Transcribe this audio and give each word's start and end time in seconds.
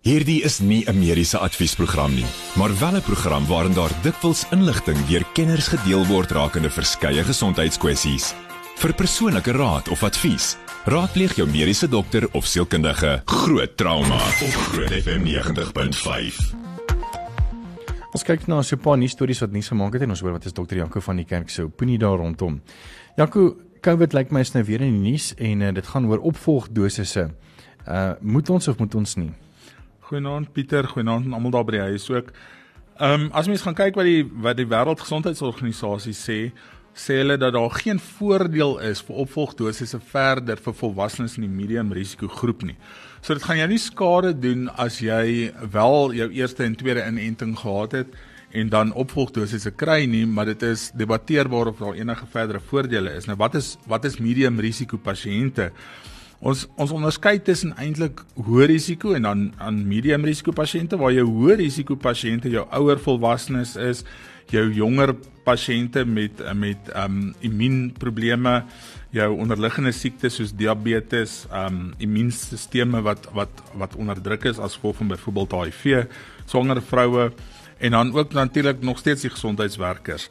Hierdie 0.00 0.40
is 0.40 0.62
nie 0.64 0.84
'n 0.88 0.96
mediese 0.98 1.38
adviesprogram 1.38 2.14
nie, 2.14 2.24
maar 2.56 2.72
wel 2.78 2.96
'n 2.96 3.02
program 3.02 3.46
waarin 3.46 3.74
daar 3.74 3.92
dikwels 4.02 4.46
inligting 4.50 4.96
deur 5.06 5.24
kenners 5.32 5.68
gedeel 5.68 6.06
word 6.06 6.30
rakende 6.30 6.70
verskeie 6.70 7.22
gesondheidskwessies. 7.24 8.34
Vir 8.76 8.94
persoonlike 8.94 9.52
raad 9.52 9.88
of 9.88 10.02
advies, 10.02 10.56
raadpleeg 10.84 11.36
jou 11.36 11.48
mediese 11.48 11.88
dokter 11.88 12.28
of 12.32 12.46
sielkundige. 12.46 13.22
Groot 13.24 13.76
trauma 13.76 14.14
op 14.16 14.54
Groot 14.72 14.90
FM 15.02 15.22
90.5. 15.24 16.54
Ons 18.12 18.22
kyk 18.22 18.46
na 18.46 18.62
so 18.62 18.76
'n 18.76 18.80
paar 18.80 18.98
nuus 18.98 19.10
stories 19.10 19.40
wat 19.40 19.52
nuus 19.52 19.68
gemaak 19.68 19.92
het 19.92 20.02
en 20.02 20.10
ons 20.10 20.20
hoor 20.20 20.32
wat 20.32 20.44
is 20.44 20.52
dokter 20.52 20.76
Janko 20.76 21.00
van 21.00 21.16
die 21.16 21.26
kerk 21.26 21.50
se 21.50 21.62
opinie 21.62 21.98
daar 21.98 22.16
rondom. 22.16 22.62
Janko, 23.16 23.56
COVID 23.80 24.12
lyk 24.12 24.30
my 24.30 24.40
is 24.40 24.52
nou 24.52 24.64
weer 24.64 24.80
in 24.80 25.02
die 25.02 25.10
nuus 25.10 25.34
en 25.34 25.60
uh, 25.60 25.74
dit 25.74 25.86
gaan 25.86 26.06
oor 26.06 26.18
opvolgdosisse. 26.18 27.30
Uh 27.88 28.12
moet 28.20 28.50
ons 28.50 28.68
of 28.68 28.78
moet 28.78 28.94
ons 28.94 29.14
nie? 29.16 29.32
Goeienaand 30.10 30.52
Pieter, 30.52 30.88
goeienaand 30.90 31.28
aan 31.28 31.36
almal 31.36 31.52
daar 31.54 31.66
by 31.68 31.76
die 31.76 31.86
huis 31.92 32.08
ook. 32.10 32.32
Ehm 32.98 33.28
um, 33.28 33.28
as 33.38 33.46
mens 33.46 33.62
gaan 33.62 33.76
kyk 33.78 33.94
wat 33.94 34.08
die 34.08 34.24
wat 34.26 34.56
die 34.58 34.66
Wêreldgesondheidsorganisasie 34.66 36.14
sê, 36.18 36.38
sê 36.98 37.20
hulle 37.20 37.36
dat 37.38 37.54
daar 37.54 37.70
geen 37.78 38.00
voordeel 38.02 38.74
is 38.88 39.04
vir 39.06 39.20
opvolgdosisse 39.22 40.00
verder 40.10 40.58
vir 40.64 40.74
volwassenes 40.80 41.38
in 41.38 41.46
die 41.46 41.52
medium 41.60 41.94
risiko 41.94 42.26
groep 42.40 42.66
nie. 42.66 42.74
So 43.22 43.38
dit 43.38 43.46
gaan 43.46 43.62
jou 43.62 43.70
nie 43.70 43.78
skade 43.78 44.34
doen 44.42 44.66
as 44.74 44.98
jy 44.98 45.52
wel 45.78 46.18
jou 46.18 46.30
eerste 46.42 46.66
en 46.66 46.74
tweede 46.82 47.06
inenting 47.06 47.54
gehad 47.62 47.94
het 48.00 48.20
en 48.50 48.74
dan 48.74 48.90
opvolgdosisse 48.98 49.70
kry 49.78 50.08
nie, 50.10 50.26
maar 50.26 50.50
dit 50.50 50.66
is 50.66 50.90
debatteerbaar 50.90 51.70
of 51.70 51.78
daar 51.78 51.94
enige 51.94 52.26
verdere 52.34 52.58
voordele 52.58 53.14
is. 53.14 53.30
Nou 53.30 53.38
wat 53.38 53.54
is 53.54 53.76
wat 53.86 54.10
is 54.10 54.18
medium 54.18 54.58
risiko 54.58 54.98
pasiënte? 54.98 55.70
Ons 56.40 56.62
ons 56.80 56.92
onderskei 56.96 57.34
tussen 57.44 57.74
eintlik 57.76 58.22
hoë 58.46 58.70
risiko 58.70 59.12
en 59.12 59.26
dan 59.28 59.42
aan 59.60 59.82
medium 59.84 60.24
risiko 60.24 60.54
pasiënte 60.56 60.96
waar 60.96 61.12
jou 61.12 61.26
hoë 61.28 61.58
risiko 61.60 61.98
pasiënte 62.00 62.48
jou 62.48 62.64
ouer 62.78 63.00
volwassenes 63.04 63.74
is, 63.76 64.00
jou 64.48 64.64
jonger 64.72 65.12
pasiënte 65.44 66.06
met 66.08 66.40
met 66.56 66.88
um 66.96 67.34
immuunprobleme, 67.44 68.54
jou 69.12 69.28
onderliggende 69.36 69.92
siektes 69.92 70.40
soos 70.40 70.56
diabetes, 70.56 71.44
um 71.52 71.90
immuunstelsels 72.00 73.04
wat 73.04 73.28
wat 73.36 73.64
wat 73.76 73.96
onderdruk 74.00 74.48
is 74.48 74.58
as 74.58 74.78
gevolg 74.80 74.96
van 75.02 75.12
byvoorbeeld 75.12 75.58
HIV, 75.60 76.06
swanger 76.46 76.80
vroue 76.80 77.32
en 77.80 77.90
dan 77.90 78.16
ook 78.16 78.32
natuurlik 78.32 78.80
nog 78.80 78.98
steeds 78.98 79.28
die 79.28 79.30
gesondheidswerkers. 79.30 80.30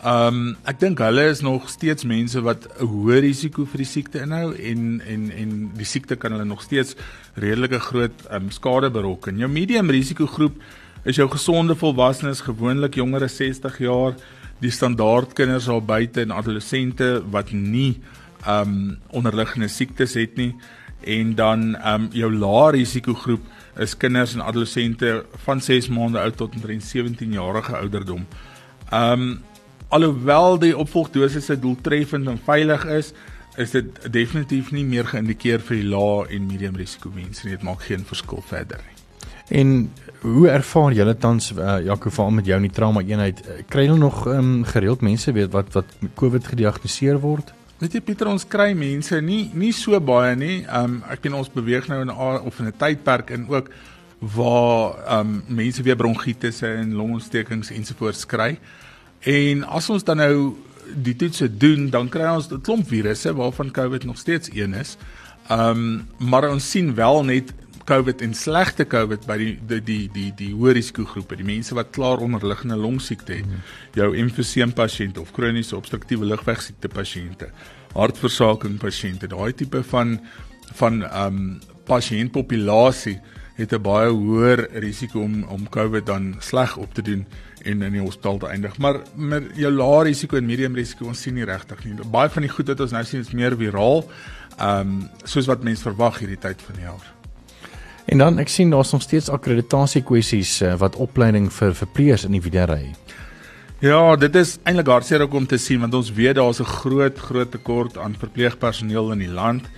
Ehm 0.00 0.26
um, 0.34 0.44
ek 0.64 0.78
dink 0.80 1.00
hulle 1.04 1.26
is 1.28 1.42
nog 1.44 1.66
steeds 1.68 2.06
mense 2.08 2.40
wat 2.40 2.64
'n 2.80 2.86
hoë 2.88 3.18
risiko 3.20 3.66
vir 3.68 3.82
die 3.82 3.90
siekte 3.90 4.22
inhou 4.24 4.54
en 4.56 5.02
en 5.04 5.30
en 5.30 5.50
die 5.76 5.84
siekte 5.84 6.16
kan 6.16 6.32
hulle 6.32 6.44
nog 6.48 6.62
steeds 6.62 6.96
redelike 7.36 7.78
groot 7.78 8.16
um, 8.32 8.50
skade 8.50 8.90
berokken. 8.90 9.36
Jou 9.38 9.48
medium 9.48 9.90
risiko 9.90 10.26
groep 10.26 10.56
is 11.04 11.16
jou 11.16 11.28
gesonde 11.28 11.76
volwassenes, 11.76 12.40
gewoonlik 12.40 12.96
jonger 12.96 13.24
as 13.24 13.36
60 13.36 13.78
jaar, 13.78 14.14
die 14.60 14.70
standaard 14.70 15.34
kinders 15.34 15.66
daar 15.68 15.84
buite 15.84 16.22
en 16.22 16.32
adolessente 16.32 17.22
wat 17.30 17.52
nie 17.52 18.00
ehm 18.46 18.68
um, 18.68 18.98
onderliggende 19.10 19.68
siektes 19.68 20.14
het 20.14 20.36
nie 20.36 20.54
en 21.04 21.34
dan 21.34 21.76
ehm 21.76 22.04
um, 22.04 22.08
jou 22.12 22.32
lae 22.32 22.72
risiko 22.72 23.14
groep 23.14 23.44
is 23.76 23.96
kinders 23.96 24.34
en 24.34 24.40
adolessente 24.40 25.26
van 25.44 25.60
6 25.60 25.88
maande 25.88 26.20
oud 26.20 26.36
tot 26.36 26.54
omtrent 26.54 26.82
17 26.82 27.32
jarige 27.32 27.76
ouderdom. 27.76 28.26
Ehm 28.90 29.20
um, 29.20 29.38
alhoewel 29.90 30.58
die 30.62 30.72
opvolgdosisse 30.76 31.58
doeltreffend 31.60 32.30
en 32.30 32.38
veilig 32.46 32.86
is, 32.86 33.12
is 33.58 33.74
dit 33.74 34.12
definitief 34.12 34.70
nie 34.72 34.84
meer 34.86 35.08
geïndikeer 35.10 35.62
vir 35.66 35.80
die 35.80 35.88
lae 35.90 36.26
en 36.30 36.46
medium 36.46 36.78
risiko 36.78 37.10
mense 37.14 37.44
nie. 37.44 37.56
Dit 37.56 37.66
maak 37.66 37.82
geen 37.88 38.06
verskil 38.06 38.42
verder 38.46 38.80
nie. 38.86 38.96
En 39.50 39.70
hoe 40.22 40.48
ervaar 40.48 40.94
julle 40.94 41.16
tans 41.18 41.50
uh, 41.56 41.80
Jaco 41.82 42.10
veral 42.14 42.36
met 42.38 42.46
jou 42.46 42.58
in 42.60 42.68
die 42.68 42.74
trauma 42.74 43.02
eenheid? 43.02 43.42
Kry 43.72 43.88
julle 43.88 43.98
nog 43.98 44.22
um, 44.30 44.60
gereeld 44.64 45.02
mense 45.02 45.32
weet 45.34 45.50
wat 45.56 45.72
wat 45.74 45.96
met 45.98 46.14
COVID 46.20 46.52
gediagnoseer 46.52 47.18
word? 47.18 47.50
Weet 47.80 47.96
jy 47.96 48.02
Pieter, 48.04 48.28
ons 48.28 48.44
kry 48.44 48.74
mense 48.76 49.16
nie 49.24 49.46
nie 49.56 49.72
so 49.72 49.98
baie 50.04 50.36
nie. 50.36 50.60
Um 50.68 51.00
ek 51.10 51.24
weet 51.24 51.38
ons 51.38 51.50
beweeg 51.54 51.88
nou 51.88 52.02
in 52.04 52.12
'n 52.12 52.46
of 52.46 52.60
in 52.60 52.68
'n 52.68 52.76
tydperk 52.76 53.30
in 53.30 53.48
ook 53.48 53.70
waar 54.36 55.18
um 55.18 55.42
mense 55.48 55.82
weer 55.82 55.96
bronkietes 55.96 56.62
en 56.62 56.92
longontstekings 56.94 57.70
ensovoorts 57.70 58.26
kry. 58.26 58.58
En 59.20 59.64
as 59.64 59.90
ons 59.90 60.04
dan 60.04 60.16
nou 60.16 60.56
die 60.94 61.16
toetse 61.16 61.48
doen, 61.56 61.88
dan 61.90 62.08
kry 62.08 62.28
ons 62.34 62.50
'n 62.50 62.60
klomp 62.60 62.88
virusse 62.88 63.34
waarvan 63.34 63.70
COVID 63.70 64.04
nog 64.04 64.18
steeds 64.18 64.48
een 64.52 64.74
is. 64.74 64.96
Ehm 65.48 65.70
um, 65.70 66.08
maar 66.18 66.50
ons 66.50 66.70
sien 66.70 66.94
wel 66.94 67.24
net 67.24 67.52
COVID 67.84 68.20
en 68.22 68.34
slegte 68.34 68.86
COVID 68.86 69.26
by 69.26 69.36
die 69.36 69.58
die 69.66 69.80
die 69.82 70.10
die, 70.12 70.32
die 70.36 70.52
hoë 70.54 70.72
risiko 70.72 71.04
groepe, 71.04 71.36
die 71.36 71.44
mense 71.44 71.74
wat 71.74 71.90
klaar 71.90 72.22
onderliggende 72.22 72.76
longsiekte 72.76 73.32
het, 73.32 73.46
jou 73.98 74.16
emfyseem 74.16 74.72
pasiënte 74.72 75.20
of 75.20 75.32
kroniese 75.32 75.76
obstruktiewe 75.76 76.24
lugweegsiekte 76.24 76.88
pasiënte, 76.88 77.50
hartversaking 77.92 78.78
pasiënte, 78.78 79.26
daai 79.26 79.52
tipe 79.52 79.82
van 79.82 80.20
van 80.78 81.02
ehm 81.02 81.26
um, 81.26 81.60
pasiëntpopulasie 81.90 83.18
het 83.56 83.72
'n 83.72 83.82
baie 83.82 84.10
hoër 84.10 84.68
risiko 84.80 85.20
om 85.20 85.42
om 85.42 85.68
COVID 85.68 86.06
dan 86.06 86.34
sleg 86.38 86.76
op 86.76 86.94
te 86.94 87.02
doen 87.02 87.26
en 87.64 87.82
in 87.82 87.92
die 87.92 88.02
hospitaal 88.02 88.38
te 88.38 88.50
eindig. 88.50 88.78
Maar 88.78 89.00
met 89.14 89.50
jou 89.58 89.70
lae 89.72 90.04
risiko 90.10 90.36
en 90.36 90.46
medium 90.46 90.74
risiko 90.74 91.08
ons 91.10 91.20
sien 91.20 91.34
nie 91.34 91.46
regtig 91.48 91.84
nie. 91.84 91.94
Baie 92.10 92.30
van 92.32 92.46
die 92.46 92.52
goed 92.52 92.68
wat 92.72 92.80
ons 92.80 92.94
nou 92.96 93.04
sien 93.04 93.20
is 93.20 93.32
meer 93.36 93.56
viraal. 93.56 94.04
Ehm 94.58 94.80
um, 94.80 95.08
soos 95.24 95.48
wat 95.48 95.64
mense 95.64 95.82
verwag 95.82 96.18
hierdie 96.20 96.40
tyd 96.40 96.62
van 96.66 96.78
die 96.78 96.86
jaar. 96.88 97.06
En 98.10 98.18
dan 98.18 98.38
ek 98.42 98.48
sien 98.48 98.70
daar's 98.70 98.92
nog 98.92 99.02
steeds 99.02 99.30
akkreditasie 99.30 100.02
kwessies 100.02 100.60
uh, 100.62 100.74
wat 100.80 100.96
opleiding 100.96 101.50
vir 101.52 101.74
verpleegers 101.74 102.24
in 102.24 102.34
die 102.36 102.42
wiedery. 102.42 102.94
Ja, 103.80 104.16
dit 104.16 104.34
is 104.36 104.58
eintlik 104.68 104.90
hartseer 104.92 105.24
om 105.24 105.46
te 105.46 105.58
sien 105.58 105.80
want 105.80 105.94
ons 105.94 106.12
weet 106.12 106.36
daar's 106.36 106.60
'n 106.60 106.64
groot 106.82 107.18
groot 107.18 107.50
tekort 107.50 107.98
aan 107.98 108.16
verpleegpersoneel 108.18 109.12
in 109.12 109.18
die 109.18 109.32
land 109.32 109.70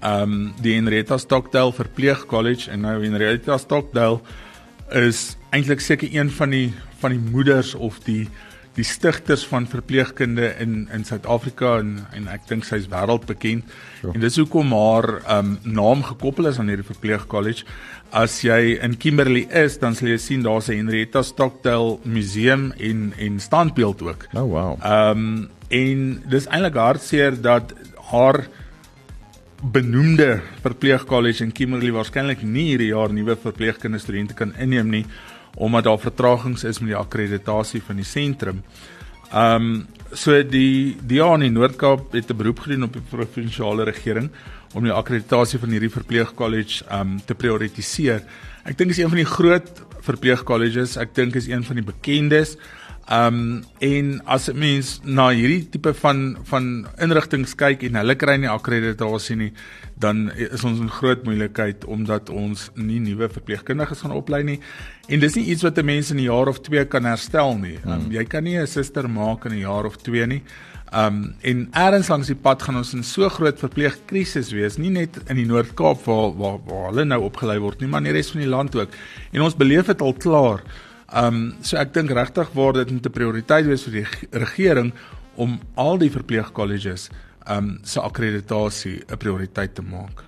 ehm 0.00 0.22
um, 0.22 0.52
die 0.60 0.74
Henrietta 0.74 1.18
Stockdale 1.18 1.72
Verpleeg 1.72 2.26
College 2.26 2.70
en 2.70 2.80
nou 2.80 3.02
Henrietta 3.02 3.58
Stockdale 3.58 4.20
is 4.96 5.36
eintlik 5.52 5.80
seker 5.84 6.08
een 6.08 6.30
van 6.30 6.50
die 6.50 6.72
van 7.00 7.16
die 7.16 7.22
moeders 7.30 7.74
of 7.74 8.00
die 8.06 8.28
die 8.78 8.86
stigters 8.86 9.42
van 9.50 9.66
verpleegkunde 9.66 10.52
in 10.62 10.88
in 10.94 11.04
Suid-Afrika 11.04 11.78
en 11.80 12.06
en 12.16 12.28
ek 12.30 12.46
dink 12.48 12.64
sy 12.64 12.78
is 12.80 12.88
wêreldbekend. 12.92 13.66
Ja. 14.02 14.12
En 14.14 14.22
dis 14.22 14.38
hoekom 14.38 14.72
haar 14.76 15.08
um, 15.38 15.56
naam 15.62 16.04
gekoppel 16.06 16.50
is 16.52 16.60
aan 16.62 16.70
hierdie 16.70 16.86
verpleeg 16.86 17.26
college. 17.30 17.66
As 18.14 18.40
jy 18.46 18.76
in 18.82 18.96
Kimberley 18.98 19.46
is, 19.50 19.78
dan 19.82 19.98
sal 19.98 20.12
jy 20.12 20.20
sien 20.22 20.46
daar's 20.46 20.70
'n 20.70 20.78
Henrietta 20.84 21.22
Stockdale 21.22 21.98
museum 22.04 22.72
en 22.78 23.12
en 23.18 23.40
standbeeld 23.40 24.02
ook. 24.02 24.28
Oh 24.34 24.46
wow. 24.46 24.78
Ehm 24.82 25.18
um, 25.18 25.48
en 25.70 26.22
dis 26.26 26.46
eintlik 26.50 26.74
hartseer 26.74 27.36
dat 27.40 27.74
haar 28.10 28.46
benoemde 29.62 30.40
verpleegkollege 30.62 31.44
in 31.44 31.52
Kimberley 31.52 31.92
waarskynlik 31.92 32.42
nie 32.42 32.70
hierdie 32.72 32.90
jaar 32.90 33.12
nuwe 33.12 33.36
verpleegkundige 33.36 34.02
studente 34.02 34.34
kan 34.34 34.54
inneem 34.58 34.88
nie 34.88 35.04
omdat 35.54 35.84
daar 35.84 35.98
vertragings 35.98 36.64
is 36.64 36.78
met 36.78 36.92
die 36.92 36.98
akkreditasie 36.98 37.82
van 37.82 37.96
die 37.96 38.08
sentrum. 38.08 38.62
Ehm 39.30 39.54
um, 39.54 39.86
so 40.12 40.34
die 40.42 40.96
die 41.06 41.20
aan 41.22 41.44
die 41.44 41.52
Noord-Kaap 41.54 42.12
het 42.12 42.30
'n 42.30 42.36
beroep 42.36 42.60
gedoen 42.60 42.82
op 42.82 42.92
die 42.92 43.02
provinsiale 43.10 43.84
regering 43.84 44.30
om 44.74 44.82
die 44.82 44.92
akkreditasie 44.92 45.58
van 45.58 45.70
hierdie 45.70 45.90
verpleegkollege 45.90 46.84
ehm 46.88 47.00
um, 47.00 47.20
te 47.24 47.34
prioritiseer. 47.34 48.22
Ek 48.64 48.78
dink 48.78 48.90
is 48.90 48.98
een 48.98 49.08
van 49.08 49.22
die 49.22 49.30
groot 49.36 49.82
verpleegkolleges, 50.00 50.96
ek 50.96 51.14
dink 51.14 51.34
is 51.34 51.46
een 51.48 51.64
van 51.64 51.76
die 51.76 51.84
bekendes. 51.84 52.56
Ehm 53.10 53.34
um, 53.34 53.62
en 53.78 54.20
as 54.24 54.46
'n 54.48 54.58
mens 54.58 55.00
na 55.02 55.30
hierdie 55.30 55.68
tipe 55.68 55.94
van 55.94 56.36
van 56.42 56.86
inrigtinge 56.98 57.54
kyk 57.56 57.82
en 57.82 57.94
hulle 57.98 58.14
kry 58.14 58.36
nie 58.36 58.48
akkreditasie 58.48 59.36
nie, 59.36 59.52
dan 59.98 60.30
is 60.30 60.62
ons 60.64 60.78
in 60.78 60.88
groot 60.88 61.24
moeilikheid 61.24 61.84
omdat 61.84 62.30
ons 62.30 62.70
nie 62.74 63.00
nuwe 63.00 63.28
verpleegkundiges 63.28 64.00
gaan 64.00 64.14
oplei 64.14 64.42
nie. 64.44 64.60
En 65.08 65.18
dis 65.18 65.34
nie 65.34 65.44
iets 65.50 65.62
wat 65.62 65.78
'n 65.78 65.84
mens 65.84 66.10
in 66.10 66.18
'n 66.18 66.30
jaar 66.30 66.48
of 66.48 66.60
2 66.60 66.84
kan 66.84 67.04
herstel 67.04 67.58
nie. 67.58 67.78
Um, 67.86 68.12
jy 68.12 68.24
kan 68.24 68.44
nie 68.44 68.58
'n 68.58 68.66
suster 68.66 69.10
maak 69.10 69.44
in 69.44 69.52
'n 69.52 69.66
jaar 69.66 69.84
of 69.84 69.96
2 69.96 70.26
nie. 70.26 70.42
Ehm 70.92 71.06
um, 71.06 71.34
en 71.40 71.68
eers 71.72 72.08
langs 72.08 72.26
die 72.26 72.36
pad 72.36 72.62
gaan 72.62 72.76
ons 72.76 72.94
in 72.94 73.02
so 73.02 73.28
groot 73.28 73.58
verpleegkrisis 73.58 74.52
wees, 74.52 74.76
nie 74.76 74.90
net 74.90 75.18
in 75.28 75.36
die 75.36 75.46
Noord-Kaap 75.46 76.04
waar, 76.04 76.36
waar 76.36 76.58
waar 76.64 76.90
hulle 76.90 77.04
nou 77.04 77.22
opgelei 77.22 77.58
word 77.58 77.80
nie, 77.80 77.88
maar 77.88 78.00
in 78.00 78.12
die 78.12 78.12
res 78.12 78.30
van 78.30 78.40
die 78.40 78.48
land 78.48 78.76
ook. 78.76 78.88
En 79.32 79.40
ons 79.40 79.56
beleef 79.56 79.86
dit 79.86 80.00
al 80.00 80.12
klaar. 80.12 80.62
Ehm 81.10 81.26
um, 81.26 81.54
so 81.66 81.76
ek 81.76 81.94
dink 81.94 82.10
regtig 82.14 82.52
word 82.54 82.76
dit 82.76 82.90
'n 82.90 83.10
prioriteit 83.10 83.66
wees 83.66 83.82
vir 83.82 83.92
die 83.92 84.06
regering 84.44 84.92
om 85.36 85.58
al 85.74 85.98
die 85.98 86.10
verpleegkolleges 86.10 87.10
ehm 87.46 87.56
um, 87.56 87.78
se 87.82 88.00
akkreditasie 88.00 89.02
'n 89.08 89.16
prioriteit 89.16 89.74
te 89.74 89.82
maak. 89.82 90.24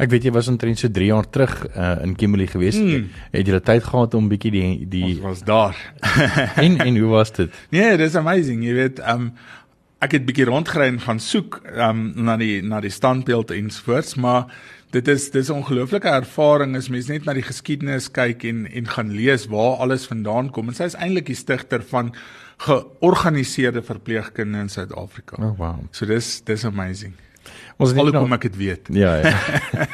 Ek 0.00 0.10
weet 0.10 0.24
jy 0.24 0.32
was 0.32 0.48
omtrent 0.48 0.78
so 0.78 0.88
3 0.88 1.06
jaar 1.06 1.28
terug 1.30 1.52
uh, 1.76 2.00
in 2.02 2.16
Kimberley 2.16 2.48
gewees. 2.50 2.76
Hmm. 2.76 3.08
Het 3.32 3.46
jy 3.46 3.60
tyd 3.60 3.84
gehad 3.84 4.14
om 4.14 4.28
bietjie 4.28 4.50
die 4.50 4.88
die 4.88 5.04
Ons 5.04 5.20
was 5.20 5.42
daar. 5.44 5.76
en 6.64 6.78
en 6.80 6.96
hoe 6.96 7.10
was 7.12 7.32
dit? 7.36 7.50
Nee, 7.70 7.96
dit 7.96 8.08
is 8.08 8.16
amazing. 8.16 8.64
Jy 8.64 8.74
weet, 8.74 8.98
ehm 8.98 9.30
um, 9.30 9.32
ek 10.00 10.14
het 10.16 10.24
bietjie 10.24 10.46
rondgery 10.48 10.86
en 10.88 11.00
gaan 11.00 11.20
soek 11.20 11.60
ehm 11.64 11.88
um, 11.88 12.24
na 12.24 12.36
die 12.40 12.62
na 12.62 12.80
die 12.80 12.92
standbeeld 12.92 13.52
en 13.56 13.70
soorts, 13.70 14.16
maar 14.16 14.48
dit 14.90 15.08
is 15.08 15.30
dis 15.30 15.48
'n 15.48 15.62
ongelooflike 15.62 16.08
ervaring 16.08 16.76
as 16.76 16.88
mens 16.88 17.08
net 17.08 17.24
na 17.24 17.32
die 17.32 17.46
geskiedenis 17.46 18.10
kyk 18.10 18.44
en 18.44 18.66
en 18.66 18.86
gaan 18.86 19.10
lees 19.10 19.46
waar 19.46 19.78
alles 19.78 20.06
vandaan 20.06 20.50
kom. 20.50 20.68
En 20.68 20.74
sy 20.74 20.84
is 20.84 20.94
eintlik 20.94 21.26
die 21.26 21.34
stigter 21.34 21.82
van 21.82 22.12
georganiseerde 22.58 23.82
verpleegkunde 23.82 24.58
in 24.58 24.68
Suid-Afrika. 24.68 25.36
Oh 25.42 25.58
wow. 25.58 25.78
So 25.90 26.06
dis 26.06 26.40
dis 26.44 26.64
amazing. 26.64 27.14
Ons 27.78 27.94
Al 27.96 28.10
kom 28.12 28.32
ek 28.32 28.42
dit 28.42 28.56
weet. 28.56 28.88
Ja 28.92 29.14
ja. 29.16 29.32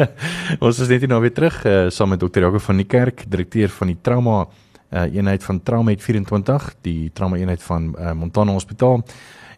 ons 0.65 0.79
is 0.79 0.89
net 0.89 1.07
nou 1.07 1.21
weer 1.21 1.33
terug 1.33 1.65
uh, 1.65 1.89
saam 1.89 2.09
met 2.09 2.21
dokter 2.21 2.43
Jaco 2.43 2.59
van 2.59 2.77
die 2.77 2.87
Kerk, 2.87 3.25
direkteur 3.29 3.69
van 3.69 3.87
die 3.87 3.99
trauma 4.03 4.47
uh, 4.91 5.15
eenheid 5.15 5.45
van 5.45 5.63
Traumamed 5.63 6.03
24, 6.03 6.75
die 6.83 7.11
trauma 7.13 7.37
eenheid 7.37 7.63
van 7.63 7.95
uh, 7.99 8.13
Montana 8.13 8.53
Hospitaal 8.53 9.05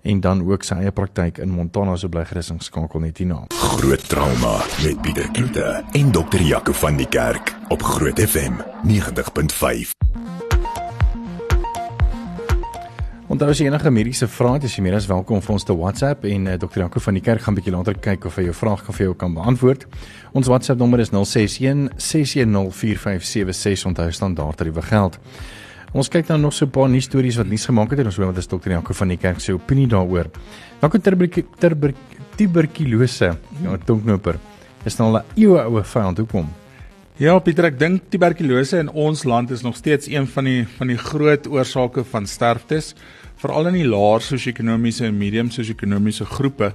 en 0.02 0.20
dan 0.20 0.42
ook 0.46 0.64
sy 0.66 0.80
eie 0.82 0.92
praktyk 0.94 1.38
in 1.42 1.50
Montana 1.54 1.96
so 1.96 2.08
bly 2.08 2.24
gerus 2.28 2.52
skakel 2.58 3.00
net 3.00 3.18
hierna. 3.18 3.44
Groot 3.78 4.08
trauma 4.08 4.58
met 4.84 5.00
Pieter 5.02 5.30
Kloete 5.32 5.84
en 5.92 6.12
dokter 6.12 6.42
Jaco 6.42 6.72
van 6.72 6.96
die 6.96 7.08
Kerk 7.08 7.54
op 7.68 7.82
Groot 7.82 8.20
FM 8.20 8.60
90.5. 8.88 9.94
Onthou 13.28 13.50
as 13.52 13.58
jy 13.60 13.66
enige 13.68 13.90
mediese 13.92 14.24
vrae 14.24 14.54
het, 14.56 14.64
is 14.64 14.72
jy 14.78 14.82
meer 14.86 14.94
as 14.96 15.06
welkom 15.06 15.42
vir 15.44 15.52
ons 15.52 15.66
te 15.68 15.74
WhatsApp 15.76 16.22
en 16.24 16.46
uh, 16.48 16.54
Dr. 16.56 16.80
Jaco 16.80 17.02
van 17.04 17.18
die 17.18 17.20
kerk 17.20 17.42
gaan 17.44 17.58
bietjie 17.58 17.74
later 17.74 17.98
kyk 18.00 18.24
of 18.24 18.38
hy 18.40 18.46
jou 18.46 18.54
vraag 18.56 18.86
kan 18.86 18.96
vir 18.96 19.04
jou 19.04 19.16
kan 19.20 19.34
beantwoord. 19.36 19.84
Ons 20.32 20.48
WhatsApp 20.48 20.80
nommer 20.80 21.02
is 21.04 21.12
061 21.12 21.90
610 22.00 22.72
4576 22.72 23.84
onthou 23.90 24.08
standaard 24.16 24.56
tariewe 24.56 24.80
geld. 24.88 25.20
Ons 25.92 26.10
kyk 26.12 26.26
dan 26.28 26.40
nog 26.40 26.52
so 26.52 26.66
'n 26.66 26.70
paar 26.70 26.88
nuus 26.88 27.04
stories 27.04 27.36
wat 27.36 27.46
nuus 27.46 27.64
gemaak 27.64 27.90
het 27.90 27.98
en 28.00 28.06
ons 28.06 28.16
hoor 28.16 28.26
wat 28.26 28.36
is 28.36 28.46
Dr. 28.46 28.70
Jaco 28.70 28.92
van 28.92 29.08
die 29.08 29.16
kerk 29.16 29.40
se 29.40 29.52
opinie 29.52 29.86
daaroor. 29.86 30.30
Jaco 30.82 30.98
tuber 30.98 31.94
tuberkulose, 32.36 33.36
ja, 33.62 33.76
tonknoper. 33.84 34.38
Is 34.84 34.98
nou 34.98 35.08
al 35.08 35.18
'n 35.18 35.24
eeue 35.36 35.58
oue 35.58 35.82
vyand 35.82 36.18
hoekom? 36.18 36.48
Ja, 37.18 37.38
Pieter, 37.38 37.64
ek 37.64 37.78
dink 37.78 38.02
tuberkulose 38.10 38.78
in 38.78 38.88
ons 38.88 39.24
land 39.24 39.50
is 39.50 39.62
nog 39.62 39.76
steeds 39.76 40.06
een 40.06 40.26
van 40.26 40.44
die 40.44 40.66
van 40.76 40.86
die 40.86 40.96
groot 40.96 41.48
oorsake 41.48 42.04
van 42.04 42.26
sterftes 42.26 42.94
veral 43.36 43.66
in 43.66 43.74
die 43.74 43.88
laer 43.88 44.20
sosio-ekonomiese 44.20 45.04
en 45.06 45.18
medium 45.18 45.50
sosio-ekonomiese 45.50 46.24
groepe. 46.24 46.72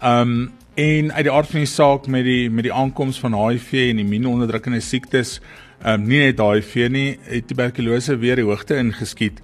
Um 0.00 0.52
en 0.74 1.12
uit 1.12 1.26
die 1.26 1.32
aard 1.32 1.50
van 1.50 1.62
die 1.62 1.70
saak 1.70 2.06
met 2.10 2.24
die 2.26 2.50
met 2.50 2.66
die 2.66 2.74
aankoms 2.74 3.20
van 3.22 3.34
HIV 3.38 3.70
en 3.92 4.00
immuunonderdrukkende 4.02 4.80
siektes, 4.82 5.38
um 5.86 6.06
nie 6.08 6.18
net 6.24 6.40
HIV 6.42 6.88
nie, 6.90 7.10
het 7.28 7.46
tuberkulose 7.50 8.16
weer 8.18 8.40
die 8.40 8.46
hoogte 8.46 8.78
ingeskiet. 8.80 9.38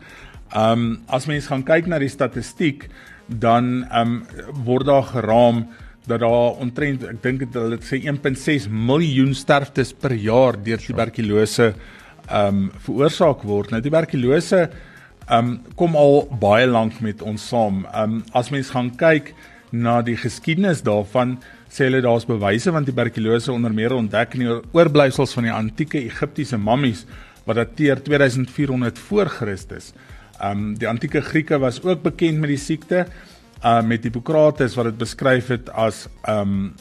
Um 0.57 1.05
as 1.07 1.29
mens 1.31 1.47
gaan 1.51 1.63
kyk 1.67 1.87
na 1.87 2.01
die 2.03 2.11
statistiek, 2.11 2.89
dan 3.29 3.85
um 3.95 4.17
word 4.67 4.89
daar 4.91 5.07
geraam 5.13 5.69
dat 6.11 6.25
daar 6.25 6.59
omtrent 6.59 7.05
ek 7.07 7.23
dink 7.23 7.45
dit 7.45 7.61
hulle 7.61 7.79
sê 7.87 8.01
1.6 8.03 8.67
miljoen 8.67 9.35
sterftes 9.37 9.93
per 9.95 10.17
jaar 10.19 10.59
deur 10.59 10.83
tuberkulose 10.83 11.71
um 12.27 12.67
veroorsaak 12.89 13.47
word. 13.47 13.71
Nou 13.71 13.83
tuberkulose 13.85 14.67
um 15.31 15.61
kom 15.79 15.95
al 15.95 16.25
baie 16.43 16.67
lank 16.67 16.99
met 17.07 17.23
ons 17.23 17.47
saam. 17.53 17.85
Um 17.95 18.25
as 18.35 18.51
mens 18.51 18.75
gaan 18.75 18.91
kyk 18.99 19.31
na 19.71 20.01
die 20.03 20.17
geskiedenis 20.19 20.83
daarvan, 20.87 21.39
sê 21.71 21.87
hulle 21.87 22.03
daar's 22.03 22.27
bewyse 22.27 22.73
van 22.75 22.87
tuberkulose 22.87 23.53
onder 23.53 23.73
meer 23.75 23.95
ontdek 23.95 24.35
in 24.35 24.45
die 24.45 24.55
oorblyfsels 24.77 25.35
van 25.37 25.47
die 25.47 25.55
antieke 25.55 26.01
Egiptiese 26.03 26.59
mammies 26.59 27.05
wat 27.47 27.61
dateer 27.61 28.03
2400 28.03 28.99
voor 29.09 29.31
Christus. 29.31 29.93
Um 30.43 30.75
die 30.81 30.89
antieke 30.89 31.21
Grieke 31.21 31.59
was 31.61 31.83
ook 31.85 32.03
bekend 32.03 32.41
met 32.41 32.55
die 32.55 32.61
siekte 32.61 33.07
uh 33.61 33.81
met 33.85 34.05
Hippokrates 34.05 34.75
wat 34.79 34.91
dit 34.91 34.99
beskryf 34.99 35.51
het 35.53 35.71
as 35.71 36.07
um 36.29 36.73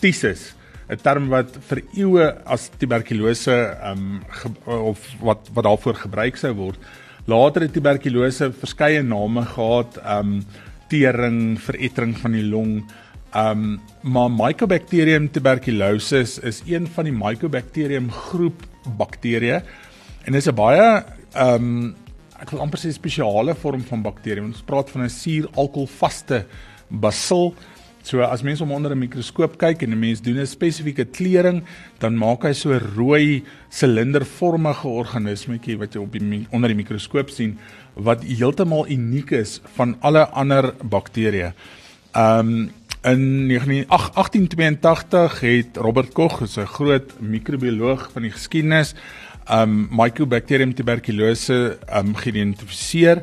tisis 0.00 0.54
'n 0.88 0.98
term 1.02 1.28
wat 1.28 1.56
vir 1.68 1.82
eeue 1.94 2.26
as 2.44 2.70
tuberkulose 2.78 3.56
um 3.90 4.22
of 4.66 4.98
wat 5.20 5.48
wat 5.54 5.64
daarvoor 5.64 5.94
gebruik 5.94 6.36
sou 6.36 6.52
word. 6.54 6.78
Later 7.26 7.62
het 7.62 7.72
tuberkulose 7.72 8.50
verskeie 8.52 9.02
name 9.02 9.44
gehad, 9.46 9.98
um 10.04 10.42
tering, 10.92 11.56
verettering 11.60 12.12
van 12.20 12.36
die 12.36 12.44
long. 12.44 12.76
Um 13.32 13.80
maar 14.02 14.28
Mycobacterium 14.28 15.30
tuberculosis 15.32 16.36
is 16.44 16.60
een 16.68 16.86
van 16.86 17.08
die 17.08 17.16
Mycobacterium 17.16 18.10
groep 18.12 18.66
bakterieë 18.98 19.62
en 20.26 20.34
is 20.34 20.48
'n 20.48 20.54
baie 20.54 21.04
um 21.34 21.94
ek 22.42 22.50
wil 22.50 22.64
amper 22.64 22.80
sê 22.82 22.90
spesiale 22.92 23.54
vorm 23.54 23.84
van 23.86 24.02
bakterie. 24.02 24.42
Ons 24.42 24.64
praat 24.66 24.90
van 24.90 25.04
'n 25.04 25.10
suur-alkoholvaste 25.10 26.44
basil. 26.90 27.54
So 28.02 28.18
as 28.26 28.42
mens 28.42 28.58
hom 28.58 28.72
onder 28.74 28.90
'n 28.90 28.98
mikroskoop 28.98 29.58
kyk 29.58 29.82
en 29.82 29.90
'n 29.90 29.98
mens 29.98 30.20
doen 30.20 30.38
'n 30.38 30.46
spesifieke 30.46 31.04
klering, 31.04 31.62
dan 31.98 32.18
maak 32.18 32.42
hy 32.42 32.52
so 32.52 32.72
'n 32.72 32.94
rooi 32.96 33.44
silindervormige 33.70 34.88
organismetjie 34.88 35.78
wat 35.78 35.94
jy 35.94 36.00
op 36.00 36.12
die 36.12 36.46
onder 36.50 36.68
die 36.68 36.76
mikroskoop 36.76 37.30
sien 37.30 37.58
wat 37.94 38.24
heeltemal 38.24 38.88
uniek 38.88 39.30
is 39.30 39.60
van 39.76 39.96
alle 40.00 40.26
ander 40.28 40.74
bakterieë. 40.82 41.52
Um 42.16 42.70
in 43.04 43.48
1882 43.48 45.40
het 45.40 45.76
Robert 45.76 46.12
Koch, 46.12 46.40
'n 46.40 46.66
groot 46.66 47.20
microbioloog 47.20 48.10
van 48.12 48.22
die 48.22 48.30
geskiedenis, 48.30 48.94
um 49.50 49.88
Mycobacterium 49.90 50.74
tuberculose 50.74 51.78
um 51.94 52.14
geïdentifiseer 52.14 53.22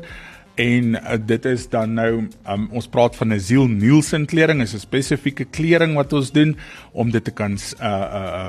en 0.54 0.94
uh, 0.94 1.16
dit 1.26 1.44
is 1.44 1.68
dan 1.68 1.94
nou 1.94 2.28
um, 2.48 2.68
ons 2.70 2.88
praat 2.88 3.16
van 3.16 3.32
'n 3.32 3.40
Ziel 3.40 3.66
Nielsen 3.68 4.26
klering 4.26 4.62
is 4.62 4.74
'n 4.74 4.78
spesifieke 4.78 5.44
klering 5.44 5.94
wat 5.94 6.12
ons 6.12 6.32
doen 6.32 6.56
om 6.92 7.10
dit 7.10 7.24
te 7.24 7.30
kan 7.30 7.58
uh 7.80 7.86
uh 7.86 8.48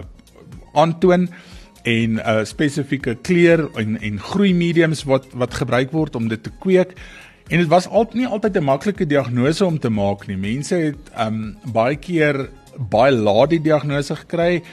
aantoon. 0.73 1.29
En 1.83 2.09
'n 2.13 2.19
uh, 2.19 2.43
spesifieke 2.43 3.15
kleur 3.21 3.69
en 3.75 4.01
en 4.01 4.19
groei 4.19 4.53
mediums 4.53 5.03
wat 5.03 5.25
wat 5.33 5.53
gebruik 5.53 5.91
word 5.91 6.15
om 6.15 6.27
dit 6.27 6.43
te 6.43 6.51
kweek. 6.59 6.93
En 7.47 7.57
dit 7.57 7.67
was 7.67 7.87
al 7.87 8.09
nie 8.13 8.27
altyd 8.27 8.57
'n 8.57 8.63
maklike 8.63 9.05
diagnose 9.05 9.65
om 9.65 9.79
te 9.79 9.89
maak 9.89 10.27
nie. 10.27 10.37
Mense 10.37 10.75
het 10.75 11.11
um 11.19 11.57
baie 11.73 11.95
keer 11.95 12.49
baie 12.89 13.11
laat 13.11 13.49
die 13.49 13.61
diagnose 13.61 14.15
gekry 14.15 14.63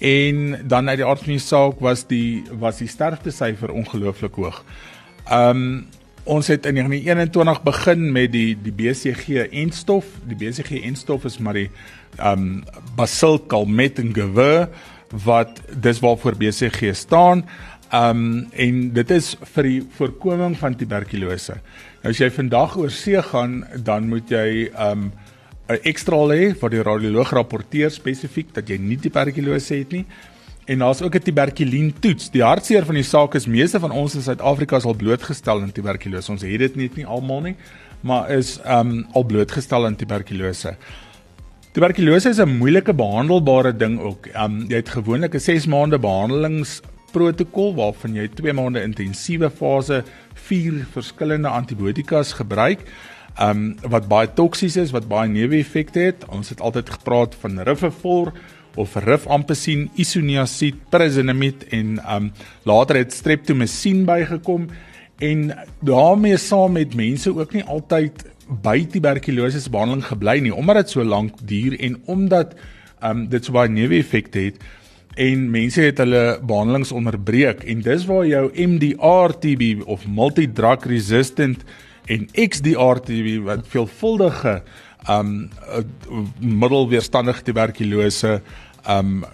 en 0.00 0.66
dan 0.66 0.88
uit 0.88 0.98
die 0.98 1.06
aard 1.06 1.22
van 1.22 1.32
die 1.32 1.38
saak 1.38 1.80
was 1.80 2.06
die 2.06 2.42
was 2.50 2.78
die 2.78 2.88
sterftesyfer 2.88 3.70
ongelooflik 3.70 4.34
hoog. 4.34 4.64
Um 5.30 5.86
ons 6.24 6.46
het 6.48 6.66
in 6.66 6.74
1921 6.74 7.62
begin 7.62 8.04
met 8.12 8.32
die 8.32 8.54
die 8.56 8.72
BCG 8.72 9.44
enstof. 9.52 10.06
Die 10.24 10.36
BCG 10.38 10.80
enstof 10.88 11.26
is 11.28 11.38
maar 11.38 11.58
die 11.58 11.70
um 12.22 12.64
Basil 12.96 13.38
Calmette 13.46 14.02
en 14.02 14.14
Gewur 14.16 14.68
wat 15.24 15.60
dis 15.68 16.00
waarvoor 16.00 16.38
BCG 16.40 16.94
staan. 16.96 17.44
Um 17.92 18.46
en 18.52 18.80
dit 18.96 19.10
is 19.10 19.34
vir 19.54 19.68
die 19.68 19.82
voorkoming 19.98 20.56
van 20.58 20.76
tuberkulose. 20.76 21.58
Nou 22.02 22.14
as 22.14 22.20
jy 22.20 22.30
vandag 22.32 22.78
oor 22.80 22.90
see 22.90 23.20
gaan, 23.22 23.62
dan 23.76 24.08
moet 24.08 24.30
jy 24.30 24.70
um 24.80 25.12
'n 25.68 25.80
ekstra 25.84 26.16
lê 26.28 26.54
vir 26.54 26.70
die 26.70 26.82
radioloog 26.82 27.32
rapporteer 27.32 27.90
spesifiek 27.90 28.52
dat 28.54 28.68
jy 28.68 28.78
nie 28.78 28.96
tuberkulose 28.96 29.74
het 29.74 29.92
nie. 29.92 30.04
En 30.64 30.78
daar's 30.78 31.02
ook 31.02 31.14
'n 31.14 31.18
tuberkulien 31.18 31.94
toets. 32.00 32.30
Die 32.30 32.42
hartseer 32.42 32.84
van 32.84 32.94
die 32.94 33.04
saak 33.04 33.34
is 33.34 33.46
meeste 33.46 33.80
van 33.80 33.90
ons 33.90 34.14
in 34.14 34.22
Suid-Afrika 34.22 34.76
is 34.76 34.84
al 34.84 34.94
blootgestel 34.94 35.60
aan 35.60 35.72
tuberkulose. 35.72 36.30
Ons 36.32 36.42
het 36.42 36.58
dit 36.58 36.76
net 36.76 36.96
nie 36.96 37.06
almal 37.06 37.40
nie, 37.40 37.56
maar 38.00 38.30
is 38.30 38.60
um 38.66 39.06
al 39.12 39.24
blootgestel 39.24 39.84
aan 39.84 39.96
tuberkulose. 39.96 40.76
Tuberkulose 41.72 42.28
is 42.28 42.38
'n 42.38 42.56
moeilike 42.58 42.94
behandelbare 42.94 43.76
ding 43.76 44.00
ook. 44.00 44.28
Um 44.36 44.64
jy 44.68 44.76
het 44.76 44.88
gewoonlik 44.88 45.34
'n 45.34 45.40
6 45.40 45.66
maande 45.66 45.98
behandelingsprotokol 45.98 47.74
waarvan 47.74 48.14
jy 48.14 48.28
2 48.28 48.52
maande 48.52 48.82
intensiewe 48.82 49.50
fase 49.50 50.04
4 50.34 50.86
verskillende 50.92 51.48
antibiotikas 51.48 52.32
gebruik 52.32 52.80
um 53.40 53.76
wat 53.82 54.08
baie 54.08 54.32
toksies 54.32 54.76
is, 54.76 54.90
wat 54.90 55.08
baie 55.08 55.28
neeweffekte 55.28 55.98
het. 55.98 56.24
Ons 56.28 56.48
het 56.48 56.60
altyd 56.60 56.90
gepraat 56.90 57.34
van 57.34 57.58
Rifampicin 57.60 58.32
of 58.80 58.96
Rifampicin, 59.04 59.88
Isoniazid, 59.94 60.78
Pyrazinamide 60.90 61.68
en 61.70 61.98
um 62.16 62.30
later 62.64 62.96
het 63.02 63.12
Streptomycin 63.12 64.04
bygekom 64.08 64.68
en 65.22 65.50
daarmee 65.80 66.36
saam 66.36 66.72
met 66.78 66.94
mense 66.94 67.30
ook 67.30 67.52
nie 67.54 67.64
altyd 67.64 68.24
by 68.64 68.80
tuberkulose 68.92 69.62
behandeling 69.70 70.04
gebly 70.04 70.40
nie 70.44 70.54
omdat 70.54 70.82
dit 70.82 70.96
so 70.96 71.04
lank 71.04 71.38
duur 71.46 71.78
en 71.80 72.00
omdat 72.10 72.56
um 73.04 73.28
dit 73.30 73.44
so 73.44 73.54
baie 73.54 73.70
neeweffekte 73.70 74.48
het 74.48 74.64
en 75.20 75.46
mense 75.50 75.82
het 75.82 76.00
hulle 76.02 76.40
behandelings 76.42 76.92
onderbreek. 76.92 77.62
En 77.70 77.82
dis 77.86 78.06
waar 78.08 78.26
jou 78.26 78.48
MDR 78.50 79.34
TB 79.38 79.84
of 79.86 80.06
multi-drug 80.10 80.88
resistant 80.90 81.62
en 82.10 82.26
XDR-TB 82.34 83.44
wat 83.46 83.68
veelvuldige 83.70 84.60
um 85.10 85.50
middelweerstandige 86.40 87.44
tuberkulose 87.44 88.38
um 88.88 89.24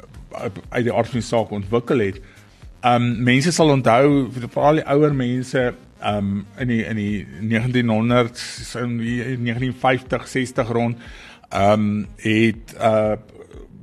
uit 0.40 0.85
die 0.87 0.92
aard 0.95 1.11
van 1.11 1.21
die 1.21 1.26
saak 1.26 1.50
ontwikkel 1.54 2.04
het. 2.04 2.21
Um 2.87 3.12
mense 3.26 3.52
sal 3.52 3.73
onthou 3.75 4.28
veral 4.33 4.80
die 4.80 4.87
ouer 4.88 5.14
mense 5.14 5.73
um 6.07 6.47
in 6.59 6.71
die 6.71 6.85
in 6.88 6.97
die 6.97 7.26
1900s 7.57 8.76
in 8.80 8.97
die 9.02 9.19
1950 9.37 10.28
60 10.28 10.73
rond 10.76 11.11
um 11.50 12.07
het 12.23 12.76
uh 12.78 13.19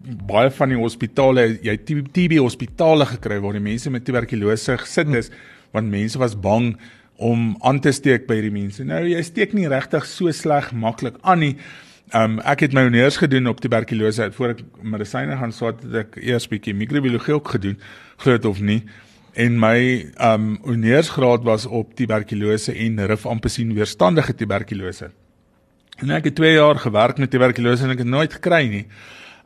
baie 0.08 0.48
van 0.56 0.72
die 0.72 0.80
hospitale, 0.80 1.42
jy 1.66 1.74
TB 1.84 2.38
hospitale 2.40 3.04
gekry 3.10 3.42
waar 3.44 3.58
die 3.58 3.64
mense 3.64 3.92
met 3.92 4.06
tuberkulose 4.08 4.78
gesit 4.80 5.12
is 5.20 5.32
want 5.76 5.92
mense 5.92 6.20
was 6.20 6.38
bang 6.40 6.78
om 7.18 7.58
aan 7.66 7.82
te 7.84 7.92
steek 7.92 8.28
by 8.30 8.38
die 8.46 8.54
mense. 8.54 8.86
Nou 8.88 9.02
jy 9.04 9.20
steek 9.26 9.56
nie 9.58 9.68
regtig 9.68 10.06
so 10.08 10.32
sleg 10.32 10.72
maklik 10.72 11.18
aan 11.28 11.44
nie. 11.44 11.54
Um 12.16 12.38
ek 12.48 12.62
het 12.64 12.76
my 12.76 12.86
honeurs 12.86 13.18
gedoen 13.20 13.50
op 13.52 13.60
tuberkulose 13.60 14.30
voor 14.32 14.54
ek 14.54 14.62
medisyne 14.80 15.36
gaan 15.36 15.52
swaat 15.52 15.82
het 15.84 15.96
ek 16.06 16.14
eers 16.22 16.46
bietjie 16.48 16.72
microbiologie 16.72 17.34
ook 17.36 17.50
gedoen, 17.58 17.76
glo 18.24 18.38
dit 18.38 18.46
of 18.48 18.62
nie. 18.64 18.80
En 19.36 19.58
my 19.60 20.08
um 20.24 20.54
honeursgraad 20.64 21.44
was 21.44 21.66
op 21.68 21.92
tuberkulose 22.00 22.72
en 22.72 23.02
rifampicin 23.12 23.74
weerstandige 23.76 24.36
tuberkulose. 24.40 25.10
En 26.00 26.14
ek 26.16 26.30
het 26.30 26.38
2 26.40 26.54
jaar 26.54 26.80
gewerk 26.80 27.20
met 27.20 27.32
tuberkulose 27.34 27.84
en 27.84 27.92
ek 27.92 28.06
het 28.06 28.08
nooit 28.08 28.38
gekry 28.40 28.62
nie. 28.72 28.86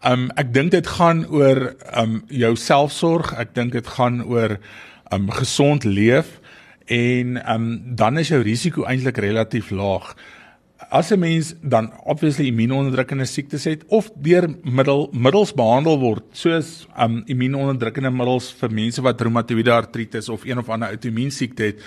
Um 0.06 0.30
ek 0.38 0.54
dink 0.54 0.72
dit 0.76 0.88
gaan 1.00 1.26
oor 1.34 1.72
um 1.98 2.20
jou 2.30 2.54
selfsorg, 2.56 3.34
ek 3.42 3.56
dink 3.58 3.74
dit 3.74 3.90
gaan 3.98 4.22
oor 4.22 4.60
um 5.10 5.32
gesond 5.34 5.84
leef 5.84 6.38
en 6.86 7.42
um 7.50 7.66
dan 7.98 8.22
is 8.22 8.30
jou 8.30 8.44
risiko 8.46 8.86
eintlik 8.86 9.18
relatief 9.18 9.74
laag. 9.74 10.14
As 10.92 11.10
'n 11.12 11.20
mens 11.20 11.54
dan 11.64 11.94
obviously 12.04 12.48
immuunonderdrukkende 12.52 13.26
siektes 13.26 13.64
het 13.64 13.84
of 13.88 14.10
deur 14.16 14.50
middel 14.64 15.08
middels 15.14 15.54
behandel 15.56 15.96
word, 16.00 16.24
soos 16.36 16.86
um 17.00 17.22
immuunonderdrukkende 17.32 18.12
middels 18.12 18.50
vir 18.60 18.72
mense 18.76 19.02
wat 19.02 19.22
reumatoïde 19.22 19.72
artritis 19.72 20.28
of 20.30 20.44
een 20.44 20.60
of 20.60 20.70
ander 20.70 20.90
outoimmuun 20.92 21.32
siekte 21.32 21.64
het, 21.64 21.80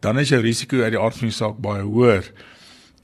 dan 0.00 0.18
is 0.18 0.32
jou 0.34 0.40
risiko 0.42 0.82
uit 0.82 0.90
die 0.90 0.98
aard 0.98 1.16
van 1.16 1.28
die 1.28 1.36
saak 1.36 1.60
baie 1.62 1.84
hoër. 1.86 2.26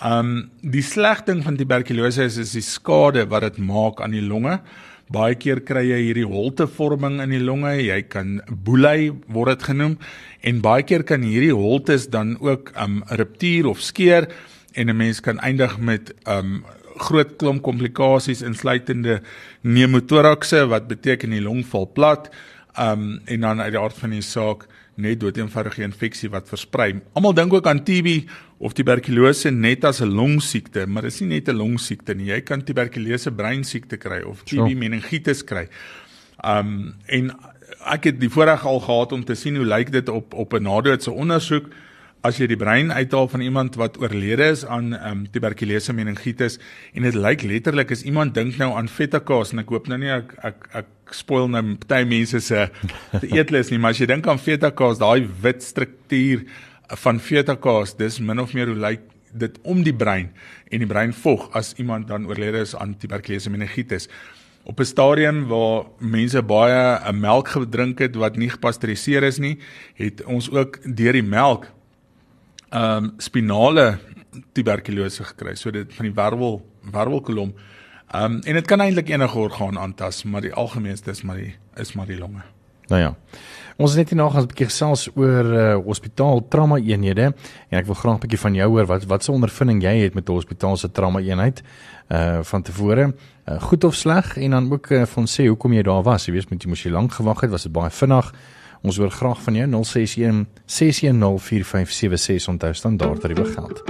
Um 0.03 0.51
die 0.61 0.83
slegte 0.83 1.31
ding 1.31 1.45
van 1.45 1.57
tuberkulose 1.57 2.25
is 2.25 2.37
is 2.37 2.57
die 2.59 2.67
skade 2.67 3.23
wat 3.31 3.47
dit 3.47 3.59
maak 3.59 4.03
aan 4.03 4.11
die 4.11 4.27
longe. 4.27 4.59
Baie 5.07 5.37
keer 5.39 5.61
kry 5.61 5.85
jy 5.87 6.01
hierdie 6.09 6.27
holtevorming 6.27 7.21
in 7.23 7.31
die 7.31 7.39
longe, 7.39 7.77
jy 7.79 8.01
kan 8.03 8.41
boelei 8.51 9.13
word 9.29 9.55
dit 9.55 9.69
genoem 9.71 9.95
en 10.43 10.61
baie 10.61 10.83
keer 10.83 11.05
kan 11.05 11.23
hierdie 11.23 11.55
holtes 11.55 12.09
dan 12.11 12.35
ook 12.41 12.73
um 12.75 13.05
ruptuur 13.07 13.71
of 13.71 13.79
skeur 13.79 14.27
en 14.75 14.91
'n 14.91 14.97
mens 14.97 15.21
kan 15.21 15.39
eindig 15.39 15.79
met 15.79 16.15
um 16.29 16.65
groot 16.97 17.37
klomp 17.37 17.63
komplikasies 17.63 18.43
insluitende 18.43 19.21
pneumotorakse 19.63 20.67
wat 20.67 20.87
beteken 20.87 21.31
die 21.31 21.43
long 21.43 21.65
val 21.67 21.91
plat 21.93 22.31
um 22.79 23.21
en 23.25 23.41
dan 23.41 23.61
uit 23.61 23.73
die 23.73 23.81
aard 23.81 23.99
van 23.99 24.11
die 24.11 24.23
saak 24.23 24.67
net 24.95 25.21
doeteenvoudige 25.21 25.83
infeksie 25.83 26.31
wat 26.31 26.49
versprei. 26.49 27.01
Almal 27.19 27.35
dink 27.35 27.53
ook 27.53 27.67
aan 27.67 27.83
TB 27.83 28.29
of 28.59 28.73
tuberkulose 28.73 29.51
net 29.51 29.85
as 29.85 30.01
'n 30.01 30.15
longsiekte, 30.15 30.87
maar 30.87 31.03
dit 31.03 31.13
is 31.13 31.21
nie 31.21 31.29
net 31.29 31.49
'n 31.49 31.57
longsiekte 31.57 32.15
nie. 32.15 32.27
Jy 32.27 32.41
kan 32.41 32.63
tuberkulose 32.63 33.33
breinsiekte 33.33 33.97
kry 33.97 34.23
of 34.23 34.45
TB 34.45 34.75
meningitis 34.77 35.45
kry. 35.45 35.69
Um 36.45 36.95
en 37.07 37.33
ek 37.87 38.05
het 38.05 38.21
die 38.21 38.31
voorreg 38.31 38.65
al 38.67 38.81
gehad 38.81 39.13
om 39.13 39.25
te 39.25 39.35
sien 39.35 39.57
hoe 39.57 39.67
lyk 39.67 39.93
dit 39.93 40.09
op 40.09 40.35
op 40.35 40.53
'n 40.55 40.63
nadoetse 40.63 41.11
ondersoek 41.11 41.67
as 42.25 42.39
jy 42.41 42.49
die 42.49 42.57
brein 42.57 42.89
uithaal 42.89 43.29
van 43.29 43.43
iemand 43.45 43.77
wat 43.77 43.99
oorlede 44.01 44.47
is 44.55 44.65
aan 44.65 44.95
um, 44.97 45.25
tuberkulose 45.29 45.93
meningitis 45.93 46.57
en 46.97 47.05
dit 47.05 47.17
lyk 47.19 47.45
letterlik 47.45 47.93
as 47.93 48.05
iemand 48.09 48.35
dink 48.35 48.57
nou 48.61 48.71
aan 48.79 48.89
fetakaas 48.89 49.53
en 49.53 49.61
ek 49.61 49.73
hoop 49.75 49.91
nou 49.93 49.99
nie 50.01 50.13
ek 50.15 50.33
ek 50.51 50.69
ek 50.81 51.13
spoil 51.13 51.51
nou 51.53 51.63
baie 51.85 52.07
mense 52.09 52.41
se 52.47 52.65
eetlus 53.29 53.73
nie 53.73 53.79
maar 53.79 53.93
as 53.93 54.01
jy 54.01 54.09
dink 54.09 54.29
aan 54.31 54.41
fetakaas 54.41 55.03
daai 55.03 55.29
wit 55.45 55.61
struktuur 55.67 56.47
van 57.05 57.21
fetakaas 57.21 57.93
dis 58.01 58.21
min 58.21 58.41
of 58.41 58.57
meer 58.57 58.73
hoe 58.73 58.81
lyk 58.87 59.05
dit 59.35 59.61
om 59.67 59.83
die 59.85 59.95
brein 59.95 60.31
en 60.71 60.81
die 60.81 60.89
brein 60.89 61.13
vog 61.13 61.51
as 61.59 61.75
iemand 61.83 62.09
dan 62.09 62.27
oorlede 62.31 62.63
is 62.65 62.75
aan 62.79 62.95
tuberkulose 62.99 63.51
meningitis. 63.51 64.09
Op 64.65 64.81
'n 64.81 64.85
stadium 64.85 65.47
waar 65.49 65.87
mense 65.99 66.43
baie 66.43 66.99
'n 67.05 67.21
melk 67.21 67.49
gedrink 67.49 67.99
het 67.99 68.17
wat 68.17 68.37
nie 68.37 68.49
gepasteuriseer 68.49 69.23
is 69.23 69.39
nie 69.39 69.59
het 69.95 70.25
ons 70.25 70.51
ook 70.51 70.79
deur 70.97 71.13
die 71.13 71.23
melk 71.23 71.67
ehm 72.75 73.05
um, 73.05 73.13
spinale 73.23 73.99
tuberkulose 74.53 75.25
gekry. 75.25 75.55
So 75.55 75.71
dit 75.71 75.95
van 75.95 76.09
die 76.09 76.15
wervel 76.15 76.61
wervelkolom 76.93 77.55
ehm 78.11 78.25
um, 78.25 78.41
en 78.43 78.55
dit 78.59 78.67
kan 78.67 78.81
eintlik 78.81 79.09
enige 79.09 79.39
orgaan 79.39 79.79
aantas 79.79 80.25
maar 80.25 80.43
die 80.43 80.53
algemeenste 80.53 81.11
is 81.11 81.23
maar 81.23 81.37
die 81.37 81.55
is 81.77 81.95
maar 81.95 82.07
die 82.07 82.19
longe. 82.19 82.43
Nou 82.89 83.01
ja. 83.01 83.15
Ons 83.77 83.91
het 83.91 83.99
net 83.99 84.11
hier 84.11 84.19
nog 84.19 84.37
'n 84.37 84.47
bietjie 84.47 84.67
gesels 84.67 85.09
oor 85.15 85.45
uh, 85.45 85.77
hospitaal 85.85 86.49
trauma 86.49 86.77
eenhede. 86.77 87.35
En 87.69 87.79
ek 87.79 87.87
wil 87.87 87.95
graag 87.95 88.15
'n 88.15 88.21
bietjie 88.21 88.39
van 88.39 88.55
jou 88.55 88.69
hoor. 88.71 88.87
Wat 88.87 89.05
wat 89.05 89.25
se 89.25 89.33
ondervinding 89.33 89.83
jy 89.83 89.97
het 90.03 90.15
met 90.15 90.29
'n 90.29 90.33
hospitaal 90.33 90.77
se 90.77 90.91
trauma 90.91 91.21
eenheid 91.21 91.63
uh 92.09 92.43
van 92.43 92.63
tevore? 92.63 93.15
Uh, 93.49 93.61
goed 93.63 93.85
of 93.85 93.95
sleg? 93.95 94.37
En 94.37 94.51
dan 94.51 94.73
ook 94.73 94.91
uh, 94.91 95.03
van 95.03 95.27
sê 95.27 95.47
hoekom 95.47 95.73
jy 95.73 95.83
daar 95.83 96.03
was? 96.03 96.27
Jy 96.27 96.33
weet 96.33 96.51
met 96.51 96.63
jy 96.63 96.69
moes 96.69 96.83
jy 96.83 96.91
lank 96.91 97.13
gewag 97.13 97.41
het 97.41 97.51
was 97.51 97.63
dit 97.63 97.73
baie 97.73 97.91
vinnig 97.91 98.33
ons 98.85 99.01
hoor 99.01 99.11
graag 99.11 99.43
van 99.43 99.55
jou 99.55 99.69
061 99.85 100.47
610 100.67 101.39
4576 101.41 102.49
onthou 102.53 102.75
standaard 102.75 103.21
tariewe 103.21 103.45
geld 103.57 103.83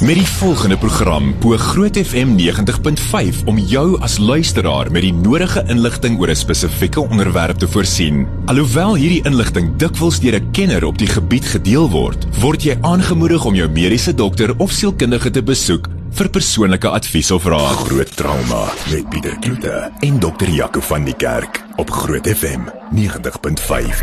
Met 0.00 0.16
die 0.18 0.26
volgende 0.26 0.78
program 0.78 1.34
bo 1.40 1.56
Groot 1.56 1.96
FM 1.96 2.32
90.5 2.38 3.44
om 3.46 3.58
jou 3.58 4.00
as 4.02 4.16
luisteraar 4.18 4.90
met 4.90 5.04
die 5.04 5.12
nodige 5.12 5.62
inligting 5.68 6.18
oor 6.18 6.30
'n 6.30 6.36
spesifieke 6.36 7.00
onderwerp 7.00 7.58
te 7.58 7.68
voorsien. 7.68 8.26
Alhoewel 8.46 8.96
hierdie 8.96 9.24
inligting 9.24 9.76
dikwels 9.76 10.20
deur 10.20 10.40
'n 10.40 10.50
kenner 10.50 10.84
op 10.84 10.98
die 10.98 11.06
gebied 11.06 11.44
gedeel 11.44 11.90
word, 11.90 12.26
word 12.40 12.62
jy 12.62 12.78
aangemoedig 12.80 13.44
om 13.44 13.54
jou 13.54 13.68
mediese 13.68 14.14
dokter 14.14 14.58
of 14.58 14.70
sielkundige 14.70 15.30
te 15.30 15.42
besoek 15.42 15.88
vir 16.12 16.28
persoonlike 16.28 16.88
advies 16.92 17.30
of 17.32 17.46
raad. 17.48 17.76
Groot 17.86 18.10
trauma 18.16 18.66
met 18.90 19.08
Pieter 19.08 19.36
Kloete 19.40 19.90
en 20.04 20.18
dokter 20.20 20.48
Jaco 20.48 20.80
van 20.84 21.04
die 21.04 21.14
Kerk 21.16 21.62
op 21.80 21.90
Groot 21.90 22.28
FM 22.28 22.68
90.5. 22.94 24.02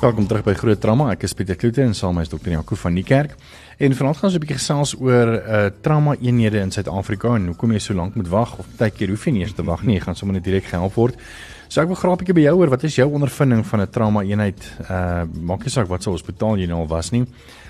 Welkom 0.00 0.26
terug 0.26 0.44
by 0.44 0.54
Groot 0.54 0.80
Trauma. 0.80 1.10
Ek 1.12 1.26
is 1.28 1.36
Pieter 1.36 1.56
Kloete 1.60 1.82
en 1.84 1.94
saam 1.96 2.20
is 2.22 2.32
Dr. 2.32 2.54
Jaco 2.54 2.78
van 2.80 2.96
die 2.96 3.04
Kerk. 3.04 3.36
En 3.76 3.92
vanaand 3.96 4.16
gaan 4.16 4.30
ons 4.30 4.36
'n 4.36 4.40
bietjie 4.40 4.58
gesels 4.58 4.94
oor 4.96 5.28
uh 5.36 5.66
trauma 5.80 6.16
eenhede 6.20 6.60
in 6.60 6.70
Suid-Afrika 6.70 7.34
en 7.34 7.46
hoekom 7.52 7.72
jy 7.72 7.78
so 7.78 7.94
lank 7.94 8.14
moet 8.14 8.28
wag 8.28 8.58
of 8.58 8.66
baie 8.78 8.90
keer 8.90 9.08
hoef 9.08 9.24
jy 9.24 9.32
nie 9.32 9.42
eers 9.42 9.54
te 9.54 9.64
wag 9.64 9.82
nie, 9.82 9.94
jy 9.94 10.00
gaan 10.00 10.16
sommer 10.16 10.34
net 10.34 10.44
direk 10.44 10.64
gehelp 10.64 10.94
word. 10.94 11.14
So 11.68 11.82
ek 11.82 11.88
wil 11.90 11.96
graag 11.98 12.14
'n 12.14 12.18
bietjie 12.22 12.34
by 12.34 12.44
jou 12.46 12.54
hoor, 12.56 12.70
wat 12.70 12.84
is 12.84 12.94
jou 12.94 13.08
ondervinding 13.10 13.66
van 13.66 13.80
'n 13.80 13.90
trauma 13.90 14.22
eenheid? 14.22 14.60
Uh 14.90 15.24
maak 15.40 15.64
nie 15.64 15.70
saak 15.70 15.88
wat 15.88 16.02
se 16.02 16.10
hospitaal 16.10 16.58
jy 16.58 16.66
nou 16.66 16.80
al 16.80 16.88
was 16.88 17.10
nie. 17.10 17.26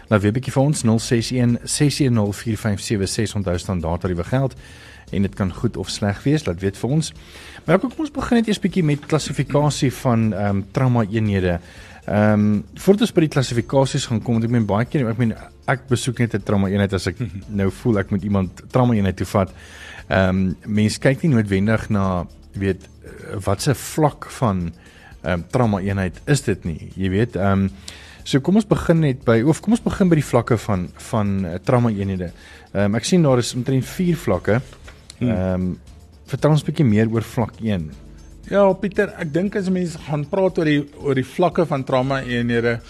Laat 0.08 0.20
weer 0.20 0.32
'n 0.32 0.34
bietjie 0.34 0.52
vir 0.52 0.62
ons 0.62 0.82
061 0.82 1.58
610 1.64 2.32
4576 2.32 3.34
onthou 3.34 3.58
standaard 3.58 4.00
tariewe 4.00 4.24
geld 4.24 4.54
en 5.12 5.22
dit 5.22 5.34
kan 5.34 5.52
goed 5.52 5.76
of 5.76 5.88
sleg 5.88 6.22
wees, 6.22 6.44
laat 6.46 6.60
weet 6.60 6.76
vir 6.76 6.90
ons. 6.90 7.12
Maar 7.64 7.78
kom 7.78 7.90
ons 7.96 8.10
begin 8.10 8.36
net 8.36 8.48
eers 8.48 8.60
bietjie 8.60 8.84
met 8.84 9.06
klassifikasie 9.06 9.92
van 9.92 10.32
ehm 10.32 10.56
um, 10.56 10.64
trauma 10.72 11.04
eenhede. 11.10 11.60
Ehm 12.06 12.32
um, 12.32 12.64
voordat 12.74 13.00
ons 13.00 13.12
by 13.12 13.20
die 13.20 13.34
klassifikasies 13.34 14.06
gaan 14.06 14.22
kom, 14.22 14.42
ek 14.42 14.50
meen 14.50 14.66
baie 14.66 14.84
keer 14.84 15.08
ek 15.08 15.18
meen 15.18 15.34
ek 15.66 15.88
besoek 15.88 16.18
net 16.18 16.34
'n 16.34 16.42
trauma 16.42 16.68
eenheid 16.68 16.92
as 16.92 17.06
ek 17.06 17.16
nou 17.48 17.70
voel 17.70 17.98
ek 17.98 18.10
moet 18.10 18.22
iemand 18.22 18.62
trauma 18.70 18.94
eenheid 18.94 19.16
toe 19.16 19.26
vat. 19.26 19.50
Ehm 20.08 20.28
um, 20.28 20.56
mense 20.66 21.00
kyk 21.00 21.22
nie 21.22 21.34
noodwendig 21.34 21.90
na 21.90 22.26
weet 22.58 22.88
wat 23.44 23.62
se 23.62 23.74
vlak 23.74 24.30
van 24.38 24.72
ehm 25.22 25.32
um, 25.32 25.44
trauma 25.50 25.80
eenheid 25.82 26.20
is 26.30 26.42
dit 26.46 26.64
nie. 26.64 26.90
Jy 26.94 27.10
weet 27.10 27.36
ehm 27.36 27.66
um, 27.66 27.70
so 28.26 28.40
kom 28.40 28.58
ons 28.58 28.66
begin 28.66 29.00
net 29.00 29.24
by 29.24 29.40
of 29.46 29.60
kom 29.62 29.74
ons 29.74 29.82
begin 29.82 30.10
by 30.10 30.18
die 30.18 30.26
vlakke 30.26 30.58
van 30.58 30.88
van 31.10 31.36
uh, 31.44 31.54
trauma 31.64 31.90
eenhede. 31.90 32.30
Ehm 32.72 32.92
um, 32.92 32.98
ek 33.00 33.08
sien 33.08 33.22
daar 33.22 33.42
is 33.42 33.54
omtrent 33.54 33.84
4 33.84 34.16
vlakke. 34.16 34.60
Hmm. 35.18 35.28
Ehm 35.28 35.54
um, 35.54 35.78
vertel 36.26 36.50
ons 36.50 36.62
'n 36.62 36.66
bietjie 36.66 36.86
meer 36.86 37.10
oor 37.10 37.22
vlak 37.22 37.60
1. 37.62 37.90
Ja, 38.50 38.72
Pieter, 38.72 39.10
ek 39.18 39.32
dink 39.34 39.56
as 39.56 39.70
mense 39.70 39.98
gaan 39.98 40.24
praat 40.30 40.58
oor 40.58 40.64
die 40.64 40.82
oor 41.02 41.14
die 41.14 41.26
vlakke 41.26 41.66
van 41.66 41.84
trauma 41.84 42.20
eenhede, 42.22 42.80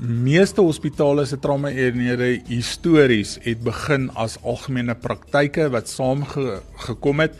meeste 0.00 0.62
hospitale 0.64 1.26
se 1.26 1.36
trauma 1.36 1.68
eenhede 1.68 2.40
histories 2.48 3.38
het 3.44 3.60
begin 3.64 4.08
as 4.16 4.38
algemene 4.40 4.94
praktyke 4.94 5.68
wat 5.68 5.88
saamgekom 5.88 7.20
het 7.20 7.36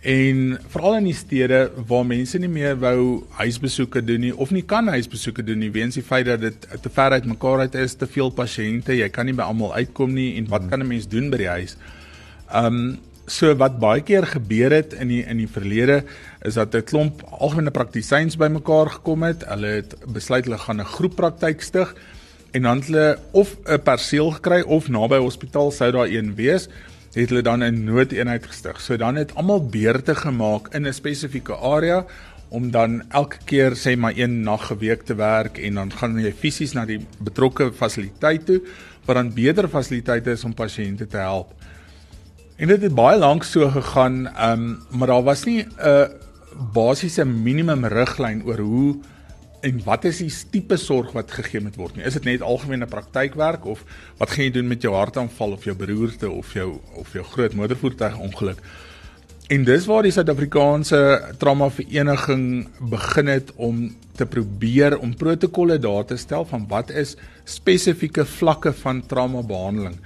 en 0.00 0.58
veral 0.72 0.96
in 0.96 1.10
die 1.10 1.16
stede 1.16 1.58
waar 1.88 2.06
mense 2.08 2.38
nie 2.40 2.48
meer 2.48 2.78
wou 2.80 3.26
huisbesoeke 3.36 4.00
doen 4.00 4.22
nie 4.24 4.32
of 4.32 4.50
nie 4.50 4.62
kan 4.64 4.88
huisbesoeke 4.88 5.44
doen 5.44 5.60
nie 5.60 5.70
weens 5.74 5.98
die 5.98 6.04
feit 6.04 6.24
dat 6.26 6.40
dit 6.40 6.66
te 6.80 6.88
ver 6.88 7.12
uit 7.12 7.28
mekaar 7.28 7.66
uit 7.66 7.74
is, 7.74 7.94
te 7.94 8.06
veel 8.08 8.32
pasiënte, 8.32 8.96
jy 8.96 9.08
kan 9.12 9.28
nie 9.28 9.36
by 9.36 9.44
almal 9.44 9.74
uitkom 9.76 10.14
nie 10.16 10.38
en 10.38 10.48
wat 10.48 10.70
kan 10.70 10.80
'n 10.80 10.88
mens 10.88 11.06
doen 11.06 11.30
by 11.30 11.36
die 11.36 11.52
huis? 11.52 11.76
Um 12.52 12.98
so 13.30 13.54
wat 13.54 13.78
baie 13.78 14.00
keer 14.00 14.26
gebeur 14.26 14.72
het 14.74 14.92
in 14.92 15.08
die 15.08 15.22
in 15.22 15.38
die 15.38 15.48
verlede 15.48 16.04
is 16.42 16.54
dat 16.54 16.74
'n 16.74 16.82
klomp 16.82 17.22
algemene 17.38 17.70
praktisyns 17.70 18.36
bymekaar 18.36 18.90
gekom 18.90 19.22
het. 19.22 19.44
Hulle 19.44 19.66
het 19.66 19.94
besluit 20.06 20.44
hulle 20.44 20.58
gaan 20.58 20.80
'n 20.80 20.84
groep 20.96 21.16
praktyk 21.16 21.62
stig 21.62 21.94
en 22.52 22.62
dan 22.62 22.82
hulle 22.82 23.18
of 23.32 23.56
'n 23.66 23.82
perseel 23.82 24.30
gekry 24.30 24.62
of 24.62 24.88
naby 24.88 25.18
hospitaal 25.18 25.70
sou 25.70 25.90
daar 25.92 26.08
een 26.08 26.34
wees, 26.34 26.68
het 27.12 27.28
hulle 27.28 27.42
dan 27.42 27.62
'n 27.62 27.84
noodeenheid 27.84 28.46
gestig. 28.46 28.80
So 28.80 28.96
dan 28.96 29.16
het 29.16 29.34
almal 29.34 29.66
beurte 29.66 30.14
gemaak 30.14 30.74
in 30.74 30.86
'n 30.86 30.92
spesifieke 30.92 31.56
area 31.56 32.04
om 32.48 32.70
dan 32.70 33.02
elke 33.10 33.36
keer 33.44 33.72
sê 33.74 33.96
maar 33.96 34.12
een 34.16 34.42
nag 34.42 34.66
geweek 34.66 35.02
te 35.02 35.14
werk 35.14 35.58
en 35.58 35.74
dan 35.74 35.92
gaan 35.92 36.18
jy 36.18 36.32
fisies 36.32 36.72
na 36.72 36.84
die 36.84 37.06
betrokke 37.18 37.72
fasiliteit 37.72 38.46
toe 38.46 38.60
waar 39.04 39.14
dan 39.14 39.34
beter 39.34 39.68
fasiliteite 39.68 40.30
is 40.30 40.44
om 40.44 40.54
pasiënte 40.54 41.06
te 41.06 41.16
help. 41.16 41.54
En 42.56 42.68
dit 42.68 42.82
het 42.82 42.94
baie 42.94 43.18
lank 43.18 43.44
so 43.44 43.70
gegaan, 43.70 44.26
ehm 44.26 44.52
um, 44.52 44.98
maar 44.98 45.08
daar 45.08 45.22
was 45.22 45.44
nie 45.44 45.64
'n 45.64 46.10
basiese 46.72 47.24
minimum 47.24 47.84
riglyn 47.84 48.44
oor 48.44 48.58
hoe 48.58 48.96
en 49.66 49.80
wat 49.84 50.04
is 50.08 50.20
die 50.22 50.32
tipe 50.52 50.76
sorg 50.80 51.12
wat 51.16 51.32
gegee 51.36 51.60
moet 51.60 51.76
word 51.80 51.96
nie. 51.96 52.04
Is 52.08 52.16
dit 52.18 52.28
net 52.28 52.44
algemene 52.44 52.88
praktykwerk 52.90 53.66
of 53.68 53.82
wat 54.20 54.32
gaan 54.34 54.46
jy 54.46 54.54
doen 54.58 54.70
met 54.70 54.84
jou 54.84 54.94
hartaanval 54.94 55.56
of 55.56 55.66
jou 55.68 55.74
beroerte 55.76 56.30
of 56.30 56.54
jou 56.56 56.70
of 57.00 57.12
jou 57.16 57.24
groot 57.34 57.56
motorvoertuig 57.58 58.16
ongeluk? 58.18 58.62
En 59.50 59.64
dis 59.66 59.86
waar 59.90 60.06
die 60.06 60.12
Suid-Afrikaanse 60.14 60.98
Trauma 61.42 61.66
Vereniging 61.74 62.68
begin 62.92 63.30
het 63.32 63.50
om 63.58 63.88
te 64.14 64.26
probeer 64.26 64.94
om 64.98 65.16
protokolle 65.18 65.78
daar 65.82 66.04
te 66.06 66.16
stel 66.20 66.44
van 66.46 66.68
wat 66.70 66.92
is 66.94 67.16
spesifieke 67.44 68.24
vlakke 68.24 68.72
van 68.82 69.02
trauma 69.06 69.42
behandeling. 69.42 69.96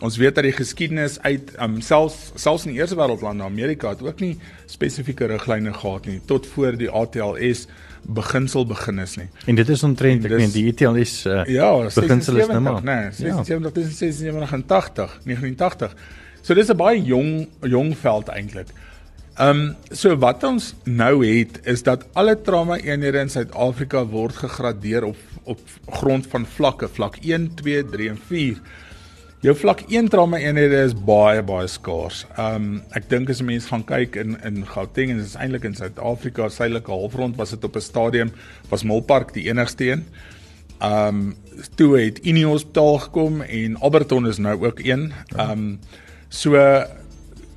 Ons 0.00 0.16
weet 0.16 0.34
dat 0.34 0.46
die 0.48 0.56
geskiedenis 0.56 1.20
uit 1.22 1.52
um, 1.60 1.78
selfs 1.84 2.32
selfs 2.40 2.64
in 2.66 2.72
die 2.72 2.80
eerste 2.80 2.96
wêreldlande 2.98 3.44
Amerika 3.44 3.92
het 3.92 4.02
ook 4.02 4.22
nie 4.24 4.32
spesifieke 4.66 5.28
riglyne 5.28 5.74
gehad 5.76 6.08
nie 6.08 6.18
tot 6.26 6.48
voor 6.50 6.78
die 6.80 6.90
ATLS 6.90 7.66
beginsel 8.02 8.66
begin 8.66 8.98
is 8.98 9.16
nie. 9.16 9.28
En 9.46 9.54
dit 9.54 9.68
is 9.68 9.82
omtrent 9.82 10.24
ek 10.24 10.36
meen 10.40 10.52
die 10.54 10.66
ATLS 10.70 11.14
uh, 11.26 11.44
ja, 11.50 11.70
beginsel 11.94 12.42
is 12.42 12.50
nou 12.50 12.60
maar 12.60 12.82
nee, 12.82 13.10
76 13.12 15.20
89. 15.24 15.94
So 16.42 16.54
dis 16.54 16.70
'n 16.70 16.76
baie 16.76 17.02
jong 17.02 17.48
jong 17.62 17.96
veld 17.96 18.28
eintlik. 18.28 18.68
Ehm 19.36 19.48
um, 19.48 19.76
so 19.90 20.16
wat 20.16 20.44
ons 20.44 20.74
nou 20.84 21.26
het 21.26 21.60
is 21.64 21.82
dat 21.82 22.06
alle 22.12 22.40
trauma 22.40 22.76
eenhede 22.76 23.18
in 23.18 23.30
Suid-Afrika 23.30 24.06
word 24.06 24.36
gegradeer 24.36 25.04
op 25.04 25.16
op 25.44 25.60
grond 25.86 26.26
van 26.26 26.46
vlakke, 26.46 26.88
vlak 26.88 27.16
1, 27.16 27.54
2, 27.54 27.84
3 27.84 28.08
en 28.08 28.18
4. 28.28 28.60
Jou 29.40 29.54
vlak 29.56 29.86
1 29.88 30.10
trauma 30.12 30.36
eenhede 30.36 30.82
is 30.84 30.92
baie 30.92 31.40
baie 31.48 31.68
skaars. 31.72 32.26
Um 32.36 32.82
ek 32.92 33.06
dink 33.08 33.30
as 33.32 33.38
mense 33.40 33.70
gaan 33.72 33.86
kyk 33.88 34.18
in 34.20 34.34
in 34.44 34.58
Gauteng 34.68 35.14
en 35.14 35.22
dit 35.22 35.24
is 35.24 35.36
eintlik 35.40 35.64
in 35.64 35.76
Suid-Afrika, 35.78 36.50
suidelike 36.52 36.92
halfrond 36.92 37.38
was 37.40 37.54
dit 37.54 37.64
op 37.64 37.76
'n 37.76 37.80
stadium 37.80 38.32
was 38.68 38.84
Milpark 38.84 39.32
die 39.32 39.46
enigste 39.48 39.86
een. 39.92 40.04
Um 40.84 41.36
toe 41.76 41.96
het 41.96 42.20
Unie 42.26 42.44
Hospitaal 42.44 42.98
gekom 42.98 43.40
en 43.40 43.80
Alberton 43.80 44.28
is 44.28 44.38
nou 44.38 44.60
ook 44.60 44.84
een. 44.84 45.12
Um 45.38 45.80
so 46.28 46.52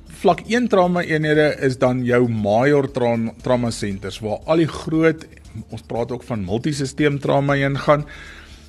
vlak 0.08 0.40
1 0.48 0.68
trauma 0.68 1.02
eenhede 1.02 1.56
is 1.60 1.76
dan 1.76 2.02
jou 2.04 2.28
major 2.28 2.90
trauma, 2.90 3.34
trauma 3.42 3.70
centers 3.70 4.20
waar 4.20 4.40
al 4.46 4.56
die 4.56 4.72
groot 4.72 5.26
ons 5.68 5.82
praat 5.82 6.12
ook 6.12 6.22
van 6.22 6.44
multisisteem 6.44 7.20
trauma 7.20 7.52
heen 7.52 7.76
gaan. 7.78 8.06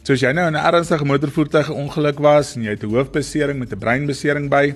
So 0.06 0.14
as 0.14 0.22
jy 0.22 0.30
nou 0.38 0.44
in 0.46 0.54
'n 0.54 0.62
ernstige 0.62 1.06
motorvoertuig 1.10 1.70
ongeluk 1.74 2.20
was 2.22 2.56
en 2.56 2.62
jy 2.62 2.76
het 2.78 2.84
'n 2.84 2.94
hoofbesering 2.94 3.58
met 3.58 3.74
'n 3.74 3.80
breinbesering 3.80 4.50
by, 4.50 4.76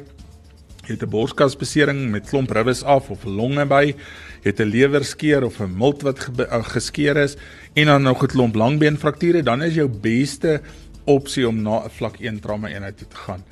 jy 0.88 0.93
het 0.98 1.03
'n 1.03 1.09
borskasbesering 1.09 2.09
met 2.09 2.29
klomp 2.29 2.50
ribbes 2.50 2.83
af 2.83 3.12
of 3.12 3.25
'n 3.25 3.36
longe 3.38 3.65
by, 3.65 3.93
jy 4.41 4.50
het 4.50 4.59
'n 4.59 4.71
lewerskeer 4.74 5.43
of 5.43 5.59
'n 5.59 5.77
milt 5.77 6.01
wat 6.01 6.17
uh, 6.39 6.63
geskeur 6.63 7.15
is 7.17 7.38
en 7.75 7.86
dan 7.86 8.01
nog 8.01 8.24
'n 8.24 8.27
klomp 8.27 8.55
langbeenfrakture, 8.55 9.43
dan 9.43 9.62
is 9.62 9.75
jou 9.75 9.88
beste 9.88 10.62
opsie 11.05 11.48
om 11.48 11.62
na 11.62 11.86
'n 11.86 11.89
vlak 11.89 12.19
1 12.19 12.39
trauma 12.39 12.67
eenheid 12.67 12.98
toe 12.98 13.07
te 13.07 13.15
gaan. 13.15 13.43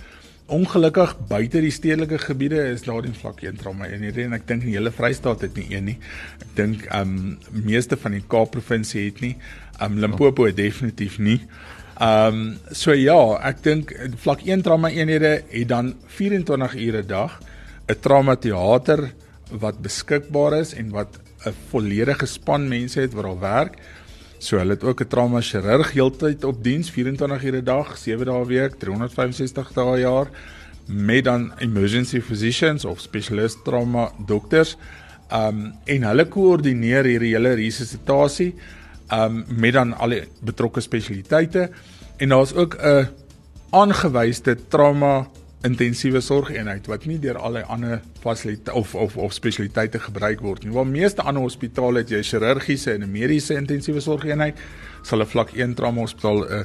Ongelukkig 0.47 1.27
buite 1.27 1.59
die 1.59 1.71
stedelike 1.71 2.17
gebiede 2.17 2.69
is 2.71 2.85
daar 2.85 3.01
nie 3.03 3.11
vlak 3.11 3.41
1 3.41 3.57
trauma 3.59 3.87
eenhede 3.87 4.23
en 4.23 4.33
ek 4.33 4.45
dink 4.47 4.61
die 4.63 4.77
hele 4.77 4.91
Vrystaat 4.91 5.41
het 5.41 5.57
nie 5.59 5.65
een 5.75 5.83
nie. 5.83 5.97
Ek 6.39 6.53
dink 6.55 6.85
um 6.95 7.37
meeste 7.51 7.97
van 7.97 8.11
die 8.15 8.23
Kaap 8.27 8.51
provinsie 8.51 9.05
het 9.09 9.19
nie. 9.19 9.35
Um 9.81 9.99
Limpopo 9.99 10.45
het 10.45 10.57
definitief 10.57 11.17
nie. 11.19 11.41
Um 12.01 12.57
so 12.71 12.93
ja, 12.93 13.17
ek 13.45 13.61
dink 13.65 13.93
vlak 14.21 14.43
1 14.45 14.61
trauma 14.65 14.89
eenhede 14.93 15.41
het 15.49 15.69
dan 15.69 15.93
24 16.17 16.75
ure 16.75 17.03
'n 17.03 17.07
dag 17.07 17.39
'n 17.87 17.99
trauma 18.01 18.35
teater 18.35 19.11
wat 19.51 19.81
beskikbaar 19.81 20.59
is 20.59 20.73
en 20.73 20.89
wat 20.89 21.19
'n 21.45 21.53
volledige 21.69 22.25
span 22.25 22.67
mense 22.67 22.99
het 22.99 23.13
wat 23.13 23.23
daar 23.23 23.39
werk. 23.39 23.77
So 24.39 24.57
hulle 24.57 24.73
het 24.73 24.83
ook 24.83 25.01
'n 25.01 25.07
trauma 25.07 25.41
chirurg 25.41 25.91
heeltyd 25.91 26.43
op 26.43 26.63
diens 26.63 26.89
24 26.89 27.43
ure 27.43 27.61
'n 27.61 27.63
dag, 27.63 27.97
7 27.97 28.25
dae 28.25 28.45
week, 28.45 28.79
365 28.79 29.73
dae 29.73 29.95
'n 29.95 29.99
jaar 29.99 30.27
met 30.85 31.23
dan 31.23 31.51
emergency 31.59 32.21
physicians 32.21 32.85
of 32.85 32.99
specialist 32.99 33.63
trauma 33.63 34.11
dokters. 34.25 34.77
Um 35.31 35.73
en 35.85 36.03
hulle 36.03 36.25
koördineer 36.25 37.03
hierdie 37.03 37.33
hele 37.33 37.53
resusitasie 37.53 38.55
um 39.11 39.45
met 39.47 39.73
dan 39.73 39.93
al 39.97 40.09
die 40.09 40.23
betrokke 40.41 40.81
spesialiteite 40.81 41.69
en 42.17 42.29
daar's 42.29 42.53
ook 42.53 42.75
'n 42.75 43.07
aangewyse 43.69 44.55
trauma 44.67 45.27
intensiewe 45.65 46.21
sorgeenheid 46.21 46.85
wat 46.87 47.05
nie 47.05 47.17
deur 47.19 47.37
allerlei 47.37 47.63
ander 47.63 48.01
fasiliteite 48.21 48.73
of 48.73 48.95
of 48.95 49.17
of 49.17 49.33
spesialiteite 49.33 49.99
gebruik 49.99 50.41
word 50.41 50.63
nie. 50.63 50.73
Waar 50.73 50.87
meeste 50.87 51.21
ander 51.21 51.41
hospitale 51.41 52.03
het 52.03 52.09
jy 52.09 52.21
chirurgiese 52.23 52.93
en 52.93 53.03
'n 53.03 53.11
mediese 53.11 53.55
intensiewe 53.55 53.99
sorgeenheid, 53.99 54.55
sal 55.01 55.21
'n 55.21 55.25
vlak 55.25 55.51
1 55.53 55.73
trauma 55.73 56.01
hospitaal 56.01 56.43
'n 56.43 56.53
uh, 56.53 56.63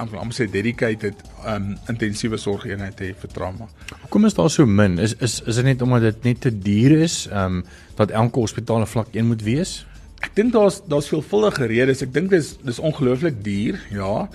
amper 0.00 0.32
sê 0.32 0.50
dedicated 0.50 1.14
um 1.46 1.76
intensiewe 1.88 2.36
sorgeenheid 2.36 3.00
hê 3.00 3.14
vir 3.14 3.30
trauma. 3.32 3.68
Hoekom 4.00 4.24
is 4.24 4.34
daar 4.34 4.50
so 4.50 4.66
min? 4.66 4.98
Is 4.98 5.14
is 5.20 5.42
is 5.46 5.56
dit 5.56 5.64
net 5.64 5.82
omdat 5.82 6.00
dit 6.00 6.22
net 6.22 6.40
te 6.40 6.58
duur 6.58 7.00
is 7.02 7.28
um 7.32 7.64
dat 7.96 8.10
elke 8.10 8.38
hospitaal 8.38 8.80
'n 8.80 8.86
vlak 8.86 9.08
1 9.12 9.26
moet 9.26 9.42
wees? 9.42 9.86
Ek 10.20 10.34
dink 10.36 10.52
daar's 10.52 10.80
daar's 10.88 11.08
veelvuldige 11.08 11.66
redes. 11.70 12.02
Ek 12.04 12.12
dink 12.12 12.30
dis 12.30 12.54
dis 12.64 12.78
ongelooflik 12.78 13.42
duur, 13.44 13.80
ja. 13.90 14.28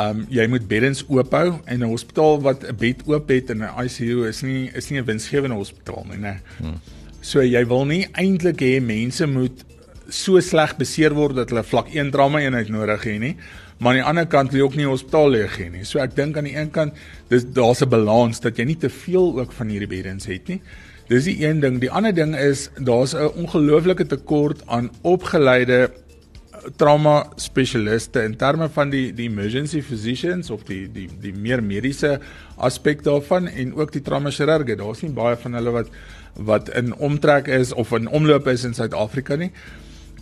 Um 0.00 0.24
jy 0.30 0.46
moet 0.50 0.66
beddens 0.70 1.04
oop 1.06 1.34
hou 1.34 1.60
en 1.64 1.78
'n 1.82 1.90
hospitaal 1.90 2.40
wat 2.42 2.64
'n 2.64 2.76
bed 2.76 3.02
oop 3.06 3.28
het 3.28 3.50
in 3.50 3.62
'n 3.62 3.74
ICU 3.84 4.26
is 4.28 4.42
nie 4.42 4.70
is 4.74 4.90
nie 4.90 5.00
'n 5.00 5.04
winsgewende 5.04 5.56
hospitaal 5.56 6.06
nie, 6.10 6.18
né? 6.18 6.40
Hmm. 6.58 6.80
So 7.20 7.40
jy 7.40 7.66
wil 7.66 7.84
nie 7.84 8.06
eintlik 8.12 8.60
hê 8.60 8.80
mense 8.80 9.26
moet 9.26 9.64
so 10.08 10.40
sleg 10.40 10.76
beseer 10.76 11.14
word 11.14 11.36
dat 11.36 11.50
hulle 11.50 11.62
vlak 11.62 11.88
1 11.94 12.10
trauma 12.10 12.40
eenheid 12.40 12.68
nodig 12.68 13.02
het 13.02 13.20
nie. 13.20 13.36
Maar 13.78 13.90
aan 13.90 13.98
die 13.98 14.08
ander 14.08 14.26
kant 14.26 14.52
wil 14.52 14.60
jy 14.60 14.64
ook 14.64 14.76
nie 14.76 14.86
hospitaal 14.86 15.30
leeg 15.30 15.58
hê 15.58 15.70
nie. 15.70 15.84
So 15.84 15.98
ek 15.98 16.14
dink 16.16 16.36
aan 16.36 16.44
die 16.44 16.56
een 16.56 16.70
kant 16.70 16.94
dis 17.28 17.44
daar's 17.44 17.82
'n 17.82 17.88
balans 17.88 18.40
dat 18.40 18.56
jy 18.56 18.64
nie 18.64 18.78
te 18.78 18.88
veel 18.88 19.40
ook 19.40 19.52
van 19.52 19.68
hierdie 19.68 19.88
beddens 19.88 20.26
het 20.26 20.48
nie. 20.48 20.60
Dis 21.08 21.26
die 21.28 21.36
een 21.44 21.60
ding. 21.60 21.80
Die 21.82 21.90
ander 21.92 22.14
ding 22.16 22.32
is 22.36 22.70
daar's 22.80 23.12
'n 23.12 23.32
ongelooflike 23.36 24.06
tekort 24.06 24.62
aan 24.66 24.90
opgeleide 25.02 25.90
eh, 25.90 26.58
trauma 26.76 27.26
spesialiste 27.36 28.22
in 28.22 28.36
terme 28.36 28.68
van 28.68 28.90
die 28.90 29.12
die 29.12 29.28
emergency 29.28 29.82
physicians 29.82 30.50
of 30.50 30.62
die 30.64 30.92
die 30.92 31.08
die 31.20 31.34
meer 31.34 31.62
mediese 31.62 32.20
aspek 32.56 33.02
daarvan 33.02 33.48
en 33.48 33.74
ook 33.74 33.92
die 33.92 34.02
trauma 34.02 34.30
chirurge. 34.30 34.76
Daar's 34.76 35.02
nie 35.02 35.10
baie 35.10 35.36
van 35.36 35.54
hulle 35.54 35.70
wat 35.70 35.88
wat 36.34 36.68
in 36.68 36.94
omtrek 36.96 37.46
is 37.46 37.72
of 37.72 37.92
in 37.92 38.08
omloop 38.08 38.46
is 38.46 38.64
in 38.64 38.74
Suid-Afrika 38.74 39.36
nie. 39.36 39.52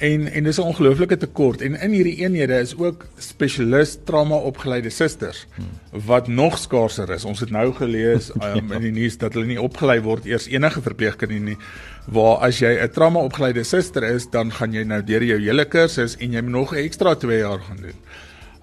En 0.03 0.33
en 0.33 0.43
dis 0.43 0.59
'n 0.59 0.67
ongelooflike 0.67 1.17
tekort 1.17 1.61
en 1.61 1.81
in 1.81 1.93
hierdie 1.93 2.17
eenhede 2.17 2.59
is 2.59 2.75
ook 2.77 3.07
spesialist 3.19 4.07
trauma 4.07 4.35
opgeleide 4.35 4.91
susters 4.91 5.47
wat 6.07 6.29
nog 6.29 6.59
skaarser 6.59 7.11
is. 7.11 7.25
Ons 7.25 7.41
het 7.41 7.51
nou 7.51 7.73
gelees 7.73 8.33
um, 8.35 8.73
in 8.77 8.83
die 8.83 8.91
nuus 8.91 9.19
dat 9.19 9.33
hulle 9.33 9.47
nie 9.47 9.61
opgelei 9.61 10.01
word 10.01 10.27
eers 10.27 10.49
enige 10.51 10.83
verpleegkundige 10.83 11.45
nie. 11.45 11.57
Waar 12.07 12.43
as 12.49 12.59
jy 12.59 12.73
'n 12.83 12.91
trauma 12.91 13.21
opgeleide 13.21 13.63
suster 13.63 14.03
is, 14.03 14.27
dan 14.31 14.51
gaan 14.53 14.73
jy 14.73 14.83
nou 14.83 15.03
deur 15.03 15.23
jou 15.23 15.39
hele 15.39 15.65
kursus 15.65 16.17
en 16.17 16.33
jy 16.33 16.43
moet 16.43 16.53
nog 16.53 16.75
'n 16.75 16.83
ekstra 16.83 17.15
2 17.15 17.39
jaar 17.39 17.61
gaan 17.61 17.81
doen. 17.87 17.99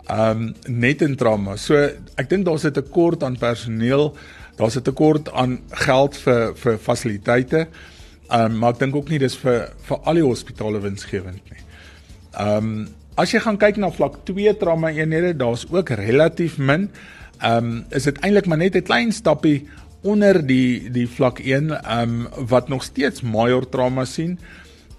Um 0.10 0.56
net 0.68 1.02
in 1.02 1.16
trauma. 1.16 1.56
So 1.56 1.76
ek 2.16 2.30
dink 2.30 2.46
daar's 2.46 2.66
'n 2.66 2.72
tekort 2.72 3.24
aan 3.24 3.38
personeel. 3.38 4.16
Daar's 4.58 4.76
'n 4.76 4.82
tekort 4.82 5.32
aan 5.32 5.60
geld 5.72 6.18
vir 6.18 6.56
vir 6.56 6.78
fasiliteite. 6.78 7.68
Ehm 8.30 8.52
um, 8.52 8.58
maar 8.62 8.76
ek 8.76 8.80
dink 8.84 8.96
ook 8.96 9.10
nie 9.10 9.18
dis 9.22 9.36
vir 9.42 9.72
vir 9.88 10.02
al 10.06 10.20
die 10.20 10.26
hospitale 10.26 10.82
winsgewend 10.84 11.42
nie. 11.50 11.64
Ehm 12.38 12.58
um, 12.58 12.88
as 13.20 13.34
jy 13.34 13.40
gaan 13.44 13.58
kyk 13.60 13.80
na 13.82 13.90
vlak 13.92 14.20
2 14.30 14.54
trauma 14.62 14.92
eenhede, 14.96 15.34
daar's 15.36 15.66
ook 15.70 15.90
relatief 15.98 16.58
min. 16.58 16.90
Ehm 17.42 17.72
um, 17.72 17.72
is 17.90 18.06
dit 18.06 18.20
eintlik 18.22 18.46
maar 18.46 18.62
net 18.62 18.76
'n 18.76 18.86
klein 18.86 19.12
stappie 19.12 19.68
onder 20.02 20.46
die 20.46 20.92
die 20.92 21.08
vlak 21.08 21.40
1 21.40 21.72
ehm 21.72 22.02
um, 22.02 22.28
wat 22.48 22.70
nog 22.70 22.84
steeds 22.84 23.22
major 23.22 23.70
trauma 23.70 24.06
sien. 24.06 24.38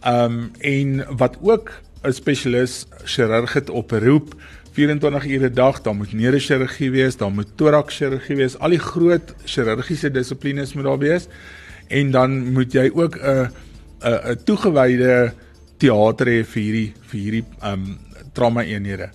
Ehm 0.03 0.25
um, 0.25 0.51
en 0.61 1.07
wat 1.17 1.39
ook 1.41 1.71
'n 2.03 2.13
spesialis 2.13 2.87
chirurg 3.05 3.53
het 3.53 3.71
oproep 3.71 4.35
24 4.73 5.27
ure 5.27 5.49
'n 5.49 5.55
dag, 5.55 5.83
dan 5.83 5.97
moet 5.97 6.13
neurochirurgie 6.13 6.91
wees, 6.91 7.17
dan 7.17 7.35
moet 7.35 7.49
thorax 7.57 7.97
chirurgie 7.97 8.37
wees, 8.37 8.59
al 8.59 8.71
die 8.71 8.79
groot 8.79 9.35
chirurgiese 9.45 10.11
dissiplines 10.11 10.75
moet 10.75 10.85
daar 10.85 10.99
wees 10.99 11.29
en 11.91 12.11
dan 12.15 12.53
moet 12.55 12.73
jy 12.73 12.91
ook 12.95 13.17
'n 13.19 13.51
'n 14.03 14.21
'n 14.33 14.39
toegewyde 14.45 15.33
teater 15.79 16.27
hê 16.27 16.45
vir 16.45 16.63
hierdie 16.63 16.93
vir 17.11 17.21
hierdie 17.21 17.45
um 17.65 17.99
trauma 18.35 18.63
eenhede. 18.65 19.11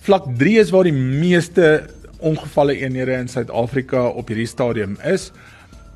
Vlak 0.00 0.26
3 0.38 0.58
is 0.58 0.70
waar 0.70 0.84
die 0.84 0.96
meeste 0.96 1.90
ongevalle 2.18 2.76
eenhede 2.76 3.12
in 3.12 3.28
Suid-Afrika 3.28 4.08
op 4.08 4.28
hierdie 4.28 4.48
stadium 4.48 4.96
is. 5.04 5.30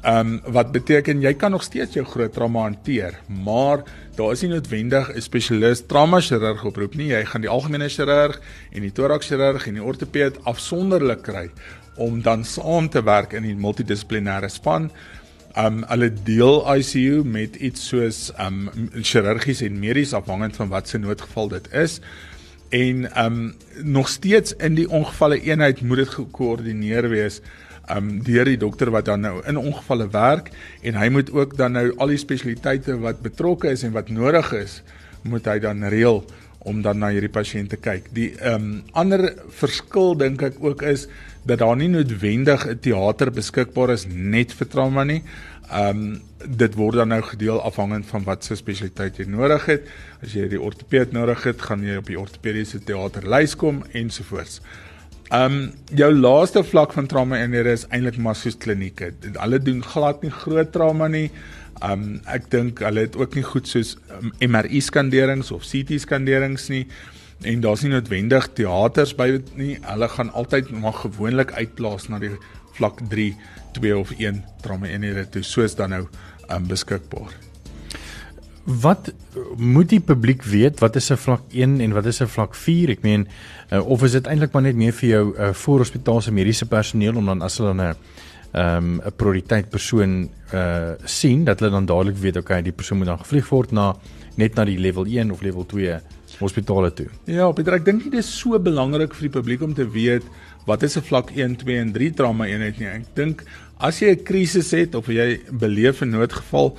Um 0.05 0.41
wat 0.53 0.73
beteken 0.73 1.23
jy 1.23 1.33
kan 1.35 1.51
nog 1.51 1.65
steeds 1.65 1.95
jou 1.97 2.05
groot 2.05 2.33
trauma 2.33 2.67
hanteer, 2.69 3.17
maar 3.29 3.83
daar 4.17 4.33
is 4.33 4.43
nie 4.43 4.51
noodwendig 4.53 5.11
'n 5.15 5.21
spesialis 5.21 5.87
trauma 5.87 6.21
chirurg 6.21 6.65
oproep 6.65 6.95
nie. 6.95 7.09
Jy 7.09 7.25
gaan 7.25 7.41
die 7.41 7.51
algemene 7.51 7.89
chirurg 7.89 8.41
en 8.73 8.83
die 8.83 8.93
thorax 8.93 9.27
chirurg 9.27 9.67
en 9.67 9.75
die 9.75 9.83
ortoped 9.83 10.45
afsonderlik 10.45 11.23
kry 11.23 11.51
om 11.97 12.23
dan 12.23 12.45
saam 12.45 12.89
te 12.89 13.03
werk 13.03 13.33
in 13.33 13.43
die 13.43 13.55
multidissiplinêre 13.55 14.51
span 14.51 14.91
Um 15.55 15.85
hulle 15.87 16.11
deel 16.27 16.65
ICU 16.67 17.23
met 17.23 17.57
iets 17.63 17.89
soos 17.93 18.33
um 18.43 18.65
chirurgies 18.99 19.63
en 19.63 19.79
medies 19.79 20.15
afhangend 20.17 20.57
van 20.59 20.73
wat 20.73 20.89
se 20.91 20.99
noodgeval 20.99 21.53
dit 21.53 21.69
is. 21.73 22.01
En 22.75 23.07
um 23.25 23.55
nog 23.83 24.09
steeds 24.09 24.57
in 24.59 24.75
die 24.75 24.89
ongevalle 24.91 25.39
eenheid 25.41 25.83
moet 25.83 26.03
dit 26.03 26.17
gekoördineer 26.17 27.09
wees 27.09 27.39
um 27.95 28.17
deur 28.27 28.49
die 28.49 28.59
dokter 28.59 28.91
wat 28.91 29.07
dan 29.07 29.21
nou 29.21 29.37
in 29.47 29.61
ongevalle 29.61 30.09
werk 30.11 30.51
en 30.83 30.99
hy 30.99 31.09
moet 31.13 31.31
ook 31.31 31.57
dan 31.57 31.77
nou 31.77 31.91
al 32.03 32.11
die 32.15 32.19
spesialiteite 32.19 32.97
wat 32.99 33.23
betrokke 33.23 33.71
is 33.71 33.85
en 33.85 33.93
wat 33.95 34.11
nodig 34.11 34.51
is 34.59 34.81
moet 35.23 35.47
hy 35.47 35.59
dan 35.63 35.85
reël 35.87 36.25
om 36.65 36.81
dan 36.83 36.99
na 36.99 37.11
hierdie 37.13 37.33
pasiënt 37.33 37.71
te 37.75 37.79
kyk. 37.81 38.09
Die 38.17 38.33
ehm 38.41 38.55
um, 38.57 38.83
ander 38.97 39.29
verskil 39.53 40.17
dink 40.19 40.43
ek 40.43 40.59
ook 40.65 40.83
is 40.89 41.07
dat 41.45 41.59
daar 41.59 41.77
nie 41.77 41.89
noodwendig 41.89 42.67
'n 42.67 42.79
teater 42.81 43.31
beskikbaar 43.31 43.91
is 43.91 44.07
net 44.09 44.53
vir 44.53 44.69
trauma 44.69 45.05
nie. 45.05 45.23
Ehm 45.71 45.89
um, 45.89 46.21
dit 46.45 46.75
word 46.75 46.97
dan 46.97 47.09
nou 47.09 47.23
gedeel 47.23 47.63
afhangend 47.63 48.07
van 48.07 48.25
wat 48.25 48.45
se 48.45 48.55
spesialiteit 48.55 49.17
jy 49.17 49.25
nodig 49.25 49.65
het. 49.67 49.89
As 50.23 50.33
jy 50.33 50.49
die 50.49 50.61
ortopeed 50.61 51.13
nodig 51.13 51.43
het, 51.43 51.63
gaan 51.63 51.83
jy 51.83 51.97
op 51.97 52.07
die 52.07 52.19
ortopediese 52.21 52.85
teaterlys 52.85 53.57
kom 53.57 53.83
ensovoorts. 53.93 54.61
Ehm 55.31 55.53
um, 55.53 55.73
jou 55.95 56.13
laaste 56.15 56.65
vlak 56.65 56.93
van 56.93 57.07
trauma 57.07 57.41
eenhede 57.41 57.73
is 57.73 57.87
eintlik 57.89 58.17
maar 58.17 58.37
soos 58.37 58.57
klinieke. 58.57 59.13
Hulle 59.33 59.59
doen 59.59 59.83
glad 59.83 60.23
nie 60.23 60.31
groot 60.31 60.73
trauma 60.73 61.09
nie. 61.09 61.31
Um 61.83 62.21
ek 62.31 62.51
dink 62.51 62.79
hulle 62.79 63.01
het 63.01 63.17
ook 63.17 63.35
nie 63.35 63.43
goed 63.43 63.69
soos 63.69 63.97
um, 64.21 64.33
MRI 64.39 64.81
skanderings 64.81 65.51
of 65.51 65.65
CT 65.65 66.01
skanderings 66.01 66.69
nie 66.69 66.87
en 67.45 67.61
daar's 67.61 67.83
nie 67.85 67.93
noodwendig 67.93 68.49
teaters 68.57 69.15
by 69.19 69.29
nie. 69.59 69.79
Hulle 69.85 70.09
gaan 70.09 70.33
altyd 70.33 70.71
maar 70.71 70.97
gewoonlik 71.05 71.53
uitplaas 71.53 72.09
na 72.09 72.19
die 72.19 72.35
vlak 72.75 73.01
3, 73.11 73.33
2 73.79 73.97
of 73.99 74.13
1 74.19 74.43
trauma 74.63 74.91
eenhede 74.91 75.27
toe 75.31 75.43
soos 75.43 75.77
dan 75.79 75.95
nou 75.95 76.05
um 76.53 76.69
beskikbaar. 76.69 77.33
Wat 78.65 79.13
moet 79.61 79.91
die 79.93 80.01
publiek 80.01 80.43
weet 80.49 80.81
wat 80.81 80.97
is 80.97 81.11
'n 81.13 81.17
vlak 81.17 81.43
1 81.53 81.81
en 81.81 81.93
wat 81.93 82.07
is 82.07 82.21
'n 82.21 82.27
vlak 82.27 82.55
4? 82.55 82.91
Ek 82.91 83.03
meen 83.03 83.29
uh, 83.71 83.87
of 83.87 84.03
is 84.03 84.13
dit 84.13 84.27
eintlik 84.27 84.53
maar 84.53 84.63
net 84.63 84.77
meer 84.77 84.93
vir 84.93 85.09
jou 85.09 85.37
uh, 85.37 85.53
voorhospitaalse 85.53 86.33
mediese 86.33 86.67
personeel 86.67 87.17
om 87.17 87.27
dan 87.27 87.43
as 87.43 87.59
hulle 87.59 87.75
'n 87.75 87.81
uh, 87.81 87.93
ehm 88.55 89.01
'n 89.01 89.13
prioriteit 89.17 89.71
persoon 89.71 90.29
uh 90.55 90.93
sien 91.05 91.45
dat 91.45 91.61
hulle 91.61 91.73
dan 91.73 91.87
dadelik 91.87 92.17
weet 92.17 92.37
okay 92.37 92.63
die 92.63 92.73
persoon 92.73 92.99
moet 92.99 93.07
dan 93.07 93.19
gevlieg 93.19 93.49
word 93.49 93.73
na 93.73 93.97
net 94.37 94.55
na 94.55 94.65
die 94.65 94.79
level 94.79 95.05
1 95.07 95.33
of 95.33 95.43
level 95.43 95.67
2 95.67 96.01
hospitale 96.41 96.91
toe. 96.95 97.07
Ja, 97.27 97.51
Pieter, 97.53 97.75
ek 97.79 97.85
dink 97.85 98.05
dit 98.05 98.15
is 98.19 98.31
so 98.41 98.59
belangrik 98.59 99.15
vir 99.15 99.29
die 99.29 99.35
publiek 99.39 99.63
om 99.63 99.75
te 99.75 99.87
weet 99.87 100.25
wat 100.67 100.83
is 100.83 100.97
'n 100.97 101.03
vlak 101.03 101.31
1, 101.37 101.57
2 101.57 101.79
en 101.79 101.93
3 101.93 102.11
trauma 102.15 102.47
eenheid 102.47 102.79
nie. 102.79 102.89
Ek 102.89 103.15
dink 103.15 103.45
as 103.79 104.01
jy 104.01 104.11
'n 104.11 104.25
krisis 104.25 104.71
het 104.71 104.95
of 104.95 105.07
jy 105.07 105.41
beleef 105.51 106.03
'n 106.03 106.11
noodgeval 106.11 106.77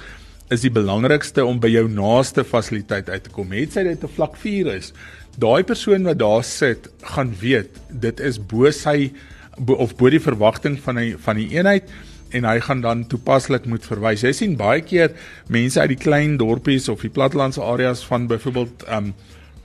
is 0.52 0.62
die 0.62 0.70
belangrikste 0.70 1.46
om 1.46 1.60
by 1.60 1.70
jou 1.70 1.88
naaste 1.90 2.44
fasiliteit 2.44 3.10
uit 3.10 3.24
te 3.24 3.30
kom. 3.30 3.52
Het 3.52 3.74
sy 3.74 3.84
dit 3.84 4.04
'n 4.04 4.08
vlak 4.08 4.36
4 4.38 4.68
is, 4.76 4.94
daai 5.38 5.64
persoon 5.64 6.04
wat 6.04 6.20
daar 6.20 6.44
sit, 6.44 6.90
gaan 7.02 7.34
weet 7.40 7.70
dit 7.90 8.20
is 8.20 8.38
bo 8.38 8.72
sy 8.72 9.12
bo, 9.58 9.74
of 9.74 9.96
bo 9.96 10.10
die 10.10 10.20
verwagting 10.20 10.80
van 10.80 10.98
hy 10.98 11.16
van 11.18 11.36
die 11.36 11.50
eenheid 11.56 11.90
en 12.36 12.44
hy 12.44 12.60
gaan 12.60 12.82
dan 12.82 13.06
toepaslik 13.08 13.66
moet 13.66 13.86
verwys. 13.86 14.24
Jy 14.26 14.34
sien 14.34 14.56
baie 14.60 14.82
keer 14.82 15.14
mense 15.48 15.80
uit 15.80 15.94
die 15.94 16.04
klein 16.04 16.38
dorpies 16.38 16.90
of 16.90 17.02
die 17.02 17.14
plattelandse 17.14 17.62
areas 17.64 18.04
van 18.06 18.28
byvoorbeeld 18.28 18.86
um 18.92 19.14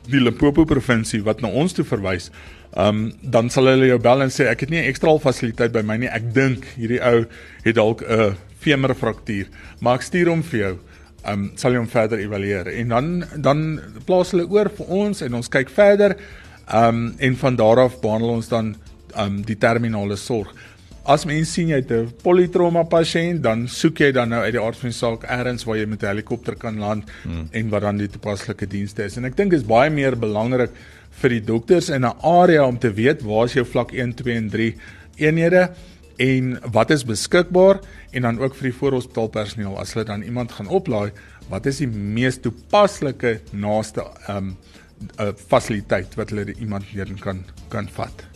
die 0.08 0.20
Limpopo 0.20 0.64
provinsie 0.64 1.22
wat 1.22 1.42
na 1.42 1.48
ons 1.48 1.74
toe 1.76 1.84
verwys. 1.84 2.30
Um 2.78 3.10
dan 3.20 3.50
sal 3.50 3.66
hulle 3.72 3.90
jou 3.90 3.98
bel 4.02 4.22
en 4.22 4.30
sê 4.32 4.46
ek 4.50 4.60
het 4.60 4.70
nie 4.70 4.80
'n 4.80 4.90
ekstra 4.90 5.18
fasiliteit 5.18 5.72
by 5.72 5.82
my 5.82 5.96
nie. 5.96 6.08
Ek 6.08 6.32
dink 6.34 6.64
hierdie 6.76 7.02
ou 7.02 7.26
het 7.64 7.74
dalk 7.74 8.02
'n 8.02 8.36
femurfraktuur, 8.60 9.46
maar 9.80 9.94
ek 9.96 10.02
stuur 10.02 10.28
hom 10.28 10.42
vir 10.42 10.60
jou. 10.60 10.78
Um 11.26 11.52
sal 11.56 11.72
jy 11.72 11.78
hom 11.78 11.88
verder 11.88 12.18
evalueer 12.18 12.68
en 12.68 12.88
dan 12.88 13.24
dan 13.36 13.80
plaas 14.06 14.30
hulle 14.30 14.48
oor 14.48 14.68
vir 14.68 14.86
ons 14.86 15.22
en 15.22 15.34
ons 15.34 15.48
kyk 15.48 15.68
verder. 15.68 16.16
Um 16.72 17.14
en 17.18 17.36
van 17.36 17.56
daar 17.56 17.78
af 17.78 18.00
behandel 18.00 18.30
ons 18.30 18.48
dan 18.48 18.76
um 19.16 19.42
die 19.42 19.56
terminale 19.56 20.16
sorg. 20.16 20.54
As 21.10 21.24
mens 21.26 21.50
sien 21.50 21.72
jy 21.72 21.80
het 21.80 21.90
'n 21.90 22.12
polytrauma 22.22 22.84
pasiënt, 22.86 23.42
dan 23.42 23.66
soek 23.66 23.98
jy 23.98 24.12
dan 24.12 24.28
nou 24.28 24.42
uit 24.44 24.52
die 24.54 24.62
aard 24.62 24.76
van 24.78 24.90
die 24.90 24.98
saak 24.98 25.24
elders 25.24 25.64
waar 25.64 25.76
jy 25.76 25.86
met 25.86 26.02
'n 26.02 26.06
helikopter 26.06 26.54
kan 26.54 26.78
land 26.78 27.04
hmm. 27.24 27.48
en 27.50 27.68
wat 27.70 27.82
dan 27.82 27.96
die 27.96 28.08
toepaslike 28.08 28.66
dienste 28.66 29.02
is. 29.02 29.16
En 29.16 29.24
ek 29.24 29.36
dink 29.36 29.50
dit 29.50 29.60
is 29.60 29.66
baie 29.66 29.90
meer 29.90 30.14
belangrik 30.16 30.70
vir 31.10 31.30
die 31.30 31.40
dokters 31.40 31.88
in 31.88 32.04
'n 32.04 32.14
area 32.22 32.64
om 32.64 32.78
te 32.78 32.92
weet 32.92 33.22
waar 33.22 33.46
is 33.46 33.54
jou 33.54 33.64
vlak 33.64 33.92
1, 33.92 34.14
2 34.14 34.36
en 34.36 34.50
3 34.50 34.76
eenhede 35.16 35.70
en 36.18 36.60
wat 36.72 36.90
is 36.90 37.04
beskikbaar 37.04 37.80
en 38.12 38.22
dan 38.22 38.38
ook 38.38 38.54
vir 38.54 38.70
die 38.70 38.78
voorhospitaalpersoneel 38.78 39.78
as 39.78 39.94
hulle 39.94 40.04
dan 40.04 40.22
iemand 40.22 40.52
gaan 40.52 40.68
oplaai, 40.68 41.10
wat 41.48 41.66
is 41.66 41.78
die 41.78 41.88
mees 41.88 42.38
toepaslike 42.38 43.40
naaste 43.52 44.04
ehm 44.28 44.36
um, 44.36 44.56
'n 45.00 45.26
uh, 45.26 45.32
fasiliteit 45.48 46.14
wat 46.14 46.30
hulle 46.30 46.54
iemand 46.60 46.84
neer 46.94 47.08
kan 47.18 47.44
kan 47.68 47.88
vat. 47.88 48.26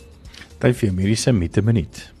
Tyd 0.59 0.75
vir 0.75 0.93
mediese 0.93 1.31
met 1.31 1.57
'n 1.57 1.63
minuut. 1.63 2.14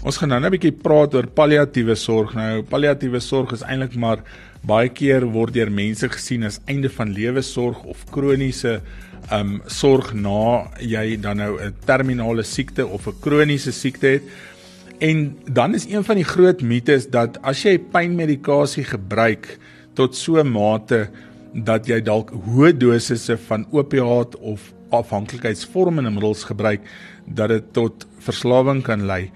Ons 0.00 0.16
gaan 0.16 0.28
nou 0.32 0.40
net 0.40 0.50
'n 0.50 0.56
bietjie 0.56 0.82
praat 0.82 1.14
oor 1.14 1.26
palliatiewe 1.26 1.94
sorg. 1.94 2.34
Nou 2.34 2.62
palliatiewe 2.62 3.20
sorg 3.20 3.52
is 3.52 3.62
eintlik 3.62 3.94
maar 3.96 4.24
baie 4.66 4.88
keer 4.88 5.24
word 5.24 5.54
deur 5.54 5.70
mense 5.70 6.08
gesien 6.08 6.44
as 6.44 6.60
einde 6.66 6.88
van 6.88 7.12
lewe 7.12 7.42
sorg 7.42 7.84
of 7.84 8.04
kroniese 8.10 8.80
um 9.32 9.60
sorg 9.66 10.14
na 10.14 10.66
jy 10.80 11.16
dan 11.20 11.36
nou 11.36 11.60
'n 11.60 11.74
terminale 11.86 12.42
siekte 12.42 12.86
of 12.86 13.06
'n 13.06 13.20
kroniese 13.20 13.72
siekte 13.72 14.06
het. 14.06 14.22
En 15.00 15.36
dan 15.44 15.74
is 15.74 15.86
een 15.86 16.04
van 16.04 16.16
die 16.16 16.24
groot 16.24 16.62
mites 16.62 17.06
dat 17.10 17.38
as 17.42 17.62
jy 17.62 17.78
pynmedikasie 17.78 18.84
gebruik 18.84 19.58
tot 19.94 20.16
so 20.16 20.40
'n 20.40 20.52
mate 20.52 21.08
dat 21.54 21.86
jy 21.86 22.00
dalk 22.00 22.30
hoë 22.30 22.72
dosisse 22.76 23.36
van 23.36 23.66
opiaat 23.70 24.36
of 24.36 24.72
afhanklikheidsvormende 24.90 26.10
middels 26.10 26.44
gebruik 26.44 26.80
dat 27.26 27.48
dit 27.48 27.72
tot 27.72 28.06
verslawing 28.30 28.84
kan 28.86 29.06
lei. 29.10 29.30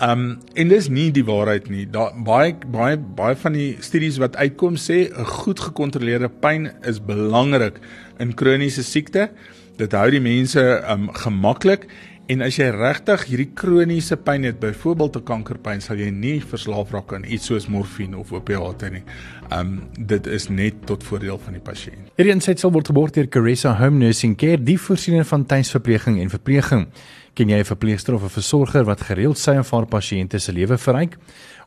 Um 0.00 0.38
en 0.56 0.70
dis 0.72 0.88
nie 0.88 1.10
die 1.12 1.24
waarheid 1.28 1.68
nie. 1.68 1.84
Daar 1.84 2.14
baie 2.24 2.54
baie 2.72 2.96
baie 2.96 3.36
van 3.36 3.56
die 3.56 3.76
studies 3.84 4.20
wat 4.22 4.36
uitkom 4.36 4.78
sê 4.80 5.10
'n 5.12 5.24
goed 5.24 5.60
gekontroleerde 5.60 6.30
pyn 6.40 6.70
is 6.88 7.00
belangrik 7.00 7.80
in 8.18 8.34
kroniese 8.34 8.82
siekte. 8.82 9.30
Dit 9.76 9.92
hou 9.92 10.10
die 10.10 10.20
mense 10.20 10.82
um 10.88 11.10
gemaklik 11.12 11.86
En 12.30 12.44
as 12.46 12.54
jy 12.60 12.68
regtig 12.70 13.24
hierdie 13.26 13.48
kroniese 13.58 14.14
pyn 14.22 14.44
het, 14.46 14.60
byvoorbeeld 14.62 15.16
'n 15.16 15.24
kankerpyn, 15.26 15.80
sal 15.80 15.96
jy 15.98 16.10
nie 16.10 16.38
verslaaf 16.40 16.92
raak 16.92 17.12
aan 17.12 17.24
iets 17.24 17.46
soos 17.46 17.66
morfine 17.66 18.16
of 18.16 18.32
opiate 18.32 18.90
nie. 18.90 19.02
Um 19.50 19.88
dit 19.98 20.26
is 20.26 20.48
net 20.48 20.86
tot 20.86 21.02
voordeel 21.02 21.38
van 21.38 21.52
die 21.52 21.62
pasiënt. 21.62 22.12
Hierdie 22.16 22.32
insetsel 22.32 22.70
sal 22.70 22.72
word 22.72 22.86
geborg 22.86 23.10
deur 23.10 23.28
Caressa 23.28 23.74
Home 23.74 23.98
Nursing 23.98 24.36
Care, 24.36 24.62
die 24.62 24.78
voorsiening 24.78 25.26
van 25.26 25.46
tuisverpleging 25.46 26.20
en 26.20 26.30
verpleging. 26.30 26.86
Ken 27.34 27.48
jy 27.48 27.58
'n 27.58 27.64
verpleegster 27.64 28.14
of 28.14 28.22
'n 28.22 28.28
versorger 28.28 28.84
wat 28.84 29.00
gereeld 29.00 29.38
sy 29.38 29.50
en 29.50 29.64
haar 29.70 29.86
pasiënte 29.86 30.38
se 30.38 30.52
lewe 30.52 30.78
verryk? 30.78 31.16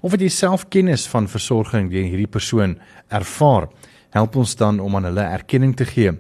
Of 0.02 0.12
het 0.12 0.22
jy 0.22 0.30
self 0.30 0.70
kennis 0.70 1.08
van 1.08 1.28
versorging 1.28 1.92
deur 1.92 2.04
hierdie 2.04 2.28
persoon 2.28 2.80
ervaar? 3.10 3.68
Help 4.12 4.36
ons 4.36 4.56
dan 4.56 4.80
om 4.80 4.96
aan 4.96 5.04
hulle 5.04 5.22
erkenning 5.22 5.76
te 5.76 5.86
gee. 5.86 6.14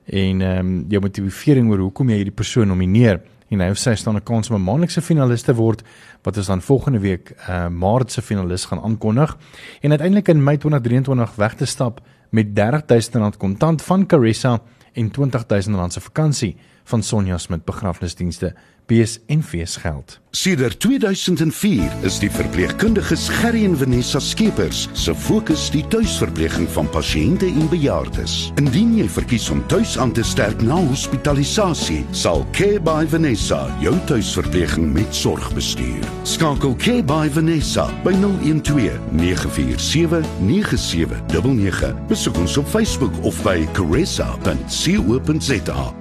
En 0.04 0.42
ehm 0.42 0.58
um, 0.58 0.84
jou 0.88 1.00
motivering 1.00 1.70
oor 1.70 1.78
hoekom 1.78 2.08
jy 2.08 2.14
hierdie 2.16 2.34
persoon 2.34 2.66
nomineer 2.66 3.20
en 3.50 3.60
hy 3.60 3.70
of 3.70 3.78
sy 3.78 3.94
staan 3.94 4.16
'n 4.16 4.22
kans 4.22 4.50
om 4.50 4.56
'n 4.56 4.64
maandelikse 4.64 5.00
finalis 5.00 5.42
te 5.42 5.54
word 5.54 5.82
wat 6.22 6.36
ons 6.36 6.46
dan 6.46 6.60
volgende 6.60 6.98
week 6.98 7.32
uh 7.48 7.68
Maart 7.68 8.12
se 8.12 8.22
finalis 8.22 8.64
gaan 8.64 8.80
aankondig 8.80 9.38
en 9.80 9.90
uiteindelik 9.90 10.28
in 10.28 10.42
Mei 10.42 10.56
2023 10.56 11.36
weg 11.36 11.54
te 11.54 11.64
stap 11.64 12.00
met 12.30 12.46
R30000 12.54 13.36
kontant 13.38 13.82
van 13.82 14.06
Caressa 14.06 14.58
en 14.92 15.10
R20000 15.10 15.92
se 15.92 16.00
vakansie 16.00 16.56
van 16.84 17.02
Sonja 17.02 17.38
Smit 17.38 17.64
begrafnisdienste 17.64 18.54
bees 18.88 19.18
en 19.26 19.42
feesgeld. 19.42 20.20
Sedert 20.30 20.80
2004 20.80 21.92
is 22.06 22.18
die 22.20 22.30
verpleegkundiges 22.30 23.28
Gerry 23.40 23.64
en 23.64 23.76
Vanessa 23.80 24.20
Skeepers 24.20 24.88
se 24.92 25.14
fokus 25.16 25.70
die 25.72 25.82
tuisverpleging 25.92 26.68
van 26.72 26.88
pasiënte 26.92 27.48
en 27.48 27.68
bejaardes. 27.72 28.36
Indien 28.60 28.94
jy 28.98 29.08
verkies 29.12 29.48
om 29.52 29.62
tuis 29.72 29.96
aan 29.98 30.12
te 30.16 30.24
sterk 30.24 30.60
na 30.64 30.76
hospitalisasie, 30.90 32.04
sal 32.12 32.44
Care 32.56 32.80
by 32.84 33.06
Vanessa 33.08 33.64
jou 33.82 33.94
tuisverpleging 34.08 34.92
met 34.94 35.16
sorg 35.16 35.48
bestuur. 35.56 36.04
Skakel 36.28 36.76
Care 36.80 37.04
by 37.04 37.28
Vanessa 37.32 37.88
by 38.04 38.12
012 38.20 39.00
947 39.16 40.24
9799. 40.44 41.96
Besoek 42.08 42.36
ons 42.44 42.56
op 42.60 42.68
Facebook 42.68 43.12
of 43.24 43.36
by 43.44 43.64
caressa.co.za. 43.76 44.28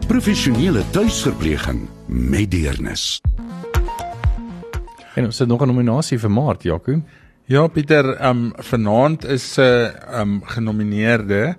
Professionele 0.08 0.84
tuisverpleging 0.96 1.88
met 2.08 2.52
deernis. 2.78 3.22
En 5.16 5.26
ons 5.26 5.40
het 5.40 5.48
nog 5.48 5.62
'n 5.62 5.68
nominasie 5.68 6.20
vir 6.20 6.32
Maart, 6.32 6.64
Jaco. 6.64 7.02
Ja, 7.46 7.68
Pieter, 7.68 8.16
ehm 8.16 8.30
um, 8.30 8.54
vanaand 8.56 9.26
is 9.26 9.58
'n 9.58 9.62
uh, 9.62 9.86
ehm 9.86 10.22
um, 10.22 10.42
genomineerde 10.44 11.56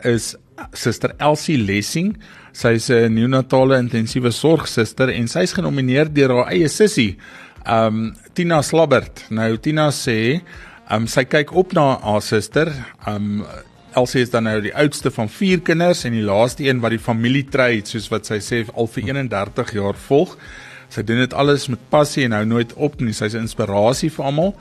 is 0.00 0.36
Suster 0.72 1.14
Elsie 1.16 1.58
Lessing. 1.58 2.16
Sy's 2.52 2.88
'n 2.88 3.12
neonatale 3.12 3.76
intensiewe 3.78 4.30
sorgsuster 4.30 5.08
en 5.08 5.28
sy's 5.28 5.52
genomineer 5.52 6.12
deur 6.12 6.30
haar 6.30 6.52
eie 6.52 6.68
sussie, 6.68 7.16
ehm 7.64 7.86
um, 7.86 8.14
Tina 8.32 8.62
Slabbert. 8.62 9.26
Nou 9.30 9.56
Tina 9.56 9.90
sê, 9.90 10.40
ehm 10.88 11.00
um, 11.00 11.06
sy 11.06 11.24
kyk 11.24 11.52
op 11.52 11.72
na 11.72 11.98
haar 12.00 12.22
suster. 12.22 12.72
Ehm 13.06 13.40
um, 13.40 13.44
Elsie 13.94 14.22
is 14.22 14.30
dan 14.30 14.46
nou 14.48 14.60
die 14.64 14.74
oudste 14.74 15.10
van 15.10 15.28
4 15.28 15.60
kinders 15.60 16.04
en 16.04 16.12
die 16.16 16.24
laaste 16.24 16.64
een 16.64 16.80
wat 16.80 16.94
die 16.94 17.02
familie 17.02 17.44
tree, 17.44 17.82
soos 17.84 18.08
wat 18.12 18.26
sy 18.26 18.38
sê, 18.40 18.62
al 18.74 18.88
vir 18.88 19.10
31 19.10 19.72
jaar 19.76 19.98
volg. 20.08 20.36
Sy 20.92 21.04
doen 21.08 21.22
dit 21.22 21.34
alles 21.34 21.68
met 21.72 21.80
passie 21.92 22.24
en 22.26 22.36
hou 22.36 22.44
nooit 22.48 22.72
op 22.74 23.00
nie. 23.00 23.12
Sy's 23.12 23.34
'n 23.34 23.44
inspirasie 23.48 24.10
vir 24.10 24.24
almal. 24.24 24.54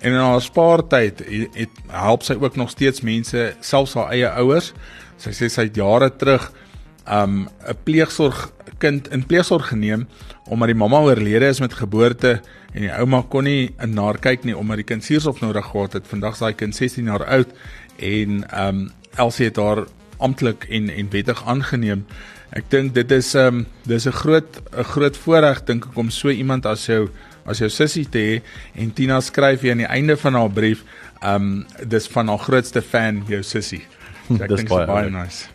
En 0.00 0.12
in 0.12 0.18
haar 0.18 0.40
spaartyd 0.40 1.18
het, 1.18 1.54
het 1.54 1.70
help 1.88 2.22
sy 2.22 2.34
ook 2.34 2.56
nog 2.56 2.70
steeds 2.70 3.00
mense, 3.00 3.54
selfs 3.60 3.94
haar 3.94 4.10
eie 4.10 4.28
ouers. 4.28 4.72
Sy 5.16 5.30
sê 5.30 5.48
sy 5.48 5.62
het 5.68 5.76
jare 5.76 6.10
terug 6.16 6.52
um 7.06 7.48
'n 7.68 7.76
pleegsorgkind 7.84 9.08
in 9.08 9.26
pleegsorg 9.26 9.68
geneem 9.68 10.08
omdat 10.48 10.68
die 10.68 10.76
mamma 10.76 11.00
oorlede 11.00 11.46
is 11.46 11.60
met 11.60 11.74
geboorte 11.74 12.40
en 12.72 12.80
die 12.80 12.92
ouma 12.92 13.22
kon 13.28 13.44
nie 13.44 13.74
in 13.82 13.96
haar 13.96 14.18
kyk 14.18 14.44
nie 14.44 14.56
omdat 14.56 14.76
die 14.76 14.84
kind 14.84 15.04
suurstof 15.04 15.40
nodig 15.40 15.66
gehad 15.66 15.92
het. 15.92 16.06
Vandag 16.06 16.32
is 16.32 16.38
daai 16.38 16.54
kind 16.54 16.74
16 16.74 17.04
jaar 17.04 17.24
oud 17.24 17.48
en 18.00 18.44
um 18.66 18.90
Elsie 19.16 19.48
het 19.48 19.56
haar 19.56 19.84
amptelik 20.18 20.66
en 20.70 20.90
en 20.90 21.10
wettig 21.10 21.40
aangeneem. 21.46 22.04
Ek 22.56 22.66
dink 22.70 22.94
dit 22.94 23.12
is 23.14 23.34
um 23.38 23.66
dis 23.86 24.06
'n 24.06 24.12
groot 24.12 24.60
'n 24.72 24.84
groot 24.84 25.16
voorreg 25.16 25.64
dink 25.64 25.86
ek 25.86 25.96
om 25.96 26.10
so 26.10 26.28
iemand 26.28 26.66
as 26.66 26.86
jou 26.86 27.08
as 27.46 27.58
jou 27.58 27.68
sussie 27.68 28.08
te 28.08 28.18
hê 28.18 28.42
en 28.74 28.92
Tina 28.92 29.20
skryf 29.20 29.60
hier 29.60 29.72
aan 29.72 29.84
die 29.86 29.86
einde 29.86 30.16
van 30.16 30.34
haar 30.34 30.50
brief 30.50 30.84
um 31.22 31.66
dis 31.86 32.06
van 32.08 32.28
haar 32.28 32.38
grootste 32.38 32.82
fan 32.82 33.24
jou 33.28 33.42
sussie. 33.42 33.82
So 34.30 34.34
ek 34.34 34.48
dink 34.48 34.68
dit 34.68 34.78
is 34.78 34.86
baie 34.86 35.10
nice. 35.10 35.48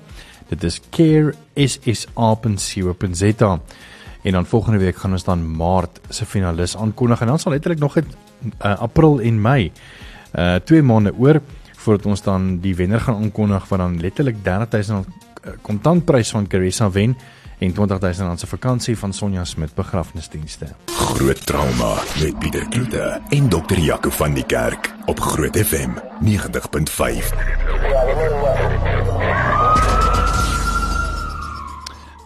Dit 0.48 0.64
is 0.64 0.81
care.sa.co.za. 0.90 3.61
En 4.22 4.33
dan 4.33 4.46
volgende 4.46 4.79
week 4.79 4.96
gaan 4.96 5.12
ons 5.12 5.24
dan 5.24 5.57
Maart 5.57 6.00
se 6.09 6.26
finalis 6.26 6.76
aankondig 6.76 7.20
en 7.20 7.26
dan 7.26 7.38
sal 7.38 7.53
letterlik 7.53 7.81
nog 7.81 7.96
'n 7.96 8.05
uh, 8.64 8.79
April 8.79 9.20
en 9.20 9.40
Mei 9.40 9.72
uh 10.35 10.55
2 10.55 10.83
maande 10.83 11.12
oor 11.18 11.40
voordat 11.76 12.07
ons 12.07 12.22
dan 12.22 12.61
die 12.61 12.74
wenner 12.74 13.00
gaan 13.00 13.14
aankondig 13.14 13.68
wat 13.68 13.79
dan 13.79 14.00
letterlik 14.00 14.37
R30000 14.37 15.07
kontantprys 15.62 16.31
van 16.31 16.46
Caressa 16.46 16.90
wen 16.90 17.16
en 17.60 17.72
R20000 17.72 18.34
se 18.34 18.46
vakansie 18.46 18.98
van 18.98 19.12
Sonja 19.12 19.44
Smit 19.44 19.74
begrafnisdienste. 19.74 20.66
Groot 20.86 21.46
trauma 21.46 21.94
met 22.20 22.38
Pieter 22.38 22.68
Kloete 22.68 23.20
en 23.28 23.48
dokter 23.48 23.78
Jaco 23.78 24.10
van 24.10 24.34
die 24.34 24.44
Kerk 24.46 24.94
op 25.06 25.20
Groot 25.20 25.56
FM 25.56 25.90
90.5. 26.24 27.34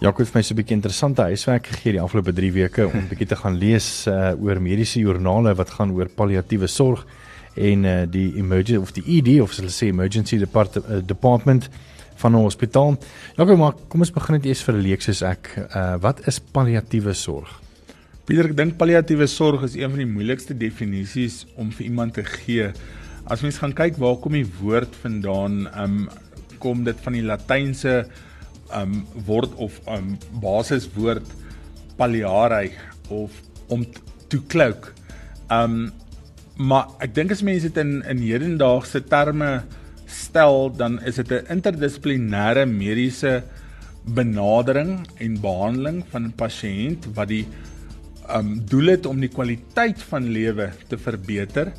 Jaco 0.01 0.23
het 0.23 0.35
my 0.35 0.43
so 0.43 0.55
'n 0.55 0.57
bietjie 0.57 0.77
interessante 0.77 1.23
huiswerk 1.23 1.67
gegee 1.67 1.93
die 1.93 2.01
afgelope 2.01 2.33
3 2.33 2.53
weke 2.53 2.87
om 2.87 2.97
'n 2.99 3.09
bietjie 3.11 3.27
te 3.27 3.37
gaan 3.37 3.57
lees 3.57 4.07
uh, 4.07 4.31
oor 4.39 4.61
mediese 4.61 5.01
joernale 5.01 5.55
wat 5.55 5.71
gaan 5.71 5.91
oor 5.91 6.09
palliatiewe 6.09 6.67
sorg 6.67 7.07
en 7.55 7.85
uh, 7.85 8.03
die 8.11 8.37
emergency 8.37 8.77
of 8.77 8.93
die 8.93 9.05
ED 9.19 9.41
of 9.41 9.57
hulle 9.57 9.71
sê 9.71 9.87
emergency 9.87 10.39
depart 10.39 10.77
uh, 10.77 10.83
department 11.03 11.69
van 12.17 12.33
'n 12.33 12.43
hospitaal. 12.43 12.97
Jaco, 13.37 13.57
maar 13.57 13.75
kom 13.89 14.01
ons 14.01 14.13
begin 14.13 14.35
net 14.35 14.47
eers 14.47 14.63
vir 14.63 14.75
'n 14.75 14.83
leek 14.83 15.03
soos 15.03 15.23
ek. 15.23 15.69
Uh 15.75 15.97
wat 16.01 16.27
is 16.27 16.41
palliatiewe 16.41 17.15
sorg? 17.15 17.61
Pieter, 18.25 18.47
ek 18.47 18.57
dink 18.57 18.77
palliatiewe 18.77 19.27
sorg 19.27 19.63
is 19.63 19.75
een 19.77 19.91
van 19.91 19.99
die 19.99 20.09
moeilikste 20.09 20.55
definisies 20.57 21.47
om 21.57 21.71
vir 21.71 21.87
iemand 21.87 22.15
te 22.15 22.25
gee. 22.25 22.73
As 23.27 23.43
mens 23.43 23.59
gaan 23.59 23.73
kyk 23.73 23.97
waar 23.97 24.17
kom 24.17 24.33
die 24.33 24.47
woord 24.61 24.97
vandaan, 25.03 25.69
um 25.77 26.09
kom 26.59 26.85
dit 26.85 26.97
van 27.05 27.13
die 27.13 27.23
latynse 27.23 28.07
um 28.73 29.07
woord 29.27 29.55
of 29.61 29.81
um 29.89 30.19
basiswoord 30.41 31.27
palliare 31.97 32.71
of 33.09 33.31
om 33.69 33.85
to 34.29 34.41
cloak. 34.49 34.93
Um 35.51 35.93
maar 36.57 36.87
ek 37.03 37.15
dink 37.15 37.33
as 37.35 37.43
mense 37.43 37.67
dit 37.67 37.77
in 37.83 38.03
in 38.09 38.23
hedendaagse 38.23 39.03
terme 39.11 39.65
stel 40.07 40.71
dan 40.77 41.03
is 41.03 41.15
dit 41.15 41.31
'n 41.33 41.47
interdissiplinêre 41.49 42.67
mediese 42.67 43.43
benadering 44.05 45.07
en 45.19 45.41
behandeling 45.41 46.05
van 46.11 46.25
'n 46.25 46.35
pasiënt 46.37 47.07
wat 47.15 47.29
die 47.29 47.47
um 48.37 48.61
doel 48.65 48.87
het 48.87 49.07
om 49.07 49.21
die 49.21 49.29
kwaliteit 49.29 50.03
van 50.03 50.29
lewe 50.29 50.71
te 50.89 50.99
verbeter 50.99 51.73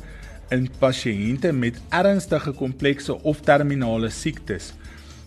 in 0.54 0.68
pasiënte 0.78 1.52
met 1.52 1.80
ernstige 1.90 2.52
komplekse 2.52 3.22
of 3.22 3.40
terminale 3.40 4.10
siektes. 4.10 4.72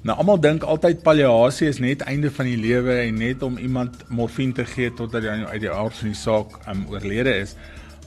Nou 0.02 0.16
almal 0.18 0.40
dink 0.40 0.64
altyd 0.64 1.02
palliasie 1.04 1.68
is 1.68 1.82
net 1.84 2.06
einde 2.08 2.32
van 2.32 2.48
die 2.48 2.58
lewe 2.58 2.94
en 3.02 3.18
net 3.20 3.44
om 3.44 3.58
iemand 3.58 4.06
morfine 4.08 4.54
te 4.54 4.66
gee 4.66 4.94
totdat 4.96 5.24
hy 5.28 5.44
uit 5.44 5.62
die 5.66 5.72
aard 5.72 5.98
van 6.00 6.08
die 6.08 6.16
saak 6.16 6.56
um 6.72 6.86
oorlede 6.88 7.34
is. 7.42 7.56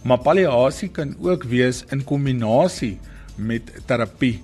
Maar 0.02 0.18
palliasie 0.24 0.88
kan 0.88 1.12
ook 1.20 1.44
wees 1.44 1.85
in 1.92 2.05
kombinasie 2.05 2.98
met 3.37 3.68
terapie 3.87 4.40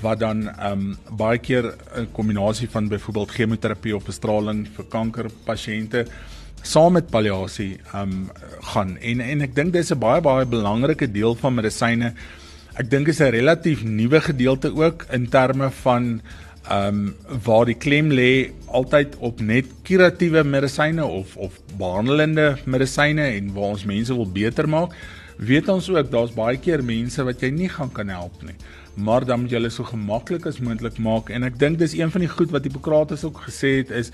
wat 0.00 0.20
dan 0.20 0.48
ehm 0.48 0.72
um, 0.72 1.16
baie 1.16 1.38
keer 1.38 1.74
'n 1.96 2.08
kombinasie 2.12 2.68
van 2.70 2.88
byvoorbeeld 2.88 3.30
chemoterapie 3.30 3.96
of 3.96 4.04
bestraling 4.04 4.68
vir 4.76 4.84
kankerpasiënte 4.84 6.06
saam 6.62 6.92
met 6.92 7.10
palliasie 7.10 7.78
ehm 7.92 8.12
um, 8.12 8.30
gaan 8.60 8.98
en 8.98 9.20
en 9.20 9.40
ek 9.40 9.54
dink 9.54 9.72
dis 9.72 9.92
'n 9.92 9.98
baie 9.98 10.20
baie 10.20 10.46
belangrike 10.46 11.10
deel 11.10 11.34
van 11.34 11.54
medisyne. 11.54 12.12
Ek 12.74 12.90
dink 12.90 13.08
is 13.08 13.20
'n 13.20 13.30
relatief 13.30 13.82
nuwe 13.84 14.20
gedeelte 14.20 14.74
ook 14.74 15.06
in 15.12 15.28
terme 15.28 15.70
van 15.70 16.20
ehm 16.68 16.86
um, 16.86 17.14
waar 17.44 17.64
die 17.64 17.78
klem 17.78 18.10
lê 18.10 18.52
altyd 18.66 19.16
op 19.18 19.40
net 19.40 19.64
kuratiewe 19.82 20.44
medisyne 20.44 21.04
of 21.04 21.36
of 21.36 21.52
behandelende 21.78 22.56
medisyne 22.64 23.22
en 23.22 23.52
waar 23.52 23.72
ons 23.72 23.84
mense 23.84 24.14
wil 24.14 24.26
beter 24.32 24.68
maak. 24.68 24.92
Weet 25.38 25.68
ons 25.68 25.88
ook 25.88 26.10
daar's 26.10 26.34
baie 26.34 26.58
keer 26.58 26.84
mense 26.84 27.24
wat 27.24 27.40
jy 27.40 27.50
nie 27.50 27.68
gaan 27.68 27.92
kan 27.92 28.08
help 28.08 28.42
nie 28.42 28.54
maar 29.00 29.24
dan 29.24 29.42
moet 29.42 29.54
jy 29.54 29.60
hulle 29.60 29.72
so 29.74 29.86
gemaklik 29.88 30.46
as 30.46 30.60
moontlik 30.60 30.98
maak 30.98 31.30
en 31.34 31.46
ek 31.48 31.58
dink 31.58 31.78
dis 31.80 31.96
een 31.98 32.12
van 32.12 32.24
die 32.24 32.32
goed 32.32 32.52
wat 32.54 32.66
Hippokrates 32.68 33.24
ook 33.24 33.42
gesê 33.48 33.78
het 33.80 33.90
is 34.02 34.12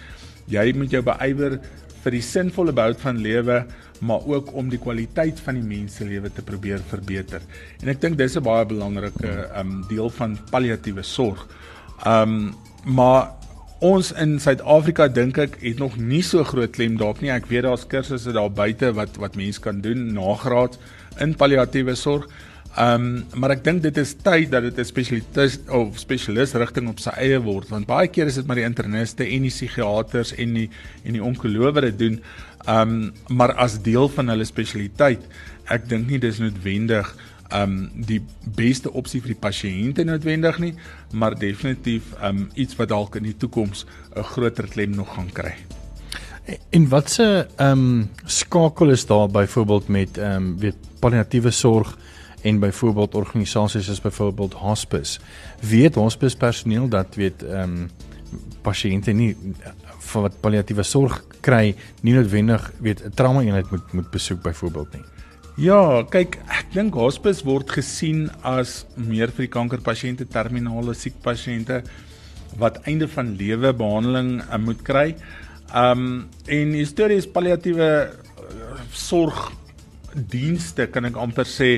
jy 0.53 0.72
moet 0.79 0.94
jou 0.94 1.03
beywer 1.03 1.59
vir 2.05 2.14
die 2.14 2.22
sinvolle 2.22 2.72
behoud 2.72 3.01
van 3.03 3.18
lewe 3.18 3.64
maar 4.01 4.20
ook 4.27 4.53
om 4.55 4.68
die 4.68 4.79
kwaliteit 4.79 5.40
van 5.40 5.59
die 5.59 5.64
mens 5.64 5.96
se 5.96 6.05
lewe 6.05 6.31
te 6.33 6.42
probeer 6.44 6.83
verbeter. 6.90 7.42
En 7.83 7.88
ek 7.88 8.01
dink 8.01 8.18
dis 8.18 8.37
'n 8.37 8.42
baie 8.42 8.66
belangrike 8.66 9.49
um 9.57 9.85
deel 9.88 10.11
van 10.11 10.38
palliatiewe 10.51 11.03
sorg. 11.03 11.46
Um 12.07 12.55
maar 12.85 13.33
ons 13.81 14.12
in 14.12 14.38
Suid-Afrika 14.40 15.09
dink 15.09 15.38
ek 15.38 15.57
het 15.61 15.79
nog 15.79 15.96
nie 15.96 16.22
so 16.22 16.44
groot 16.44 16.70
klem 16.70 16.96
daarop 16.96 17.20
nie. 17.20 17.31
Ek 17.31 17.46
weet 17.46 17.62
daar's 17.62 17.87
kursusse 17.87 18.33
daar 18.33 18.51
buite 18.51 18.92
wat 18.92 19.16
wat 19.16 19.37
mense 19.37 19.61
kan 19.61 19.81
doen 19.81 20.12
nagraad 20.12 20.79
in 21.20 21.35
palliatiewe 21.35 21.94
sorg. 21.94 22.29
Ehm 22.77 23.05
um, 23.05 23.41
maar 23.41 23.55
ek 23.55 23.62
dink 23.65 23.81
dit 23.87 23.97
is 23.97 24.11
tyd 24.21 24.51
dat 24.53 24.67
dit 24.67 24.79
'n 24.79 24.85
spesialis 24.85 25.55
of 25.73 25.97
spesialis 25.99 26.53
rigting 26.53 26.89
op 26.91 26.99
sy 27.01 27.12
eie 27.17 27.39
word 27.41 27.71
want 27.73 27.87
baie 27.89 28.09
keer 28.09 28.27
is 28.27 28.37
dit 28.37 28.47
maar 28.47 28.61
die 28.61 28.69
interniste 28.69 29.25
en 29.25 29.47
die 29.49 29.51
psigiaters 29.51 30.35
en 30.37 30.53
die 30.53 30.69
en 31.05 31.17
die 31.17 31.23
onkoloog 31.23 31.73
wat 31.75 31.89
dit 31.89 31.99
doen. 31.99 32.21
Ehm 32.67 32.93
um, 32.93 33.12
maar 33.29 33.55
as 33.55 33.79
deel 33.81 34.09
van 34.09 34.29
hulle 34.29 34.45
spesialiteit, 34.45 35.25
ek 35.73 35.89
dink 35.89 36.11
nie 36.11 36.19
dis 36.19 36.39
noodwendig 36.39 37.15
ehm 37.49 37.62
um, 37.62 37.91
die 38.07 38.21
beste 38.45 38.93
opsie 38.93 39.23
vir 39.25 39.33
die 39.33 39.41
pasiënte 39.41 40.05
noodwendig 40.05 40.59
nie, 40.59 40.75
maar 41.12 41.39
definitief 41.39 42.12
ehm 42.21 42.29
um, 42.37 42.49
iets 42.55 42.77
wat 42.77 42.89
dalk 42.93 43.17
in 43.17 43.23
die 43.23 43.37
toekoms 43.37 43.87
'n 44.17 44.23
groter 44.23 44.69
klem 44.69 44.91
nog 44.91 45.15
gaan 45.15 45.33
kry. 45.33 45.55
En 46.71 46.89
watse 46.89 47.49
ehm 47.57 47.71
um, 47.73 48.11
skakel 48.27 48.91
is 48.91 49.07
daar 49.07 49.29
byvoorbeeld 49.29 49.89
met 49.89 50.19
ehm 50.19 50.37
um, 50.37 50.59
weet 50.59 50.77
palliatiewe 51.01 51.51
sorg 51.51 51.97
en 52.47 52.61
byvoorbeeld 52.63 53.15
organisasies 53.19 53.89
soos 53.91 54.03
byvoorbeeld 54.05 54.55
hospice 54.63 55.21
weet 55.61 55.99
hospice 55.99 56.37
personeel 56.37 56.89
dat 56.89 57.19
weet 57.19 57.43
ehm 57.47 57.81
um, 57.81 57.89
pasiënte 58.67 59.13
nie 59.15 59.31
van 60.11 60.27
wat 60.27 60.41
palliatiewe 60.43 60.85
sorg 60.87 61.21
kry 61.47 61.75
nie 62.03 62.15
noodwendig 62.15 62.71
weet 62.83 63.05
'n 63.05 63.15
trauma 63.15 63.43
eenheid 63.43 63.71
moet 63.71 63.93
moet 63.93 64.11
besoek 64.11 64.43
byvoorbeeld 64.43 64.93
nie. 64.95 65.05
Ja, 65.57 66.03
kyk, 66.05 66.37
ek 66.53 66.75
dink 66.75 66.95
hospice 66.95 67.45
word 67.45 67.71
gesien 67.71 68.27
as 68.45 68.85
meer 68.95 69.31
vir 69.33 69.47
die 69.47 69.55
kankerpasiënte, 69.55 70.27
terminale 70.29 70.95
siek 70.95 71.15
pasiënte 71.23 71.83
wat 72.61 72.83
einde 72.85 73.09
van 73.09 73.37
lewe 73.37 73.73
behandeling 73.73 74.43
uh, 74.43 74.59
moet 74.59 74.83
kry. 74.85 75.15
Um 75.75 76.29
en 76.47 76.75
histories 76.77 77.27
palliatiewe 77.27 77.89
uh, 78.11 78.81
sorg 78.93 79.53
dienste 80.15 80.87
kan 80.93 81.05
ek 81.05 81.17
amper 81.17 81.49
sê 81.49 81.71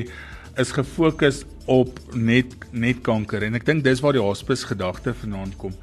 is 0.57 0.71
gefokus 0.71 1.43
op 1.69 1.99
net 2.13 2.55
net 2.71 3.01
kanker 3.05 3.43
en 3.45 3.55
ek 3.59 3.65
dink 3.67 3.83
dis 3.85 4.01
waar 4.01 4.17
die 4.17 4.23
hospice 4.23 4.65
gedagte 4.69 5.13
vanaand 5.13 5.57
kom. 5.61 5.75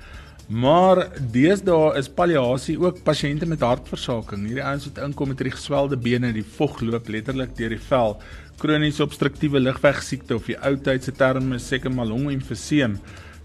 Maar 0.47 1.09
deesdae 1.35 1.97
is 1.99 2.09
palliasie 2.09 2.77
ook 2.79 3.01
pasiënte 3.07 3.49
met 3.51 3.65
hartversaking. 3.67 4.45
Hierdie 4.47 4.63
ouens 4.63 4.87
wat 4.87 5.01
inkom 5.03 5.33
met 5.33 5.41
hierdie 5.43 5.57
geswelde 5.57 5.99
bene, 5.99 6.31
die 6.35 6.47
vog 6.47 6.79
loop 6.87 7.09
letterlik 7.11 7.57
deur 7.59 7.75
die 7.75 7.83
vel, 7.83 8.15
kroniese 8.63 9.03
obstruktiewe 9.03 9.59
lugweegsiekte 9.61 10.39
of 10.39 10.47
die 10.47 10.59
ou 10.63 10.77
tyd 10.79 11.05
se 11.05 11.15
term 11.19 11.51
is 11.57 11.67
seker 11.67 11.91
malongemfyseem, 11.91 12.95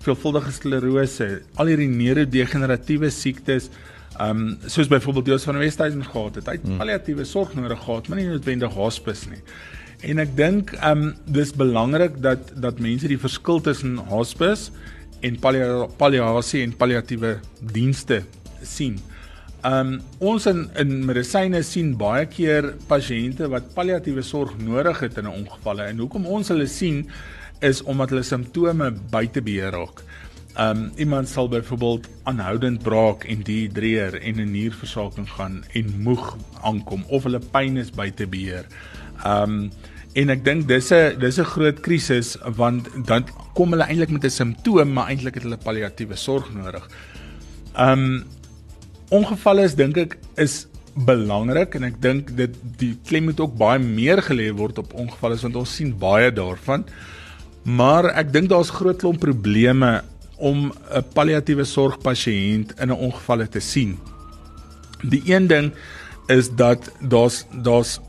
veelvuldige 0.05 0.53
sklerose, 0.53 1.29
al 1.57 1.73
hierdie 1.73 1.89
neurodegeneratiewe 1.89 3.09
siektes, 3.13 3.71
ehm 4.19 4.45
um, 4.45 4.47
soos 4.69 4.89
byvoorbeeld 4.91 5.31
Joost 5.31 5.47
van 5.49 5.57
Westhuizen 5.57 6.03
gehad 6.05 6.35
het. 6.37 6.47
Hy 6.47 6.57
het 6.59 6.65
hmm. 6.67 6.77
palliatiewe 6.77 7.25
sorg 7.25 7.55
nodig 7.57 7.79
gehad, 7.81 8.09
maar 8.09 8.19
nie 8.19 8.27
noodwendig 8.29 8.75
hospice 8.77 9.29
nie. 9.31 9.41
En 10.01 10.17
ek 10.17 10.33
dink 10.37 10.73
ehm 10.79 11.03
um, 11.03 11.13
dis 11.29 11.51
belangrik 11.53 12.17
dat 12.21 12.51
dat 12.57 12.79
mense 12.81 13.07
die 13.07 13.21
verskil 13.21 13.61
tussen 13.61 13.99
hospice 14.09 14.71
en 15.21 15.37
palliasie 15.39 16.63
en 16.65 16.73
palliatiewe 16.73 17.35
dienste 17.73 18.23
sien. 18.65 18.97
Um 19.67 19.99
ons 20.17 20.47
in 20.49 20.63
in 20.81 20.95
medisyne 21.05 21.61
sien 21.61 21.93
baie 21.97 22.25
keer 22.25 22.71
pasiënte 22.89 23.49
wat 23.53 23.67
palliatiewe 23.75 24.23
sorg 24.25 24.55
nodig 24.57 25.03
het 25.05 25.19
in 25.21 25.27
'n 25.29 25.35
ongeval 25.43 25.81
en 25.85 26.01
hoekom 26.01 26.25
ons 26.25 26.49
hulle 26.49 26.67
sien 26.67 27.05
is 27.61 27.83
omdat 27.83 28.09
hulle 28.09 28.23
simptome 28.23 28.91
buite 29.11 29.41
beheer 29.41 29.71
raak. 29.71 30.01
Um 30.57 30.91
iemand 30.97 31.29
sal 31.29 31.47
byvoorbeeld 31.47 32.09
aanhoudend 32.23 32.81
braak 32.83 33.23
en 33.23 33.43
dehydreer 33.43 34.17
en 34.21 34.41
'n 34.41 34.51
nierversaking 34.51 35.29
gaan 35.29 35.63
en 35.73 35.93
moeg 36.01 36.37
aankom 36.63 37.03
of 37.07 37.23
hulle 37.23 37.39
pyn 37.39 37.77
is 37.77 37.91
buite 37.91 38.27
beheer. 38.27 38.65
Um 39.25 39.71
En 40.19 40.29
ek 40.33 40.43
dink 40.43 40.67
dis 40.67 40.91
'n 40.91 41.19
dis 41.19 41.39
'n 41.39 41.51
groot 41.53 41.79
krisis 41.79 42.37
want 42.57 42.89
dan 43.07 43.23
kom 43.55 43.71
hulle 43.71 43.87
eintlik 43.87 44.11
met 44.11 44.25
'n 44.25 44.29
simptoom 44.29 44.93
maar 44.93 45.07
eintlik 45.07 45.35
het 45.35 45.43
hulle 45.43 45.57
palliatiewe 45.57 46.15
sorg 46.15 46.53
nodig. 46.53 46.87
Um 47.77 48.25
ongevalle 49.09 49.63
is 49.63 49.75
dink 49.75 49.97
ek 49.97 50.17
is 50.35 50.67
belangrik 50.95 51.75
en 51.75 51.83
ek 51.83 52.01
dink 52.01 52.35
dit 52.35 52.55
die 52.77 52.97
klem 53.07 53.23
moet 53.23 53.39
ook 53.39 53.55
baie 53.57 53.79
meer 53.79 54.21
gelê 54.21 54.51
word 54.51 54.77
op 54.77 54.93
ongevalle 54.93 55.39
want 55.41 55.55
ons 55.55 55.75
sien 55.75 55.97
baie 55.97 56.31
daarvan. 56.31 56.85
Maar 57.63 58.05
ek 58.15 58.33
dink 58.33 58.49
daar's 58.49 58.69
groot 58.69 58.97
klomp 58.97 59.19
probleme 59.19 60.03
om 60.37 60.73
'n 60.91 61.03
palliatiewe 61.13 61.63
sorg 61.63 61.99
pasiënt 61.99 62.73
in 62.79 62.89
'n 62.89 63.01
ongevalle 63.07 63.47
te 63.47 63.59
sien. 63.59 63.97
Die 65.03 65.21
een 65.25 65.47
ding 65.47 65.71
is 66.27 66.49
dat 66.49 66.91
daar's 66.99 67.45
daar's 67.63 67.99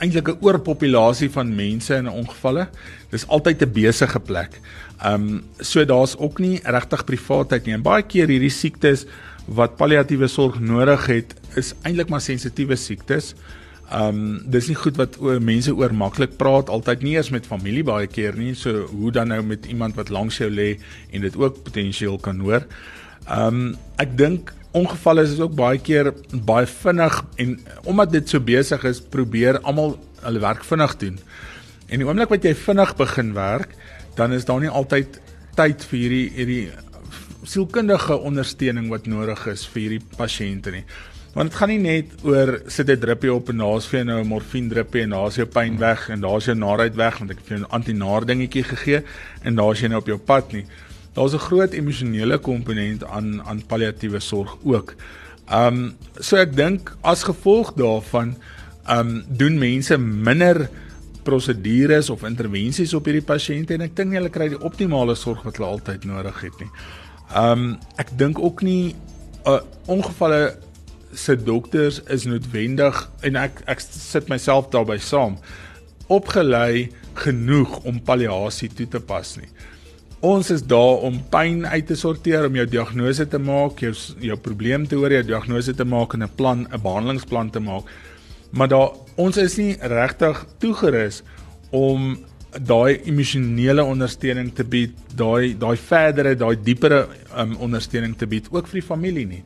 eintlik 0.00 0.28
'n 0.28 0.38
oorpopulasie 0.40 1.30
van 1.30 1.54
mense 1.54 1.94
in 1.94 2.08
ongevalle. 2.08 2.68
Dis 3.10 3.26
altyd 3.26 3.62
'n 3.62 3.72
besige 3.72 4.20
plek. 4.20 4.60
Ehm 5.02 5.14
um, 5.14 5.42
so 5.58 5.84
daar's 5.84 6.16
ook 6.16 6.38
nie 6.38 6.60
regtig 6.62 7.04
privaatheid 7.04 7.64
nie. 7.64 7.74
En 7.74 7.82
baie 7.82 8.02
keer 8.02 8.28
hierdie 8.28 8.50
siektes 8.50 9.06
wat 9.46 9.76
palliatiewe 9.76 10.28
sorg 10.28 10.60
nodig 10.60 11.06
het, 11.06 11.34
is 11.56 11.74
eintlik 11.82 12.08
maar 12.08 12.20
sensitiewe 12.20 12.76
siektes. 12.76 13.34
Ehm 13.90 14.08
um, 14.08 14.42
dis 14.46 14.68
nie 14.68 14.76
goed 14.76 14.96
wat 14.96 15.16
oor 15.20 15.40
mense 15.42 15.74
oor 15.74 15.92
maklik 15.94 16.36
praat 16.36 16.68
altyd 16.68 17.02
nie 17.02 17.16
eers 17.16 17.30
met 17.30 17.46
familie 17.46 17.84
baie 17.84 18.06
keer 18.06 18.36
nie. 18.36 18.54
So 18.54 18.86
hoe 18.86 19.12
dan 19.12 19.28
nou 19.28 19.42
met 19.42 19.66
iemand 19.66 19.94
wat 19.94 20.08
langs 20.08 20.38
jou 20.38 20.50
lê 20.50 20.78
en 21.10 21.20
dit 21.20 21.36
ook 21.36 21.62
potensieel 21.62 22.18
kan 22.18 22.40
hoor. 22.40 22.66
Ehm 23.28 23.46
um, 23.46 23.76
ek 23.96 24.16
dink 24.16 24.54
ongevalle 24.72 25.22
is 25.26 25.40
ook 25.40 25.54
baie 25.58 25.78
keer 25.82 26.12
baie 26.30 26.66
vinnig 26.66 27.22
en 27.42 27.56
omdat 27.84 28.12
dit 28.12 28.28
so 28.28 28.40
besig 28.40 28.84
is, 28.84 29.00
probeer 29.00 29.58
almal 29.60 29.96
hulle 30.22 30.42
werk 30.42 30.64
vinnig 30.64 30.96
doen. 31.00 31.18
En 31.90 31.98
die 31.98 32.06
oomblik 32.06 32.30
wat 32.30 32.46
jy 32.46 32.54
vinnig 32.54 32.94
begin 32.98 33.32
werk, 33.34 33.74
dan 34.18 34.32
is 34.32 34.46
daar 34.46 34.60
nie 34.62 34.70
altyd 34.70 35.18
tyd 35.58 35.84
vir 35.90 35.98
hierdie 35.98 36.26
hierdie 36.36 36.64
sielkundige 37.50 38.18
ondersteuning 38.20 38.90
wat 38.92 39.08
nodig 39.10 39.46
is 39.50 39.64
vir 39.72 39.82
hierdie 39.86 40.04
pasiënte 40.18 40.74
nie. 40.74 40.84
Want 41.34 41.50
dit 41.50 41.58
gaan 41.60 41.70
nie 41.70 41.82
net 41.82 42.24
oor 42.26 42.60
sit 42.66 42.90
'n 42.90 43.00
druppie 43.00 43.32
op 43.32 43.48
en 43.50 43.58
daar's 43.58 43.86
vir 43.86 44.00
jou 44.00 44.06
nou 44.06 44.20
'n 44.20 44.28
morfine 44.28 44.68
druppie 44.68 45.02
en 45.02 45.10
daar's 45.10 45.36
jou 45.36 45.46
pyn 45.46 45.78
weg 45.78 46.10
en 46.10 46.20
daar's 46.20 46.44
jou 46.44 46.56
naarheid 46.56 46.94
weg 46.94 47.18
want 47.18 47.30
ek 47.30 47.38
het 47.38 47.46
vir 47.46 47.56
jou 47.58 47.66
'n 47.66 47.72
antinaar 47.72 48.26
dingetjie 48.26 48.64
gegee 48.64 49.02
en 49.42 49.54
daar's 49.54 49.80
jy 49.80 49.88
nou 49.88 50.00
op 50.00 50.06
jou 50.06 50.18
pad 50.18 50.52
nie 50.52 50.66
daar's 51.20 51.34
'n 51.36 51.46
groot 51.48 51.72
emosionele 51.72 52.38
komponent 52.38 53.04
aan 53.04 53.42
aan 53.44 53.66
palliatiewe 53.66 54.20
sorg 54.20 54.56
ook. 54.64 54.94
Um 55.52 55.96
so 56.18 56.36
ek 56.36 56.56
dink 56.56 56.96
as 57.02 57.22
gevolg 57.22 57.72
daarvan 57.76 58.36
um 58.88 59.24
doen 59.28 59.58
mense 59.58 59.98
minder 59.98 60.68
prosedures 61.22 62.10
of 62.10 62.24
intervensies 62.24 62.94
op 62.94 63.04
hierdie 63.04 63.26
pasiënte 63.26 63.74
en 63.74 63.84
ek 63.84 63.96
dink 63.96 64.08
nie 64.10 64.18
hulle 64.18 64.32
kry 64.32 64.48
die 64.48 64.62
optimale 64.64 65.14
sorg 65.14 65.44
wat 65.44 65.56
hulle 65.56 65.68
altyd 65.68 66.04
nodig 66.04 66.40
het 66.40 66.60
nie. 66.60 66.70
Um 67.36 67.78
ek 67.98 68.16
dink 68.16 68.38
ook 68.38 68.62
nie 68.62 68.94
uh, 69.46 69.60
ongevalle 69.86 70.56
se 71.12 71.36
dokters 71.36 72.00
is 72.08 72.24
noodwendig 72.24 73.10
en 73.20 73.36
ek 73.36 73.60
ek 73.66 73.80
sit 73.80 74.28
myself 74.28 74.70
daarbey 74.70 74.98
saam 74.98 75.36
opgelei 76.08 76.90
genoeg 77.14 77.84
om 77.84 78.00
palliasie 78.00 78.70
toe 78.72 78.88
te 78.88 79.00
pas 79.00 79.36
nie. 79.36 79.50
Ons 80.20 80.50
is 80.52 80.60
daar 80.68 81.00
om 81.00 81.14
pyn 81.32 81.62
uit 81.64 81.86
te 81.88 81.96
sorteer, 81.96 82.44
om 82.44 82.56
jou 82.58 82.66
diagnose 82.68 83.24
te 83.32 83.38
maak, 83.40 83.78
jou 83.80 83.94
jou 84.20 84.36
probleem 84.36 84.82
te 84.84 84.98
hoor, 85.00 85.14
jou 85.16 85.22
diagnose 85.30 85.72
te 85.72 85.84
maak 85.88 86.12
en 86.12 86.22
'n 86.22 86.34
plan, 86.36 86.66
'n 86.68 86.82
behandelingsplan 86.82 87.50
te 87.50 87.60
maak. 87.60 87.88
Maar 88.52 88.68
daar 88.68 88.90
ons 89.16 89.36
is 89.36 89.56
nie 89.56 89.76
regtig 89.80 90.44
toegerus 90.58 91.22
om 91.70 92.18
daai 92.52 93.00
emosionele 93.04 93.82
ondersteuning 93.82 94.52
te 94.54 94.64
bied, 94.64 94.92
daai 95.16 95.56
daai 95.58 95.76
verdere, 95.76 96.34
daai 96.34 96.56
diepere 96.62 97.08
um, 97.36 97.56
ondersteuning 97.56 98.16
te 98.16 98.26
bied 98.26 98.48
ook 98.50 98.66
vir 98.66 98.80
die 98.80 98.88
familie 98.88 99.26
nie. 99.26 99.42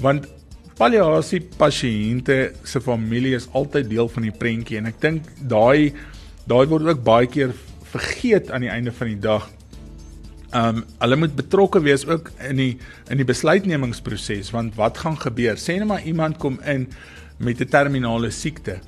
Want 0.00 0.26
palliasie 0.76 1.40
pasiënte 1.40 2.52
se 2.64 2.80
familie 2.80 3.36
is 3.36 3.48
altyd 3.52 3.88
deel 3.88 4.08
van 4.08 4.22
die 4.22 4.38
prentjie 4.38 4.78
en 4.78 4.86
ek 4.86 5.00
dink 5.00 5.22
daai 5.38 5.92
daai 6.46 6.66
word 6.66 6.88
ook 6.88 7.04
baie 7.04 7.26
keer 7.26 7.52
vergeet 7.92 8.50
aan 8.50 8.60
die 8.60 8.70
einde 8.70 8.92
van 8.92 9.06
die 9.06 9.20
dag 9.20 9.50
Ehm 10.50 10.76
um, 10.76 10.84
hulle 10.98 11.16
moet 11.16 11.34
betrokke 11.38 11.80
wees 11.80 12.02
ook 12.06 12.30
in 12.48 12.56
die 12.58 12.78
in 13.08 13.20
die 13.20 13.26
besluitnemingsproses 13.26 14.50
want 14.50 14.74
wat 14.74 14.98
gaan 14.98 15.18
gebeur? 15.20 15.54
Sê 15.54 15.76
net 15.78 15.86
maar 15.86 16.02
iemand 16.02 16.40
kom 16.42 16.58
in 16.66 16.88
met 17.38 17.60
'n 17.60 17.68
terminale 17.68 18.30
siekte. 18.30 18.80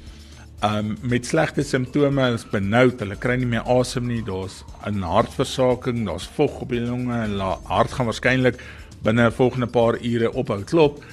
Ehm 0.60 0.78
um, 0.78 0.98
met 1.02 1.26
slegte 1.26 1.62
simptome, 1.62 2.32
is 2.32 2.44
benoud, 2.50 2.98
hulle 2.98 3.16
kry 3.16 3.36
nie 3.36 3.46
meer 3.46 3.62
asem 3.62 4.06
nie, 4.06 4.22
daar's 4.22 4.64
'n 4.86 5.02
hartversaking, 5.02 6.06
daar's 6.06 6.26
vog 6.26 6.60
op 6.60 6.68
die 6.68 6.80
longe 6.80 7.26
die 7.26 7.56
hart 7.64 7.92
gaan 7.92 8.06
waarskynlik 8.06 8.58
binne 9.02 9.26
'n 9.26 9.32
volgende 9.32 9.66
paar 9.66 9.98
ure 10.02 10.32
ophou 10.32 10.62
klop. 10.64 11.04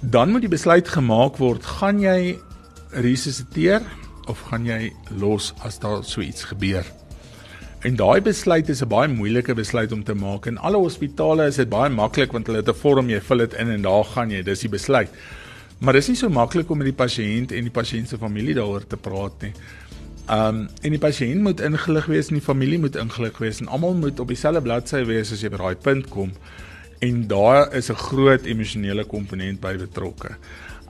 Dan 0.00 0.30
moet 0.30 0.40
die 0.40 0.56
besluit 0.56 0.88
gemaak 0.88 1.36
word, 1.36 1.64
gaan 1.64 2.00
jy 2.00 2.38
resusciteer 2.90 3.82
of 4.26 4.40
gaan 4.40 4.64
jy 4.66 4.92
los 5.18 5.54
as 5.62 5.78
daar 5.78 6.04
so 6.04 6.20
iets 6.20 6.44
gebeur? 6.44 6.99
En 7.80 7.94
daai 7.96 8.20
besluit 8.20 8.68
is 8.68 8.82
'n 8.82 8.88
baie 8.88 9.08
moeilike 9.08 9.54
besluit 9.54 9.92
om 9.92 10.04
te 10.04 10.14
maak. 10.14 10.46
In 10.46 10.58
alle 10.58 10.76
hospitale 10.76 11.46
is 11.46 11.56
dit 11.56 11.68
baie 11.68 11.88
maklik 11.90 12.32
want 12.32 12.46
hulle 12.46 12.58
het 12.58 12.68
'n 12.68 12.74
vorm, 12.74 13.08
jy 13.08 13.20
vul 13.20 13.38
dit 13.38 13.54
in 13.54 13.68
en 13.68 13.82
daar 13.82 14.04
gaan 14.04 14.30
jy, 14.30 14.42
dis 14.42 14.60
die 14.60 14.68
besluit. 14.68 15.08
Maar 15.78 15.92
dis 15.92 16.08
nie 16.08 16.16
so 16.16 16.28
maklik 16.28 16.70
om 16.70 16.78
met 16.78 16.86
die 16.86 17.04
pasiënt 17.04 17.52
en 17.52 17.62
die 17.62 17.70
pasiënt 17.70 18.08
se 18.08 18.18
familie 18.18 18.54
daaroor 18.54 18.86
te 18.86 18.96
praat 18.96 19.32
nie. 19.42 19.52
Um 20.28 20.68
en 20.82 20.90
die 20.90 20.98
pasiënt 20.98 21.40
moet 21.40 21.60
ingelig 21.60 22.06
wees 22.06 22.28
en 22.28 22.34
die 22.34 22.44
familie 22.44 22.78
moet 22.78 22.96
ingelig 22.96 23.38
wees 23.38 23.60
en 23.60 23.68
almal 23.68 23.94
moet 23.94 24.20
op 24.20 24.28
dieselfde 24.28 24.60
bladsy 24.60 25.04
wees 25.04 25.32
as 25.32 25.40
jy 25.40 25.48
by 25.48 25.56
daai 25.56 25.76
punt 25.76 26.08
kom. 26.08 26.32
En 27.00 27.26
daar 27.26 27.74
is 27.74 27.90
'n 27.90 27.94
groot 27.94 28.44
emosionele 28.44 29.04
komponent 29.04 29.60
by 29.60 29.76
betrokke. 29.76 30.36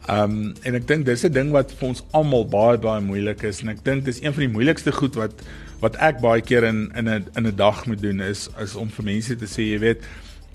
Um 0.09 0.55
en 0.63 0.75
ek 0.75 0.89
dink 0.89 1.07
dis 1.07 1.25
'n 1.25 1.33
ding 1.33 1.51
wat 1.53 1.73
vir 1.73 1.89
ons 1.89 2.03
almal 2.11 2.45
baie 2.45 2.79
baie 2.79 3.01
moeilik 3.01 3.43
is 3.43 3.63
en 3.63 3.69
ek 3.69 3.85
dink 3.85 4.05
dis 4.05 4.23
een 4.23 4.33
van 4.33 4.41
die 4.41 4.53
moeilikste 4.53 4.93
goed 4.93 5.15
wat 5.15 5.33
wat 5.81 5.97
ek 5.97 6.21
baie 6.21 6.43
keer 6.45 6.65
in 6.69 6.91
in 6.97 7.09
'n 7.09 7.27
in 7.37 7.47
'n 7.47 7.57
dag 7.57 7.87
moet 7.87 8.03
doen 8.03 8.21
is 8.21 8.49
is 8.61 8.75
om 8.75 8.91
vir 8.91 9.05
mense 9.05 9.37
te 9.37 9.47
sê, 9.47 9.63
jy 9.73 9.79
weet, 9.79 10.03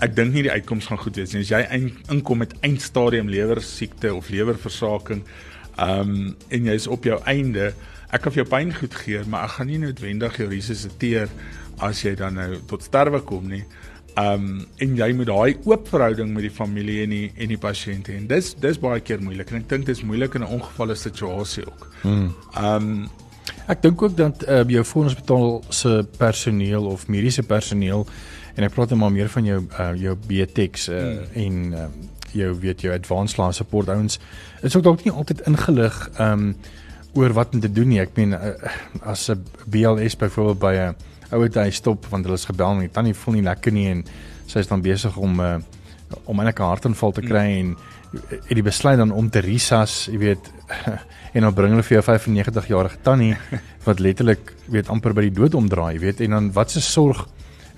ek 0.04 0.16
dink 0.16 0.34
nie 0.34 0.44
die 0.44 0.52
uitkoms 0.52 0.86
gaan 0.86 0.98
goed 0.98 1.16
wees 1.16 1.34
nie. 1.34 1.42
As 1.42 1.50
jy 1.50 1.92
inkom 2.12 2.38
met 2.44 2.54
eindstadium 2.62 3.30
lewer 3.32 3.62
siekte 3.62 4.14
of 4.14 4.30
lewerversaking, 4.30 5.24
ehm 5.78 6.00
um, 6.00 6.36
en 6.50 6.70
jy's 6.72 6.88
op 6.88 7.04
jou 7.04 7.20
einde, 7.26 7.74
ek 8.12 8.22
kan 8.22 8.32
vir 8.32 8.44
jou 8.44 8.50
pyn 8.50 8.74
goed 8.76 8.96
gee, 8.96 9.24
maar 9.28 9.44
ek 9.50 9.58
gaan 9.58 9.68
nie 9.68 9.82
noodwendig 9.82 10.38
jou 10.38 10.48
resusciteer 10.50 11.30
as 11.84 12.04
jy 12.04 12.16
dan 12.16 12.40
nou 12.40 12.62
tot 12.68 12.84
sterwe 12.84 13.22
kom 13.22 13.50
nie. 13.50 13.64
Ehm 14.16 14.46
um, 14.46 14.66
en 14.80 14.96
jy 14.96 15.10
moet 15.14 15.28
daai 15.28 15.58
oop 15.68 15.90
verhouding 15.92 16.32
met 16.34 16.46
die 16.48 16.54
familie 16.54 17.02
en 17.04 17.12
die 17.12 17.32
en 17.36 17.52
die 17.52 17.60
pasiënte 17.60 18.16
en 18.16 18.28
dis 18.32 18.54
dis 18.64 18.80
baie 18.80 19.02
keer 19.04 19.24
moeilik 19.24 19.52
en 19.52 19.60
ek 19.60 19.70
dink 19.70 19.88
dit 19.90 19.98
is 19.98 20.04
moeilik 20.08 20.36
in 20.36 20.44
'n 20.44 20.56
ongevalle 20.60 20.96
situasie 20.96 21.66
ook. 21.68 21.88
Hmm. 22.04 22.34
Ehm 22.56 22.76
um, 22.76 23.08
Ek 23.66 23.82
dink 23.82 24.02
ook 24.02 24.18
dat 24.18 24.44
uh, 24.48 24.62
jou 24.70 24.84
hospitaal 24.94 25.64
se 25.70 26.06
personeel 26.18 26.86
of 26.86 27.08
mediese 27.08 27.44
personeel 27.44 28.06
en 28.56 28.64
ek 28.64 28.76
praat 28.76 28.94
net 28.94 29.00
maar 29.00 29.12
meer 29.12 29.30
van 29.34 29.46
jou 29.46 29.62
uh, 29.66 29.92
jou 29.98 30.16
BTEX 30.28 30.90
uh, 30.90 31.00
hmm. 31.02 31.32
en 31.34 31.74
uh, 31.74 31.88
jou 32.36 32.52
weet 32.62 32.82
jou 32.86 32.94
advanced 32.94 33.40
life 33.40 33.58
support 33.58 33.90
ouens 33.90 34.20
is 34.62 34.76
ook 34.76 34.84
dalk 34.84 35.04
nie 35.04 35.14
altyd 35.14 35.42
ingelig 35.50 35.98
um 36.20 36.54
oor 37.16 37.32
wat 37.32 37.54
om 37.56 37.62
te 37.64 37.72
doen 37.72 37.88
nie. 37.88 38.02
Ek 38.04 38.12
meen 38.20 38.36
uh, 38.36 38.54
as 39.08 39.30
'n 39.32 39.44
BLS 39.72 40.18
byvoorbeeld 40.20 40.60
by 40.60 40.74
'n 40.76 40.96
ouete 41.32 41.60
hy 41.60 41.72
stop 41.72 42.06
want 42.12 42.26
hulle 42.26 42.38
is 42.38 42.46
gebel 42.46 42.72
en 42.72 42.86
die 42.86 42.92
tannie 42.92 43.16
voel 43.16 43.40
nie 43.40 43.48
lekker 43.48 43.72
nie 43.72 43.88
en 43.90 44.04
sy 44.46 44.60
is 44.60 44.68
dan 44.68 44.82
besig 44.82 45.18
om 45.18 45.40
uh, 45.40 45.58
om 46.26 46.42
'n 46.42 46.54
hartaanval 46.54 47.12
te 47.12 47.22
kry 47.22 47.48
en 47.60 47.78
het 48.32 48.56
die 48.56 48.66
besluit 48.66 48.98
dan 48.98 49.12
om 49.12 49.30
te 49.30 49.44
risas, 49.44 50.06
jy 50.12 50.20
weet, 50.22 50.52
en 51.36 51.48
dan 51.48 51.54
bring 51.54 51.76
hulle 51.76 51.86
vir 51.86 51.98
jou 52.00 52.04
95 52.04 52.68
jarige 52.72 53.02
tannie 53.04 53.34
wat 53.88 54.00
letterlik 54.00 54.54
weet 54.72 54.90
amper 54.90 55.14
by 55.14 55.28
die 55.28 55.36
dood 55.36 55.58
omdraai, 55.58 55.96
jy 55.96 56.04
weet, 56.08 56.26
en 56.26 56.38
dan 56.40 56.52
wat 56.56 56.72
se 56.72 56.82
sorg 56.82 57.26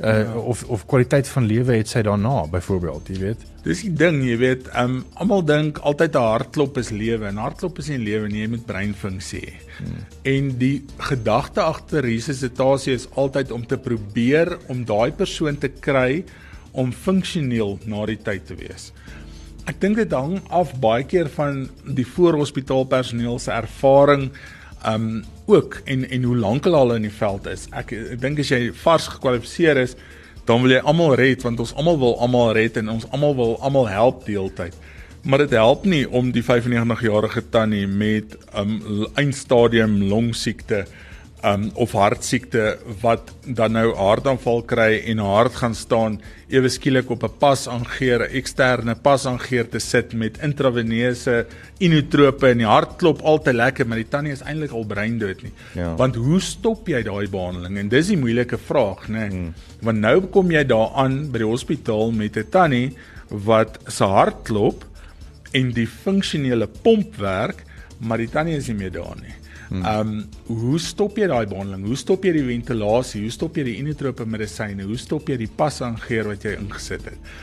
uh, 0.01 0.23
ja. 0.23 0.33
of 0.33 0.63
of 0.63 0.85
kwaliteit 0.85 1.27
van 1.27 1.45
lewe 1.45 1.77
het 1.79 1.89
sy 1.89 2.01
daarna 2.05 2.45
byvoorbeeld, 2.51 3.11
jy 3.11 3.19
weet. 3.21 3.45
Dis 3.65 3.83
die 3.83 3.93
ding, 3.93 4.21
jy 4.25 4.37
weet, 4.39 4.69
um 4.79 4.99
almal 5.19 5.43
dink 5.45 5.81
altyd 5.81 6.15
'n 6.15 6.29
hartklop 6.31 6.77
is 6.77 6.91
lewe 6.93 7.27
en 7.27 7.41
hartklop 7.41 7.79
is 7.79 7.89
nie 7.89 7.97
lewe 7.97 8.29
nie, 8.29 8.41
jy 8.41 8.49
moet 8.55 8.65
breinfunksie 8.65 9.41
hê. 9.41 9.55
Hmm. 9.77 10.05
En 10.23 10.51
die 10.57 10.85
gedagte 10.97 11.61
agter 11.61 12.01
resusitasie 12.05 12.93
is 12.93 13.07
altyd 13.15 13.51
om 13.51 13.65
te 13.65 13.77
probeer 13.77 14.57
om 14.67 14.85
daai 14.85 15.11
persoon 15.11 15.57
te 15.57 15.69
kry 15.69 16.23
om 16.71 16.91
funksioneel 16.93 17.79
na 17.85 18.05
die 18.05 18.19
tyd 18.21 18.45
te 18.45 18.55
wees. 18.55 18.91
Ek 19.67 19.81
dink 19.83 19.97
dit 19.99 20.13
hang 20.15 20.37
af 20.47 20.69
baie 20.79 21.03
keer 21.03 21.27
van 21.33 21.65
die 21.83 22.05
voorhospitaalpersoneel 22.07 23.39
se 23.43 23.51
ervaring 23.51 24.29
um 24.87 25.25
ook 25.47 25.81
en 25.85 26.05
en 26.07 26.23
hoe 26.23 26.37
lank 26.37 26.63
hulle 26.63 26.77
al 26.77 26.93
in 26.95 27.07
die 27.07 27.13
veld 27.13 27.47
is. 27.51 27.65
Ek 27.75 27.91
ek 27.91 28.21
dink 28.23 28.39
as 28.39 28.51
jy 28.53 28.69
vars 28.83 29.09
gekwalifiseer 29.11 29.79
is, 29.81 29.97
dan 30.47 30.63
wil 30.63 30.71
jy 30.71 30.79
almal 30.87 31.17
red 31.19 31.43
want 31.43 31.59
ons 31.59 31.73
almal 31.75 31.99
wil 31.99 32.15
almal 32.23 32.53
red 32.55 32.79
en 32.79 32.93
ons 32.95 33.07
almal 33.11 33.35
wil 33.35 33.57
almal 33.59 33.89
help 33.91 34.23
deeltyd. 34.27 34.75
Maar 35.27 35.43
dit 35.43 35.57
help 35.59 35.83
nie 35.83 36.05
om 36.07 36.31
die 36.31 36.43
95 36.45 37.03
jarige 37.03 37.43
tannie 37.51 37.87
met 37.87 38.37
um, 38.55 38.77
eindstadium 39.19 39.97
longsiekte 40.07 40.85
um 41.45 41.67
of 41.77 41.91
hartsiekte 41.93 42.77
wat 43.01 43.29
dan 43.45 43.75
nou 43.77 43.91
hartaanval 43.95 44.63
kry 44.65 45.03
en 45.11 45.19
hart 45.21 45.59
gaan 45.61 45.75
staan 45.77 46.17
ewe 46.49 46.69
skielik 46.69 47.11
op 47.13 47.23
'n 47.23 47.37
pas 47.39 47.67
aangeer, 47.67 48.25
'n 48.25 48.33
eksterne 48.33 48.95
pas 48.95 49.25
aangeer 49.25 49.69
te 49.69 49.79
sit 49.79 50.13
met 50.13 50.37
intraveneuse 50.41 51.45
inotrope 51.79 52.47
en 52.47 52.57
die 52.57 52.65
hart 52.65 52.97
klop 52.97 53.21
altyd 53.21 53.55
lekker, 53.55 53.87
maar 53.87 53.97
die 53.97 54.09
tannie 54.09 54.31
is 54.31 54.41
eintlik 54.41 54.71
al 54.71 54.85
breindood 54.85 55.43
nie. 55.43 55.51
Ja. 55.73 55.95
Want 55.95 56.15
hoe 56.15 56.39
stop 56.39 56.87
jy 56.87 57.03
daai 57.03 57.29
behandeling? 57.29 57.77
En 57.77 57.89
dis 57.89 58.07
die 58.07 58.17
moeilike 58.17 58.57
vraag, 58.57 59.07
né? 59.07 59.27
Hmm. 59.29 59.53
Want 59.81 59.99
nou 59.99 60.21
kom 60.21 60.51
jy 60.51 60.63
daaraan 60.65 61.31
by 61.31 61.37
die 61.37 61.47
hospitaal 61.47 62.11
met 62.11 62.37
'n 62.37 62.49
tannie 62.49 62.95
wat 63.29 63.77
se 63.87 64.03
hart 64.03 64.43
klop 64.43 64.85
en 65.51 65.71
die 65.71 65.87
funksionele 65.87 66.67
pomp 66.81 67.15
werk, 67.15 67.63
maar 67.99 68.17
die 68.17 68.29
tannie 68.29 68.55
is 68.55 68.67
nie 68.67 68.75
meer 68.75 68.91
daar 68.91 69.15
nie. 69.21 69.35
Ehm 69.71 69.85
um, 69.85 70.25
hoe 70.47 70.79
stop 70.79 71.17
jy 71.19 71.27
daai 71.27 71.45
behandeling? 71.45 71.85
Hoe 71.89 71.99
stop 71.99 72.23
jy 72.23 72.31
die 72.37 72.45
ventilasie? 72.47 73.21
Hoe 73.25 73.33
stop 73.33 73.57
jy 73.57 73.65
die 73.67 73.77
inotrope 73.81 74.25
medisyne? 74.25 74.85
Hoe 74.87 74.97
stop 74.97 75.27
jy 75.27 75.37
die 75.41 75.51
pasangeer 75.59 76.29
wat 76.31 76.45
jy 76.47 76.55
ingesit 76.59 77.09
het? 77.11 77.33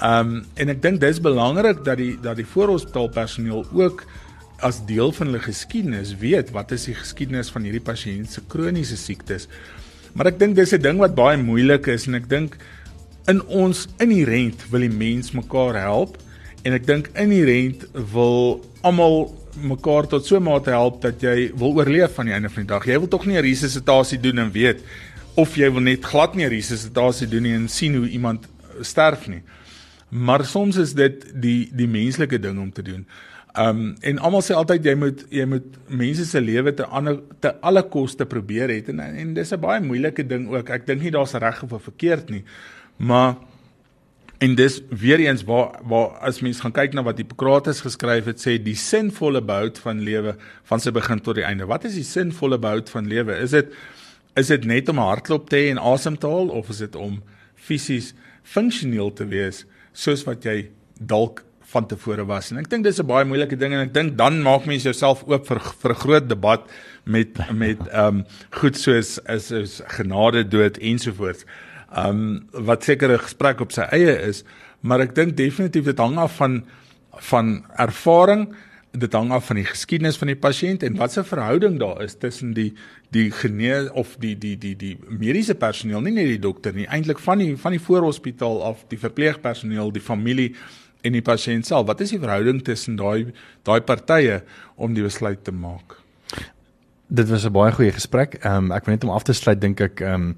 Ehm 0.00 0.34
um, 0.34 0.40
en 0.56 0.74
ek 0.74 0.82
dink 0.82 1.00
dis 1.00 1.20
belangrik 1.22 1.84
dat 1.86 2.00
die 2.00 2.16
dat 2.22 2.40
die 2.40 2.48
voorhospitaalpersoneel 2.48 3.66
ook 3.72 4.06
as 4.60 4.82
deel 4.86 5.12
van 5.16 5.30
hulle 5.30 5.42
geskiedenis 5.44 6.16
weet 6.20 6.50
wat 6.56 6.72
is 6.76 6.88
die 6.90 6.96
geskiedenis 6.96 7.52
van 7.54 7.64
hierdie 7.64 7.84
pasiënt 7.84 8.32
se 8.32 8.42
kroniese 8.48 8.96
siektes. 8.96 9.46
Maar 10.12 10.32
ek 10.32 10.40
dink 10.40 10.56
dis 10.56 10.74
'n 10.74 10.82
ding 10.82 10.98
wat 10.98 11.14
baie 11.14 11.38
moeilik 11.38 11.86
is 11.86 12.06
en 12.06 12.14
ek 12.14 12.28
dink 12.28 12.56
in 13.28 13.42
ons 13.46 13.86
inherent 13.98 14.64
wil 14.70 14.80
die 14.80 14.90
mens 14.90 15.32
mekaar 15.32 15.78
help 15.78 16.18
en 16.64 16.72
ek 16.72 16.86
dink 16.86 17.10
inherent 17.14 17.86
wil 18.12 18.64
almal 18.82 19.30
mekaar 19.56 20.06
tot 20.06 20.26
so 20.26 20.40
mate 20.40 20.70
help 20.70 21.00
dat 21.02 21.22
jy 21.22 21.50
wil 21.58 21.74
oorleef 21.78 22.18
aan 22.18 22.26
die 22.30 22.34
einde 22.34 22.50
van 22.50 22.62
die 22.62 22.72
dag. 22.72 22.86
Jy 22.86 22.98
wil 22.98 23.08
tog 23.08 23.26
nie 23.26 23.36
'n 23.36 23.44
resusitasie 23.44 24.20
doen 24.20 24.38
en 24.38 24.52
weet 24.52 24.82
of 25.36 25.56
jy 25.56 25.70
wil 25.72 25.80
net 25.82 26.04
glad 26.04 26.34
nie 26.34 26.44
'n 26.44 26.50
resusitasie 26.50 27.28
doen 27.28 27.42
nie 27.42 27.54
en 27.54 27.68
sien 27.68 27.94
hoe 27.94 28.08
iemand 28.08 28.48
sterf 28.80 29.28
nie. 29.28 29.42
Maar 30.08 30.44
soms 30.44 30.76
is 30.76 30.92
dit 30.94 31.26
die 31.34 31.70
die 31.72 31.88
menslike 31.88 32.38
ding 32.38 32.58
om 32.58 32.72
te 32.72 32.82
doen. 32.82 33.06
Um 33.58 33.96
en 34.00 34.18
almal 34.18 34.42
sê 34.42 34.54
altyd 34.54 34.84
jy 34.84 34.94
moet 34.94 35.24
jy 35.30 35.44
moet 35.44 35.76
mense 35.88 36.24
se 36.24 36.40
lewe 36.40 36.74
te 36.74 36.86
ander 36.86 37.20
te 37.40 37.54
alle 37.60 37.82
koste 37.82 38.26
probeer 38.26 38.68
het 38.68 38.88
en 38.88 39.00
en 39.00 39.34
dis 39.34 39.52
'n 39.52 39.60
baie 39.60 39.80
moeilike 39.80 40.26
ding 40.26 40.48
ook. 40.48 40.70
Ek 40.70 40.86
dink 40.86 41.02
nie 41.02 41.10
daar's 41.10 41.34
reg 41.34 41.62
of 41.62 41.82
verkeerd 41.82 42.30
nie. 42.30 42.44
Maar 42.96 43.36
En 44.40 44.54
dis 44.56 44.80
weer 44.88 45.20
eens 45.20 45.42
waar 45.44 45.74
waar 45.84 46.06
as 46.24 46.40
mens 46.40 46.62
gaan 46.64 46.72
kyk 46.72 46.94
na 46.96 47.02
wat 47.04 47.18
Hippokrates 47.20 47.82
geskryf 47.84 48.24
het 48.30 48.40
sê 48.40 48.54
die 48.56 48.76
sinvolle 48.78 49.42
behoud 49.44 49.76
van 49.84 50.00
lewe 50.00 50.32
van 50.70 50.80
sy 50.80 50.92
begin 50.96 51.20
tot 51.20 51.36
die 51.36 51.44
einde. 51.44 51.68
Wat 51.68 51.84
is 51.84 51.98
die 51.98 52.06
sinvolle 52.08 52.56
behoud 52.58 52.88
van 52.88 53.10
lewe? 53.10 53.36
Is 53.36 53.52
dit 53.52 53.74
is 54.40 54.48
dit 54.48 54.64
net 54.64 54.88
om 54.88 54.96
'n 54.96 55.10
hartklop 55.10 55.50
te 55.50 55.60
hê 55.60 55.68
en 55.74 55.82
asem 55.92 56.16
te 56.16 56.26
haal 56.26 56.48
of 56.48 56.72
is 56.72 56.80
dit 56.80 56.96
om 56.96 57.20
fisies 57.54 58.14
funksioneel 58.42 59.12
te 59.12 59.28
wees 59.28 59.66
soos 59.92 60.24
wat 60.24 60.44
jy 60.44 60.70
dalk 60.96 61.44
van 61.60 61.86
tevore 61.86 62.24
was? 62.24 62.50
En 62.50 62.58
ek 62.64 62.70
dink 62.70 62.84
dis 62.84 62.98
'n 62.98 63.06
baie 63.06 63.24
moeilike 63.24 63.56
ding 63.56 63.74
en 63.74 63.84
ek 63.84 63.92
dink 63.92 64.16
dan 64.16 64.42
maak 64.42 64.64
mens 64.64 64.82
jouself 64.82 65.22
oop 65.28 65.46
vir 65.46 65.60
vir 65.60 65.90
'n 65.90 66.00
groot 66.00 66.28
debat 66.28 66.64
met 67.04 67.36
met 67.52 67.78
ehm 67.92 68.06
um, 68.06 68.24
goed 68.50 68.76
soos 68.76 69.20
is 69.28 69.50
is 69.50 69.82
genade 69.84 70.48
dood 70.48 70.78
ensovoorts 70.78 71.44
um 71.96 72.46
wat 72.52 72.84
seker 72.84 73.12
'n 73.12 73.18
gesprek 73.18 73.60
op 73.60 73.72
sy 73.72 73.82
eie 73.90 74.16
is, 74.28 74.44
maar 74.80 75.00
ek 75.00 75.14
dink 75.14 75.36
definitief 75.36 75.84
dit 75.84 75.98
hang 75.98 76.18
af 76.18 76.36
van 76.36 76.64
van 77.20 77.64
ervaring, 77.76 78.54
dit 78.92 79.12
hang 79.12 79.30
af 79.30 79.46
van 79.46 79.56
die 79.56 79.64
geskiedenis 79.64 80.16
van 80.18 80.30
die 80.32 80.38
pasiënt 80.38 80.82
en 80.82 80.96
wat 80.96 81.12
se 81.12 81.24
verhouding 81.24 81.78
daar 81.78 82.02
is 82.02 82.14
tussen 82.14 82.54
die 82.54 82.72
die 83.10 83.30
genee 83.30 83.92
of 83.94 84.16
die 84.18 84.34
die 84.38 84.56
die 84.58 84.74
die 84.76 84.96
mediese 85.08 85.54
personeel, 85.54 86.00
nie 86.00 86.14
net 86.14 86.26
die 86.26 86.42
dokter 86.42 86.72
nie, 86.72 86.86
eintlik 86.86 87.18
van 87.18 87.38
die 87.38 87.56
van 87.56 87.72
die 87.72 87.82
voorhospitaal 87.82 88.62
af, 88.64 88.84
die 88.88 88.98
verpleegpersoneel, 88.98 89.92
die 89.92 90.02
familie 90.02 90.54
en 91.02 91.12
die 91.12 91.24
pasiënt 91.24 91.66
self. 91.66 91.86
Wat 91.86 92.00
is 92.00 92.14
die 92.14 92.20
verhouding 92.22 92.62
tussen 92.64 92.96
daai 92.96 93.32
daai 93.64 93.80
partye 93.80 94.42
om 94.76 94.94
die 94.94 95.06
besluit 95.06 95.44
te 95.44 95.52
maak? 95.52 95.99
Dit 97.10 97.28
was 97.28 97.44
'n 97.44 97.52
baie 97.52 97.72
goeie 97.72 97.92
gesprek. 97.92 98.34
Ehm 98.34 98.56
um, 98.56 98.72
ek 98.72 98.84
wil 98.84 98.94
net 98.94 99.04
om 99.04 99.10
af 99.10 99.22
te 99.22 99.32
sluit 99.32 99.60
dink 99.60 99.80
ek 99.80 100.00
ehm 100.00 100.14
um, 100.14 100.36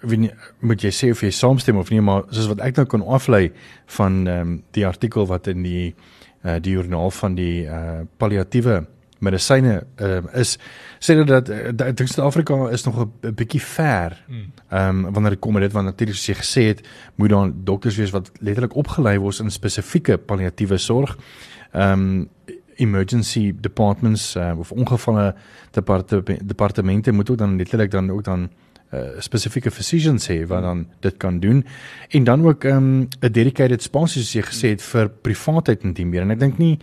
wie 0.00 0.30
moet 0.60 0.82
jy 0.82 0.90
sê 0.90 1.10
of 1.10 1.20
jy 1.20 1.30
saamstem 1.30 1.76
of 1.76 1.90
nie 1.90 2.00
maar 2.00 2.22
soos 2.30 2.46
wat 2.46 2.60
ek 2.60 2.76
nou 2.76 2.86
kon 2.86 3.06
aflei 3.06 3.52
van 3.96 4.26
ehm 4.26 4.40
um, 4.40 4.62
die 4.76 4.86
artikel 4.86 5.26
wat 5.26 5.46
in 5.46 5.62
die 5.62 5.94
uh, 6.44 6.56
die 6.60 6.72
joernaal 6.72 7.10
van 7.10 7.34
die 7.34 7.64
uh, 7.66 8.04
palliatiewe 8.16 8.86
medisyne 9.18 9.82
uh, 10.00 10.20
is 10.38 10.58
sê 11.02 11.16
dat 11.18 11.48
dat 11.48 11.96
dink 11.96 12.08
Suid-Afrika 12.08 12.68
is 12.70 12.84
nog 12.84 13.00
'n 13.06 13.34
bietjie 13.34 13.62
ver. 13.62 14.24
Hmm. 14.26 14.52
Ehm 14.68 15.06
um, 15.06 15.12
wanneer 15.12 15.30
dit 15.30 15.40
kom 15.40 15.52
met 15.52 15.62
dit 15.62 15.72
want 15.72 15.86
natuurlik 15.86 16.16
soos 16.16 16.26
jy 16.26 16.34
gesê 16.34 16.62
het, 16.66 16.88
moet 17.14 17.28
dan 17.28 17.54
dokters 17.64 17.96
wees 17.96 18.10
wat 18.10 18.30
letterlik 18.40 18.76
opgelei 18.76 19.18
word 19.18 19.38
in 19.38 19.50
spesifieke 19.50 20.18
palliatiewe 20.18 20.78
sorg. 20.78 21.18
Ehm 21.72 21.92
um, 21.92 22.28
emergency 22.78 23.52
departments 23.60 24.36
uh, 24.36 24.54
of 24.58 24.72
ongevalle 24.72 25.34
departemente 25.70 26.44
departemente 26.46 27.12
moet 27.12 27.30
ook 27.30 27.38
dan 27.38 27.56
letterlik 27.56 27.90
dan 27.90 28.10
ook 28.10 28.24
dan 28.24 28.48
uh, 28.94 29.00
spesifieke 29.18 29.70
physicians 29.70 30.28
hê 30.28 30.46
wat 30.46 30.62
dan 30.62 30.86
dit 31.00 31.16
kan 31.16 31.40
doen. 31.40 31.64
En 32.08 32.24
dan 32.24 32.46
ook 32.46 32.64
'n 32.64 32.68
um, 32.68 33.08
dedicated 33.18 33.82
spasie 33.82 34.22
soos 34.22 34.32
jy 34.32 34.42
gesê 34.42 34.68
het 34.68 34.82
vir 34.82 35.08
privaatheid 35.08 35.82
en 35.82 35.92
diembeer 35.92 36.22
en 36.22 36.30
ek 36.30 36.40
dink 36.40 36.58
nie 36.58 36.78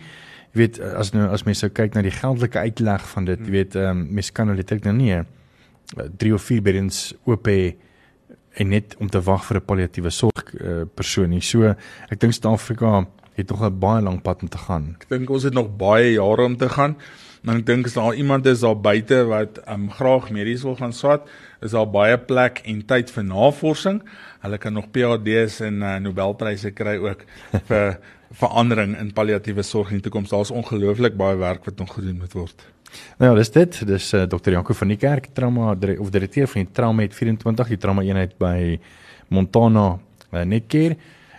jy 0.52 0.58
weet 0.58 0.80
as 0.80 1.12
nou 1.12 1.28
as 1.28 1.44
mense 1.44 1.68
kyk 1.68 1.94
na 1.94 2.02
die 2.02 2.10
geldelike 2.10 2.58
uitleg 2.58 3.08
van 3.08 3.24
dit 3.24 3.40
jy 3.40 3.50
weet 3.50 3.74
um, 3.74 4.06
mense 4.10 4.32
kan 4.32 4.46
nou 4.46 4.56
letterlik 4.56 4.84
nou 4.84 4.94
nie 4.94 5.22
3 6.16 6.34
of 6.34 6.42
4 6.42 6.62
beddens 6.62 7.14
oop 7.24 7.46
hê 7.46 7.76
en 8.56 8.68
net 8.68 8.96
om 8.98 9.08
te 9.08 9.20
wag 9.20 9.44
vir 9.44 9.56
'n 9.56 9.64
palliatiewe 9.64 10.10
sorg 10.10 10.54
uh, 10.54 10.84
persoon 10.94 11.30
nie. 11.30 11.40
So 11.40 11.74
ek 12.10 12.20
dink 12.20 12.32
Suid-Afrika 12.32 13.06
het 13.36 13.48
nog 13.48 13.62
'n 13.62 13.78
baie 13.78 14.02
lang 14.02 14.22
pad 14.22 14.42
om 14.42 14.48
te 14.48 14.58
gaan. 14.58 14.96
Ek 15.00 15.08
dink 15.08 15.30
ons 15.30 15.42
het 15.42 15.54
nog 15.54 15.76
baie 15.76 16.12
jare 16.12 16.44
om 16.44 16.56
te 16.56 16.68
gaan. 16.68 16.96
Maar 17.46 17.60
ek 17.60 17.66
dink 17.66 17.86
as 17.86 17.94
daar 17.94 18.14
iemand 18.14 18.46
is 18.46 18.60
daar 18.60 18.80
buite 18.80 19.24
wat 19.24 19.60
um, 19.70 19.90
graag 19.90 20.30
medies 20.34 20.62
wil 20.66 20.74
gaan 20.76 20.92
swat, 20.92 21.28
is 21.62 21.70
daar 21.70 21.86
baie 21.86 22.18
plek 22.18 22.58
en 22.64 22.80
tyd 22.86 23.10
vir 23.10 23.24
navorsing. 23.24 24.00
Hulle 24.42 24.58
kan 24.58 24.72
nog 24.72 24.90
PhD's 24.90 25.60
en 25.60 25.82
uh, 25.82 25.96
Nobelpryse 26.02 26.72
kry 26.74 26.96
ook 26.96 27.22
vir 27.70 27.98
verandering 28.32 28.96
in 28.98 29.12
palliatiewe 29.12 29.62
sorg 29.62 29.92
in 29.92 30.00
die 30.00 30.08
toekoms. 30.08 30.32
Daar's 30.34 30.50
ongelooflik 30.50 31.14
baie 31.16 31.36
werk 31.36 31.64
wat 31.64 31.78
nog 31.78 31.94
gedoen 31.94 32.18
moet 32.18 32.34
word. 32.34 32.66
Nou 33.18 33.30
ja, 33.30 33.36
dis 33.38 33.50
dit. 33.50 33.78
Dis 33.86 34.12
uh, 34.14 34.24
Dr. 34.26 34.50
Janko 34.50 34.74
van 34.74 34.88
die 34.88 34.98
Kerk, 34.98 35.28
trauma 35.32 35.76
of 35.98 36.10
direkteur 36.10 36.48
van 36.50 36.64
die 36.64 36.72
Trauma 36.72 37.06
het 37.06 37.14
24 37.14 37.68
die 37.68 37.78
trauma 37.78 38.02
eenheid 38.02 38.34
by 38.42 38.80
Montana 39.28 39.98
uh, 40.32 40.42
Netcare 40.42 40.96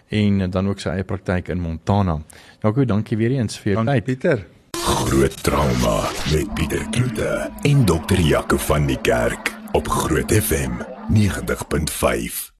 en 0.08 0.50
dan 0.50 0.68
ook 0.68 0.80
sy 0.80 0.90
eie 0.96 1.08
praktyk 1.08 1.52
in 1.54 1.62
Montana. 1.62 2.20
Jaco, 2.62 2.86
dankie 2.86 3.18
weer 3.18 3.38
eens 3.38 3.60
vir 3.60 3.74
jou 3.74 3.86
tyd. 3.86 4.04
Pieter. 4.08 4.46
Groot 4.78 5.44
trauma 5.44 6.02
met 6.32 6.54
Pieter 6.56 6.86
Kloete 6.92 7.50
en 7.62 7.86
dokter 7.86 8.20
Jaco 8.20 8.58
van 8.58 8.88
die 8.88 9.00
Kerk 9.02 9.56
op 9.72 9.88
Groot 9.88 10.32
FM 10.32 10.80
90.5. 11.14 12.48